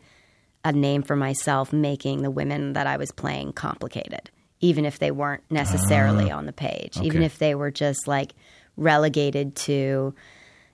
a 0.65 0.73
name 0.73 1.03
for 1.03 1.17
myself 1.17 1.73
making 1.73 2.23
the 2.23 2.31
women 2.31 2.73
that 2.73 2.87
I 2.87 2.97
was 2.97 3.13
playing 3.13 3.53
complicated, 3.53 4.31
even 4.61 4.85
if 4.85 4.99
they 4.99 5.13
weren't 5.13 5.45
necessarily 5.51 6.31
ah, 6.31 6.39
on 6.39 6.47
the 6.47 6.53
page, 6.53 6.99
even 7.03 7.23
if 7.23 7.39
they 7.39 7.55
were 7.55 7.71
just 7.71 8.09
like 8.09 8.35
relegated 8.77 9.55
to, 9.57 10.13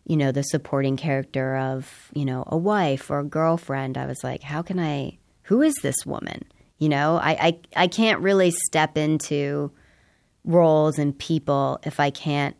you 0.04 0.16
know, 0.16 0.32
the 0.32 0.42
supporting 0.42 0.96
character 0.96 1.56
of, 1.56 2.10
you 2.12 2.24
know, 2.24 2.44
a 2.46 2.56
wife 2.56 3.10
or 3.10 3.20
a 3.20 3.24
girlfriend. 3.24 3.96
I 3.96 4.06
was 4.06 4.24
like, 4.24 4.42
how 4.42 4.62
can 4.62 4.78
I 4.78 5.18
who 5.42 5.62
is 5.62 5.74
this 5.82 6.06
woman? 6.06 6.44
You 6.78 6.88
know, 6.88 7.16
I 7.16 7.30
I, 7.30 7.60
I 7.84 7.86
can't 7.86 8.20
really 8.20 8.50
step 8.50 8.96
into 8.96 9.70
roles 10.44 10.98
and 10.98 11.16
people 11.16 11.78
if 11.84 12.00
I 12.00 12.10
can't 12.10 12.56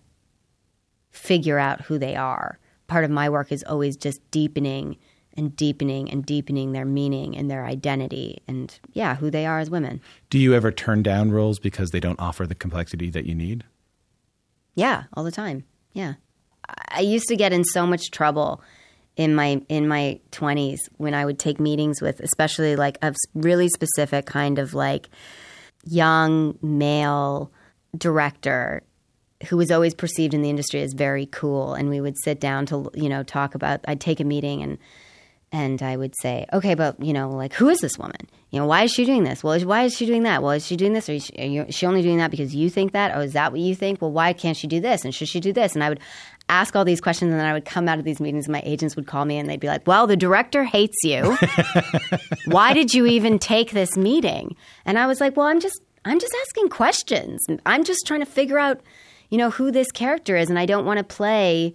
figure 1.10 1.58
out 1.58 1.82
who 1.82 1.98
they 1.98 2.16
are. 2.16 2.58
Part 2.86 3.04
of 3.04 3.10
my 3.10 3.28
work 3.28 3.52
is 3.52 3.64
always 3.66 3.96
just 3.96 4.20
deepening 4.30 4.96
and 5.34 5.56
deepening 5.56 6.10
and 6.10 6.24
deepening 6.24 6.72
their 6.72 6.84
meaning 6.84 7.36
and 7.36 7.50
their 7.50 7.64
identity 7.64 8.42
and 8.46 8.78
yeah, 8.92 9.16
who 9.16 9.30
they 9.30 9.46
are 9.46 9.58
as 9.58 9.70
women. 9.70 10.00
Do 10.30 10.38
you 10.38 10.54
ever 10.54 10.70
turn 10.70 11.02
down 11.02 11.32
roles 11.32 11.58
because 11.58 11.90
they 11.90 12.00
don't 12.00 12.20
offer 12.20 12.46
the 12.46 12.54
complexity 12.54 13.10
that 13.10 13.26
you 13.26 13.34
need? 13.34 13.64
Yeah, 14.74 15.04
all 15.14 15.24
the 15.24 15.32
time. 15.32 15.64
Yeah. 15.92 16.14
I- 16.68 17.00
used 17.00 17.28
to 17.28 17.36
get 17.36 17.52
in 17.52 17.64
so 17.64 17.86
much 17.86 18.10
trouble 18.10 18.62
in 19.16 19.34
my 19.34 19.60
in 19.68 19.86
my 19.88 20.20
20s 20.30 20.78
when 20.96 21.14
I 21.14 21.24
would 21.24 21.38
take 21.38 21.60
meetings 21.60 22.00
with 22.00 22.20
especially 22.20 22.76
like 22.76 22.98
a 23.02 23.14
really 23.34 23.68
specific 23.68 24.26
kind 24.26 24.58
of 24.58 24.72
like 24.72 25.10
young 25.84 26.58
male 26.62 27.52
director 27.96 28.82
who 29.48 29.56
was 29.56 29.70
always 29.70 29.94
perceived 29.94 30.34
in 30.34 30.42
the 30.42 30.50
industry 30.50 30.82
as 30.82 30.92
very 30.92 31.26
cool. 31.26 31.74
And 31.74 31.88
we 31.88 32.00
would 32.00 32.16
sit 32.22 32.40
down 32.40 32.66
to 32.66 32.90
you 32.94 33.08
know 33.08 33.22
talk 33.22 33.54
about 33.54 33.80
I'd 33.86 34.00
take 34.00 34.20
a 34.20 34.24
meeting 34.24 34.62
and 34.62 34.78
and 35.52 35.82
I 35.82 35.96
would 35.96 36.14
say, 36.20 36.46
okay, 36.52 36.74
but 36.74 37.02
you 37.04 37.12
know, 37.12 37.28
like, 37.30 37.52
who 37.52 37.68
is 37.68 37.78
this 37.80 37.98
woman? 37.98 38.28
You 38.50 38.58
know, 38.58 38.66
why 38.66 38.82
is 38.82 38.92
she 38.92 39.04
doing 39.04 39.24
this? 39.24 39.44
Well, 39.44 39.52
is, 39.52 39.64
why 39.64 39.84
is 39.84 39.94
she 39.94 40.06
doing 40.06 40.22
that? 40.24 40.42
Well, 40.42 40.52
is 40.52 40.66
she 40.66 40.76
doing 40.76 40.94
this? 40.94 41.08
Or 41.08 41.12
is 41.12 41.26
she, 41.26 41.34
are 41.38 41.46
you, 41.46 41.62
is 41.64 41.74
she 41.74 41.86
only 41.86 42.02
doing 42.02 42.18
that 42.18 42.30
because 42.30 42.54
you 42.54 42.70
think 42.70 42.92
that? 42.92 43.16
Or 43.16 43.22
is 43.22 43.34
that 43.34 43.52
what 43.52 43.60
you 43.60 43.74
think? 43.74 44.00
Well, 44.00 44.12
why 44.12 44.32
can't 44.32 44.56
she 44.56 44.66
do 44.66 44.80
this? 44.80 45.04
And 45.04 45.14
should 45.14 45.28
she 45.28 45.40
do 45.40 45.52
this? 45.52 45.74
And 45.74 45.84
I 45.84 45.90
would 45.90 46.00
ask 46.48 46.74
all 46.74 46.84
these 46.84 47.00
questions, 47.00 47.30
and 47.30 47.40
then 47.40 47.46
I 47.46 47.52
would 47.52 47.64
come 47.64 47.88
out 47.88 47.98
of 47.98 48.04
these 48.04 48.20
meetings, 48.20 48.46
and 48.46 48.52
my 48.52 48.62
agents 48.64 48.96
would 48.96 49.06
call 49.06 49.24
me, 49.24 49.38
and 49.38 49.48
they'd 49.48 49.60
be 49.60 49.68
like, 49.68 49.86
"Well, 49.86 50.06
the 50.06 50.16
director 50.16 50.64
hates 50.64 50.96
you. 51.04 51.36
why 52.46 52.72
did 52.72 52.92
you 52.92 53.06
even 53.06 53.38
take 53.38 53.70
this 53.70 53.96
meeting?" 53.96 54.56
And 54.84 54.98
I 54.98 55.06
was 55.06 55.20
like, 55.20 55.36
"Well, 55.36 55.46
I'm 55.46 55.60
just, 55.60 55.80
I'm 56.04 56.18
just 56.18 56.34
asking 56.42 56.68
questions. 56.68 57.44
I'm 57.64 57.84
just 57.84 58.06
trying 58.06 58.20
to 58.20 58.26
figure 58.26 58.58
out, 58.58 58.80
you 59.30 59.38
know, 59.38 59.50
who 59.50 59.70
this 59.70 59.90
character 59.92 60.36
is, 60.36 60.50
and 60.50 60.58
I 60.58 60.66
don't 60.66 60.84
want 60.84 60.98
to 60.98 61.04
play." 61.04 61.74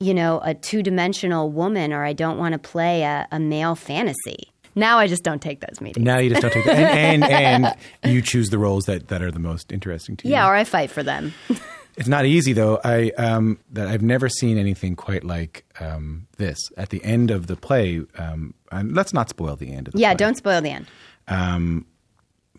You 0.00 0.14
know, 0.14 0.40
a 0.42 0.54
two 0.54 0.82
dimensional 0.82 1.50
woman 1.50 1.92
or 1.92 2.04
I 2.04 2.12
don't 2.12 2.38
want 2.38 2.52
to 2.54 2.58
play 2.58 3.02
a, 3.02 3.28
a 3.30 3.38
male 3.38 3.74
fantasy. 3.76 4.50
Now 4.74 4.98
I 4.98 5.06
just 5.06 5.22
don't 5.22 5.42
take 5.42 5.60
those 5.60 5.80
meetings. 5.80 6.04
Now 6.04 6.18
you 6.18 6.30
just 6.30 6.42
don't 6.42 6.52
take 6.52 6.64
that, 6.64 6.76
and, 6.76 7.24
and 7.24 7.76
and 8.02 8.12
you 8.12 8.22
choose 8.22 8.48
the 8.48 8.58
roles 8.58 8.84
that 8.84 9.08
that 9.08 9.20
are 9.20 9.30
the 9.30 9.40
most 9.40 9.72
interesting 9.72 10.16
to 10.18 10.28
you. 10.28 10.32
Yeah, 10.32 10.48
or 10.48 10.54
I 10.54 10.64
fight 10.64 10.90
for 10.90 11.02
them. 11.02 11.32
It's 11.96 12.08
not 12.08 12.24
easy 12.24 12.54
though. 12.54 12.80
I 12.82 13.10
um, 13.18 13.58
that 13.72 13.88
I've 13.88 14.00
never 14.00 14.28
seen 14.28 14.56
anything 14.56 14.96
quite 14.96 15.22
like 15.22 15.64
um, 15.80 16.28
this. 16.38 16.56
At 16.78 16.88
the 16.88 17.04
end 17.04 17.30
of 17.30 17.46
the 17.46 17.56
play, 17.56 18.00
um, 18.16 18.54
and 18.72 18.94
let's 18.94 19.12
not 19.12 19.28
spoil 19.28 19.56
the 19.56 19.72
end 19.72 19.88
of 19.88 19.92
the 19.92 20.00
yeah, 20.00 20.10
play. 20.10 20.16
don't 20.16 20.36
spoil 20.36 20.62
the 20.62 20.70
end. 20.70 20.86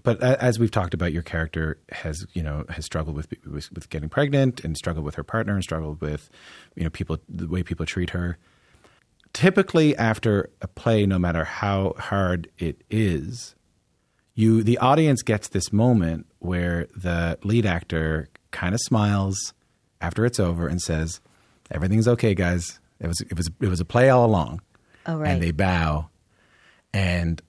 But 0.04 0.22
as 0.22 0.58
we've 0.58 0.72
talked 0.72 0.94
about, 0.94 1.14
your 1.14 1.22
character 1.22 1.78
has 1.92 2.26
you 2.34 2.42
know 2.42 2.66
has 2.70 2.86
struggled 2.86 3.16
with 3.16 3.28
with, 3.46 3.72
with 3.72 3.90
getting 3.90 4.10
pregnant 4.10 4.64
and 4.64 4.76
struggled 4.78 5.06
with 5.06 5.16
her 5.16 5.24
partner 5.24 5.54
and 5.54 5.64
struggled 5.64 6.02
with 6.02 6.30
you 6.76 6.84
know 6.84 6.90
people 6.90 7.20
the 7.30 7.48
way 7.48 7.64
people 7.64 7.86
treat 7.86 8.12
her. 8.12 8.38
Typically, 9.34 9.96
after 9.96 10.50
a 10.62 10.68
play, 10.68 11.06
no 11.06 11.18
matter 11.18 11.46
how 11.46 11.94
hard 11.98 12.50
it 12.58 12.82
is, 12.90 13.56
you 14.34 14.64
the 14.64 14.78
audience 14.80 15.22
gets 15.22 15.48
this 15.50 15.72
moment 15.72 16.26
where 16.40 16.88
the 16.96 17.38
lead 17.44 17.66
actor 17.66 18.30
kind 18.52 18.74
of 18.74 18.82
smiles 18.82 19.54
after 20.02 20.26
it's 20.26 20.40
over 20.40 20.68
and 20.68 20.82
says, 20.82 21.22
"Everything's 21.70 22.08
okay, 22.08 22.34
guys. 22.34 22.80
It 23.00 23.08
was 23.08 23.22
it 23.22 23.38
was 23.38 23.50
it 23.62 23.68
was 23.68 23.80
a 23.80 23.86
play 23.86 24.10
all 24.10 24.26
along." 24.26 24.62
Oh, 25.06 25.18
right. 25.18 25.30
And 25.30 25.42
they 25.42 25.52
bow, 25.52 26.10
and 26.94 27.42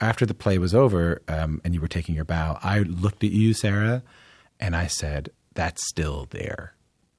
after 0.00 0.24
the 0.26 0.34
play 0.34 0.58
was 0.58 0.74
over 0.74 1.22
um, 1.28 1.60
and 1.64 1.74
you 1.74 1.80
were 1.80 1.88
taking 1.88 2.14
your 2.14 2.24
bow, 2.24 2.58
I 2.62 2.80
looked 2.80 3.24
at 3.24 3.30
you, 3.30 3.52
Sarah, 3.54 4.02
and 4.60 4.74
I 4.76 4.86
said, 4.86 5.30
"That's 5.54 5.86
still 5.88 6.26
there." 6.30 6.74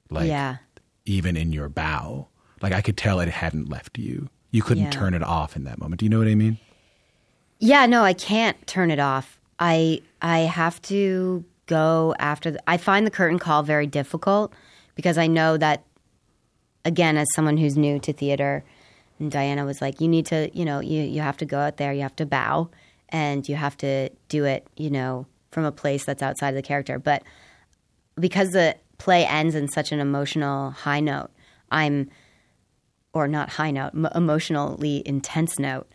Like 0.08 0.28
Yeah. 0.28 0.56
even 1.06 1.36
in 1.36 1.52
your 1.52 1.68
bow, 1.68 2.28
like 2.62 2.72
I 2.72 2.80
could 2.80 2.96
tell 2.96 3.20
it 3.20 3.28
hadn't 3.28 3.68
left 3.68 3.98
you. 3.98 4.28
You 4.50 4.62
couldn't 4.62 4.84
Yeah. 4.84 4.90
turn 4.90 5.14
it 5.14 5.22
off 5.22 5.54
in 5.56 5.64
that 5.64 5.78
moment. 5.78 6.00
Do 6.00 6.06
you 6.06 6.10
know 6.10 6.18
what 6.18 6.26
I 6.28 6.34
mean? 6.34 6.58
Yeah, 7.58 7.86
no, 7.86 8.02
I 8.02 8.12
can't 8.14 8.56
turn 8.66 8.90
it 8.90 8.98
off. 8.98 9.38
I 9.58 10.00
I 10.22 10.40
have 10.40 10.80
to 10.82 11.44
go 11.66 12.14
after. 12.18 12.50
The, 12.52 12.60
I 12.70 12.76
find 12.78 13.06
the 13.06 13.10
curtain 13.10 13.38
call 13.38 13.62
very 13.62 13.86
difficult 13.86 14.52
because 14.96 15.16
I 15.18 15.26
know 15.26 15.56
that, 15.56 15.84
again, 16.84 17.16
as 17.16 17.28
someone 17.34 17.56
who's 17.58 17.76
new 17.76 17.98
to 18.00 18.12
theater, 18.12 18.64
and 19.20 19.30
Diana 19.30 19.64
was 19.64 19.80
like, 19.80 20.00
"You 20.00 20.08
need 20.08 20.26
to, 20.26 20.50
you 20.52 20.64
know, 20.64 20.80
you 20.80 21.02
you 21.02 21.20
have 21.20 21.36
to 21.38 21.44
go 21.44 21.58
out 21.58 21.76
there, 21.76 21.92
you 21.92 22.02
have 22.02 22.16
to 22.16 22.26
bow, 22.26 22.70
and 23.10 23.48
you 23.48 23.56
have 23.56 23.76
to 23.78 24.08
do 24.28 24.44
it, 24.44 24.66
you 24.76 24.90
know, 24.90 25.26
from 25.50 25.64
a 25.64 25.72
place 25.72 26.04
that's 26.04 26.22
outside 26.22 26.50
of 26.50 26.54
the 26.56 26.62
character." 26.62 26.98
But 26.98 27.22
because 28.18 28.50
the 28.50 28.76
play 28.98 29.24
ends 29.26 29.54
in 29.54 29.68
such 29.68 29.92
an 29.92 30.00
emotional 30.00 30.70
high 30.70 31.00
note, 31.00 31.30
I'm 31.70 32.10
or 33.12 33.26
not 33.26 33.50
high 33.50 33.70
note, 33.70 33.92
m- 33.94 34.08
emotionally 34.14 35.02
intense 35.04 35.58
note, 35.58 35.88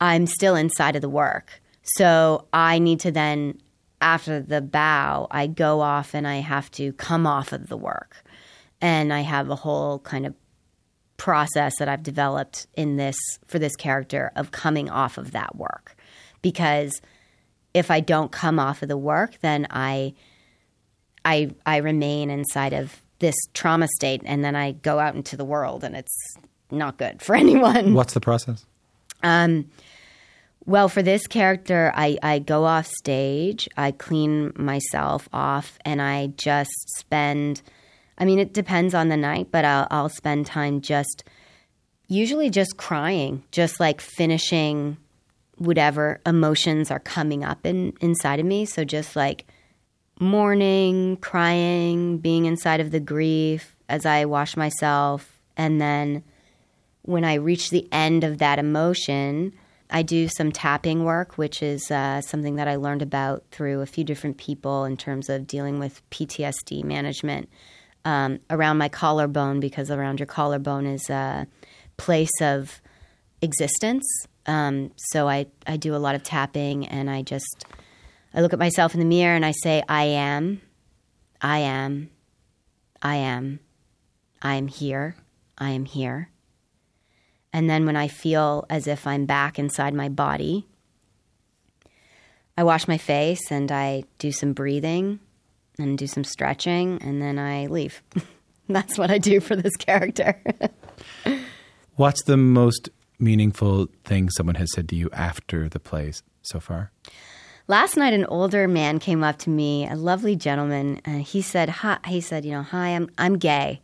I'm 0.00 0.26
still 0.26 0.54
inside 0.54 0.96
of 0.96 1.02
the 1.02 1.08
work. 1.08 1.60
So 1.82 2.46
I 2.52 2.78
need 2.78 3.00
to 3.00 3.10
then, 3.10 3.60
after 4.00 4.40
the 4.40 4.60
bow, 4.60 5.26
I 5.30 5.46
go 5.46 5.80
off 5.80 6.14
and 6.14 6.26
I 6.26 6.36
have 6.36 6.70
to 6.72 6.92
come 6.94 7.26
off 7.26 7.52
of 7.52 7.68
the 7.68 7.76
work. 7.76 8.22
And 8.80 9.12
I 9.12 9.20
have 9.20 9.50
a 9.50 9.56
whole 9.56 10.00
kind 10.00 10.26
of 10.26 10.34
process 11.22 11.72
that 11.78 11.88
I've 11.88 12.02
developed 12.02 12.66
in 12.74 12.96
this 12.96 13.16
for 13.46 13.60
this 13.60 13.76
character 13.76 14.32
of 14.34 14.50
coming 14.50 14.90
off 14.90 15.18
of 15.18 15.30
that 15.30 15.54
work. 15.54 15.94
Because 16.42 17.00
if 17.74 17.92
I 17.92 18.00
don't 18.00 18.32
come 18.32 18.58
off 18.58 18.82
of 18.82 18.88
the 18.88 18.96
work, 18.96 19.38
then 19.40 19.68
I 19.70 20.14
I 21.24 21.54
I 21.64 21.76
remain 21.76 22.28
inside 22.28 22.72
of 22.72 23.00
this 23.20 23.36
trauma 23.54 23.86
state 23.86 24.22
and 24.24 24.44
then 24.44 24.56
I 24.56 24.72
go 24.72 24.98
out 24.98 25.14
into 25.14 25.36
the 25.36 25.44
world 25.44 25.84
and 25.84 25.94
it's 25.94 26.34
not 26.72 26.98
good 26.98 27.22
for 27.22 27.36
anyone. 27.44 27.94
What's 27.94 28.14
the 28.14 28.20
process? 28.20 28.66
Um 29.22 29.70
Well, 30.66 30.88
for 30.88 31.02
this 31.02 31.28
character, 31.28 31.92
I, 31.94 32.18
I 32.20 32.40
go 32.40 32.64
off 32.64 32.88
stage, 32.88 33.68
I 33.76 33.92
clean 33.92 34.52
myself 34.56 35.28
off, 35.32 35.78
and 35.84 36.02
I 36.02 36.32
just 36.36 36.98
spend 36.98 37.62
I 38.18 38.24
mean, 38.24 38.38
it 38.38 38.52
depends 38.52 38.94
on 38.94 39.08
the 39.08 39.16
night, 39.16 39.48
but 39.50 39.64
I'll, 39.64 39.86
I'll 39.90 40.08
spend 40.08 40.46
time 40.46 40.80
just, 40.80 41.24
usually 42.08 42.50
just 42.50 42.76
crying, 42.76 43.42
just 43.50 43.80
like 43.80 44.00
finishing 44.00 44.96
whatever 45.56 46.20
emotions 46.26 46.90
are 46.90 47.00
coming 47.00 47.44
up 47.44 47.64
in, 47.64 47.94
inside 48.00 48.40
of 48.40 48.46
me. 48.46 48.64
So 48.64 48.84
just 48.84 49.16
like 49.16 49.46
mourning, 50.18 51.16
crying, 51.18 52.18
being 52.18 52.46
inside 52.46 52.80
of 52.80 52.90
the 52.90 53.00
grief 53.00 53.76
as 53.88 54.06
I 54.06 54.24
wash 54.24 54.56
myself. 54.56 55.40
And 55.56 55.80
then 55.80 56.22
when 57.02 57.24
I 57.24 57.34
reach 57.34 57.70
the 57.70 57.88
end 57.92 58.24
of 58.24 58.38
that 58.38 58.58
emotion, 58.58 59.52
I 59.90 60.02
do 60.02 60.28
some 60.28 60.52
tapping 60.52 61.04
work, 61.04 61.36
which 61.36 61.62
is 61.62 61.90
uh, 61.90 62.22
something 62.22 62.56
that 62.56 62.68
I 62.68 62.76
learned 62.76 63.02
about 63.02 63.44
through 63.50 63.80
a 63.80 63.86
few 63.86 64.04
different 64.04 64.38
people 64.38 64.84
in 64.84 64.96
terms 64.96 65.28
of 65.28 65.46
dealing 65.46 65.78
with 65.78 66.08
PTSD 66.10 66.82
management 66.84 67.50
um, 68.04 68.40
around 68.50 68.78
my 68.78 68.88
collarbone, 68.88 69.60
because 69.60 69.90
around 69.90 70.20
your 70.20 70.26
collarbone 70.26 70.86
is 70.86 71.08
a 71.10 71.46
place 71.96 72.40
of 72.40 72.80
existence. 73.40 74.04
Um, 74.46 74.90
so 74.96 75.28
I, 75.28 75.46
I 75.66 75.76
do 75.76 75.94
a 75.94 75.98
lot 75.98 76.14
of 76.14 76.22
tapping 76.22 76.86
and 76.86 77.08
I 77.08 77.22
just 77.22 77.64
I 78.34 78.40
look 78.40 78.52
at 78.52 78.58
myself 78.58 78.94
in 78.94 79.00
the 79.00 79.06
mirror 79.06 79.36
and 79.36 79.44
I 79.44 79.52
say, 79.52 79.82
I 79.88 80.04
am, 80.04 80.62
I 81.40 81.58
am, 81.58 82.10
I 83.02 83.16
am, 83.16 83.60
I 84.40 84.54
am 84.54 84.68
here, 84.68 85.16
I 85.58 85.70
am 85.70 85.84
here. 85.84 86.30
And 87.52 87.68
then 87.68 87.84
when 87.84 87.96
I 87.96 88.08
feel 88.08 88.64
as 88.70 88.86
if 88.86 89.06
I'm 89.06 89.26
back 89.26 89.58
inside 89.58 89.92
my 89.92 90.08
body, 90.08 90.66
I 92.56 92.64
wash 92.64 92.88
my 92.88 92.96
face 92.96 93.50
and 93.50 93.70
I 93.70 94.04
do 94.18 94.32
some 94.32 94.54
breathing 94.54 95.20
and 95.78 95.98
do 95.98 96.06
some 96.06 96.24
stretching 96.24 96.98
and 97.02 97.20
then 97.20 97.38
I 97.38 97.66
leave. 97.66 98.02
That's 98.68 98.96
what 98.98 99.10
I 99.10 99.18
do 99.18 99.40
for 99.40 99.56
this 99.56 99.76
character. 99.76 100.40
What's 101.96 102.22
the 102.24 102.36
most 102.36 102.88
meaningful 103.18 103.88
thing 104.04 104.30
someone 104.30 104.54
has 104.56 104.72
said 104.72 104.88
to 104.90 104.96
you 104.96 105.10
after 105.12 105.68
the 105.68 105.78
play 105.80 106.12
so 106.42 106.60
far? 106.60 106.90
Last 107.68 107.96
night, 107.96 108.12
an 108.12 108.24
older 108.26 108.66
man 108.66 108.98
came 108.98 109.22
up 109.22 109.38
to 109.40 109.50
me, 109.50 109.86
a 109.86 109.94
lovely 109.94 110.36
gentleman. 110.36 111.00
Uh, 111.06 111.18
he 111.18 111.42
said, 111.42 111.68
"Hi." 111.68 111.98
He 112.06 112.20
said, 112.20 112.44
"You 112.44 112.52
know, 112.52 112.62
hi, 112.62 112.88
I'm 112.88 113.08
I'm 113.18 113.38
gay." 113.38 113.80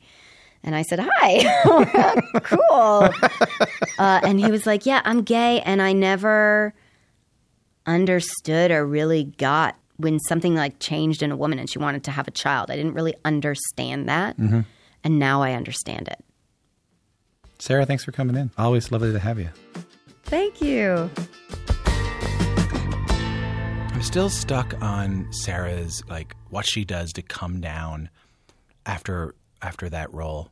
And 0.64 0.74
I 0.74 0.82
said, 0.82 1.00
Hi, 1.00 2.20
cool. 2.42 3.08
Uh, 3.98 4.20
and 4.22 4.40
he 4.40 4.50
was 4.50 4.66
like, 4.66 4.86
Yeah, 4.86 5.00
I'm 5.04 5.22
gay. 5.22 5.60
And 5.60 5.80
I 5.80 5.92
never 5.92 6.74
understood 7.86 8.70
or 8.70 8.86
really 8.86 9.24
got 9.24 9.76
when 9.98 10.18
something 10.20 10.54
like 10.54 10.78
changed 10.78 11.22
in 11.22 11.30
a 11.30 11.36
woman 11.36 11.58
and 11.58 11.68
she 11.68 11.78
wanted 11.78 12.04
to 12.04 12.10
have 12.10 12.26
a 12.26 12.30
child. 12.30 12.70
I 12.70 12.76
didn't 12.76 12.94
really 12.94 13.14
understand 13.24 14.08
that. 14.08 14.36
Mm-hmm. 14.38 14.60
And 15.04 15.18
now 15.18 15.42
I 15.42 15.52
understand 15.52 16.08
it. 16.08 16.24
Sarah, 17.58 17.84
thanks 17.84 18.04
for 18.04 18.12
coming 18.12 18.36
in. 18.36 18.50
Always 18.56 18.90
lovely 18.92 19.12
to 19.12 19.18
have 19.18 19.38
you. 19.38 19.50
Thank 20.22 20.60
you. 20.62 21.10
I'm 23.98 24.02
still 24.02 24.30
stuck 24.30 24.80
on 24.80 25.26
Sarah's 25.32 26.04
like 26.08 26.36
what 26.50 26.66
she 26.66 26.84
does 26.84 27.12
to 27.14 27.22
come 27.22 27.60
down 27.60 28.10
after 28.86 29.34
after 29.60 29.88
that 29.88 30.12
role. 30.14 30.50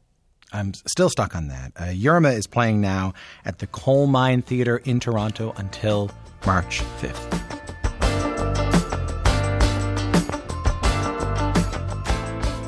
I'm 0.53 0.74
still 0.74 1.09
stuck 1.09 1.36
on 1.36 1.49
that. 1.49 1.72
Uh, 1.76 1.84
Yerma 1.84 2.34
is 2.34 2.47
playing 2.47 2.80
now 2.80 3.14
at 3.44 3.59
the 3.59 3.66
Coal 3.68 4.07
Mine 4.07 4.42
Theatre 4.42 4.78
in 4.78 4.99
Toronto 4.99 5.53
until 5.57 6.11
March 6.44 6.82
5th. 7.01 7.65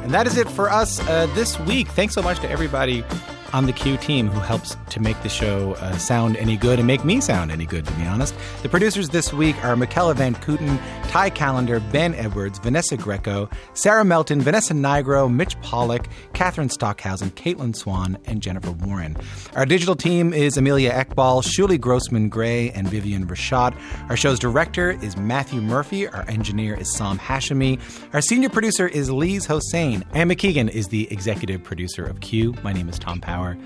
And 0.09 0.15
that 0.15 0.27
is 0.27 0.39
it 0.39 0.49
for 0.49 0.71
us 0.71 1.01
uh, 1.01 1.27
this 1.35 1.61
week. 1.61 1.87
Thanks 1.89 2.15
so 2.15 2.23
much 2.23 2.39
to 2.39 2.51
everybody 2.51 3.05
on 3.53 3.67
the 3.67 3.73
Q 3.73 3.97
team 3.97 4.29
who 4.29 4.41
helps 4.41 4.77
to 4.91 5.01
make 5.01 5.21
the 5.23 5.29
show 5.29 5.73
uh, 5.75 5.97
sound 5.97 6.37
any 6.37 6.57
good 6.57 6.79
and 6.79 6.87
make 6.87 7.05
me 7.05 7.21
sound 7.21 7.51
any 7.51 7.67
good, 7.67 7.85
to 7.87 7.93
be 7.93 8.05
honest. 8.05 8.35
The 8.63 8.69
producers 8.69 9.09
this 9.09 9.33
week 9.33 9.57
are 9.65 9.77
Michaela 9.77 10.15
Van 10.15 10.35
Kooten, 10.35 10.79
Ty 11.09 11.31
Callender, 11.31 11.81
Ben 11.81 12.15
Edwards, 12.15 12.59
Vanessa 12.59 12.97
Greco, 12.97 13.49
Sarah 13.75 14.05
Melton, 14.05 14.41
Vanessa 14.41 14.75
Nigro, 14.75 15.33
Mitch 15.33 15.61
Pollock, 15.61 16.09
Catherine 16.33 16.69
Stockhausen, 16.69 17.31
Caitlin 17.31 17.75
Swan, 17.75 18.19
and 18.27 18.43
Jennifer 18.43 18.73
Warren. 18.73 19.17
Our 19.55 19.67
digital 19.67 19.97
team 19.97 20.33
is 20.33 20.57
Amelia 20.57 20.93
Ekbal, 20.93 21.43
Shuli 21.43 21.81
Grossman 21.81 22.29
Gray, 22.29 22.71
and 22.71 22.89
Vivian 22.89 23.27
Rashad. 23.27 23.75
Our 24.09 24.17
show's 24.17 24.39
director 24.39 24.91
is 25.03 25.17
Matthew 25.17 25.61
Murphy. 25.61 26.09
Our 26.09 26.29
engineer 26.29 26.75
is 26.75 26.95
Sam 26.95 27.19
Hashimi. 27.19 27.81
Our 28.13 28.21
senior 28.21 28.49
producer 28.49 28.87
is 28.89 29.11
Lise 29.11 29.47
Hossein. 29.47 30.05
Anne 30.13 30.29
McKeegan 30.29 30.69
is 30.69 30.89
the 30.89 31.11
executive 31.13 31.63
producer 31.63 32.05
of 32.05 32.21
Q. 32.21 32.55
My 32.63 32.73
name 32.73 32.89
is 32.89 32.99
Tom 32.99 33.21
Power 33.21 33.38
hour. 33.39 33.57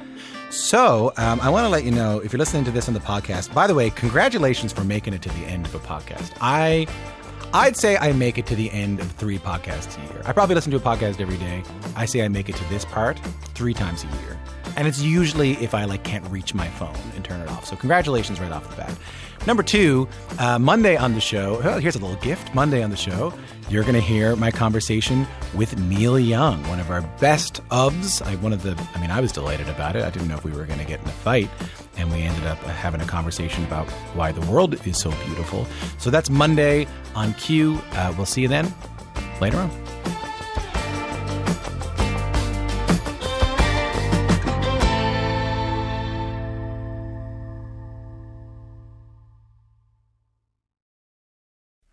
So, 0.50 1.12
um, 1.16 1.40
I 1.40 1.48
want 1.48 1.64
to 1.64 1.70
let 1.70 1.84
you 1.84 1.90
know 1.90 2.18
if 2.20 2.32
you're 2.32 2.38
listening 2.38 2.64
to 2.64 2.70
this 2.70 2.86
on 2.86 2.94
the 2.94 3.00
podcast. 3.00 3.54
By 3.54 3.66
the 3.66 3.74
way, 3.74 3.88
congratulations 3.88 4.70
for 4.72 4.84
making 4.84 5.14
it 5.14 5.22
to 5.22 5.30
the 5.30 5.44
end 5.46 5.64
of 5.64 5.74
a 5.74 5.78
podcast. 5.78 6.36
I, 6.42 6.86
I'd 7.54 7.76
say 7.76 7.96
I 7.96 8.12
make 8.12 8.36
it 8.36 8.44
to 8.46 8.54
the 8.54 8.70
end 8.70 9.00
of 9.00 9.10
three 9.12 9.38
podcasts 9.38 9.96
a 9.96 10.12
year. 10.12 10.22
I 10.26 10.32
probably 10.32 10.54
listen 10.54 10.70
to 10.72 10.76
a 10.76 10.80
podcast 10.80 11.20
every 11.20 11.38
day. 11.38 11.62
I 11.96 12.04
say 12.04 12.22
I 12.22 12.28
make 12.28 12.50
it 12.50 12.56
to 12.56 12.64
this 12.68 12.84
part 12.84 13.18
three 13.54 13.72
times 13.72 14.04
a 14.04 14.08
year, 14.08 14.38
and 14.76 14.86
it's 14.86 15.00
usually 15.00 15.52
if 15.52 15.74
I 15.74 15.86
like 15.86 16.04
can't 16.04 16.26
reach 16.28 16.52
my 16.52 16.68
phone 16.68 16.96
and 17.14 17.24
turn 17.24 17.40
it 17.40 17.48
off. 17.48 17.64
So, 17.64 17.74
congratulations 17.76 18.38
right 18.38 18.52
off 18.52 18.68
the 18.68 18.76
bat. 18.76 18.94
Number 19.46 19.62
two, 19.62 20.06
uh, 20.38 20.58
Monday 20.58 20.96
on 20.96 21.14
the 21.14 21.20
show. 21.20 21.60
Here's 21.80 21.96
a 21.96 21.98
little 21.98 22.16
gift. 22.22 22.54
Monday 22.54 22.82
on 22.82 22.90
the 22.90 22.96
show, 22.96 23.32
you're 23.72 23.82
going 23.82 23.94
to 23.94 24.00
hear 24.00 24.36
my 24.36 24.50
conversation 24.50 25.26
with 25.54 25.78
Neil 25.78 26.18
Young, 26.18 26.62
one 26.68 26.78
of 26.78 26.90
our 26.90 27.00
best 27.18 27.66
ofs. 27.68 28.20
I, 28.20 28.36
one 28.36 28.52
of 28.52 28.62
the. 28.62 28.78
I 28.94 29.00
mean, 29.00 29.10
I 29.10 29.20
was 29.20 29.32
delighted 29.32 29.68
about 29.68 29.96
it. 29.96 30.02
I 30.02 30.10
didn't 30.10 30.28
know 30.28 30.36
if 30.36 30.44
we 30.44 30.52
were 30.52 30.66
going 30.66 30.78
to 30.78 30.84
get 30.84 31.00
in 31.00 31.06
a 31.06 31.12
fight, 31.12 31.48
and 31.96 32.10
we 32.12 32.22
ended 32.22 32.44
up 32.44 32.58
having 32.58 33.00
a 33.00 33.06
conversation 33.06 33.64
about 33.64 33.88
why 34.14 34.32
the 34.32 34.44
world 34.50 34.86
is 34.86 34.98
so 34.98 35.10
beautiful. 35.26 35.66
So 35.98 36.10
that's 36.10 36.28
Monday 36.28 36.86
on 37.14 37.34
Q. 37.34 37.80
Uh, 37.92 38.12
we'll 38.16 38.26
see 38.26 38.42
you 38.42 38.48
then. 38.48 38.72
Later 39.40 39.58
on. 39.58 39.91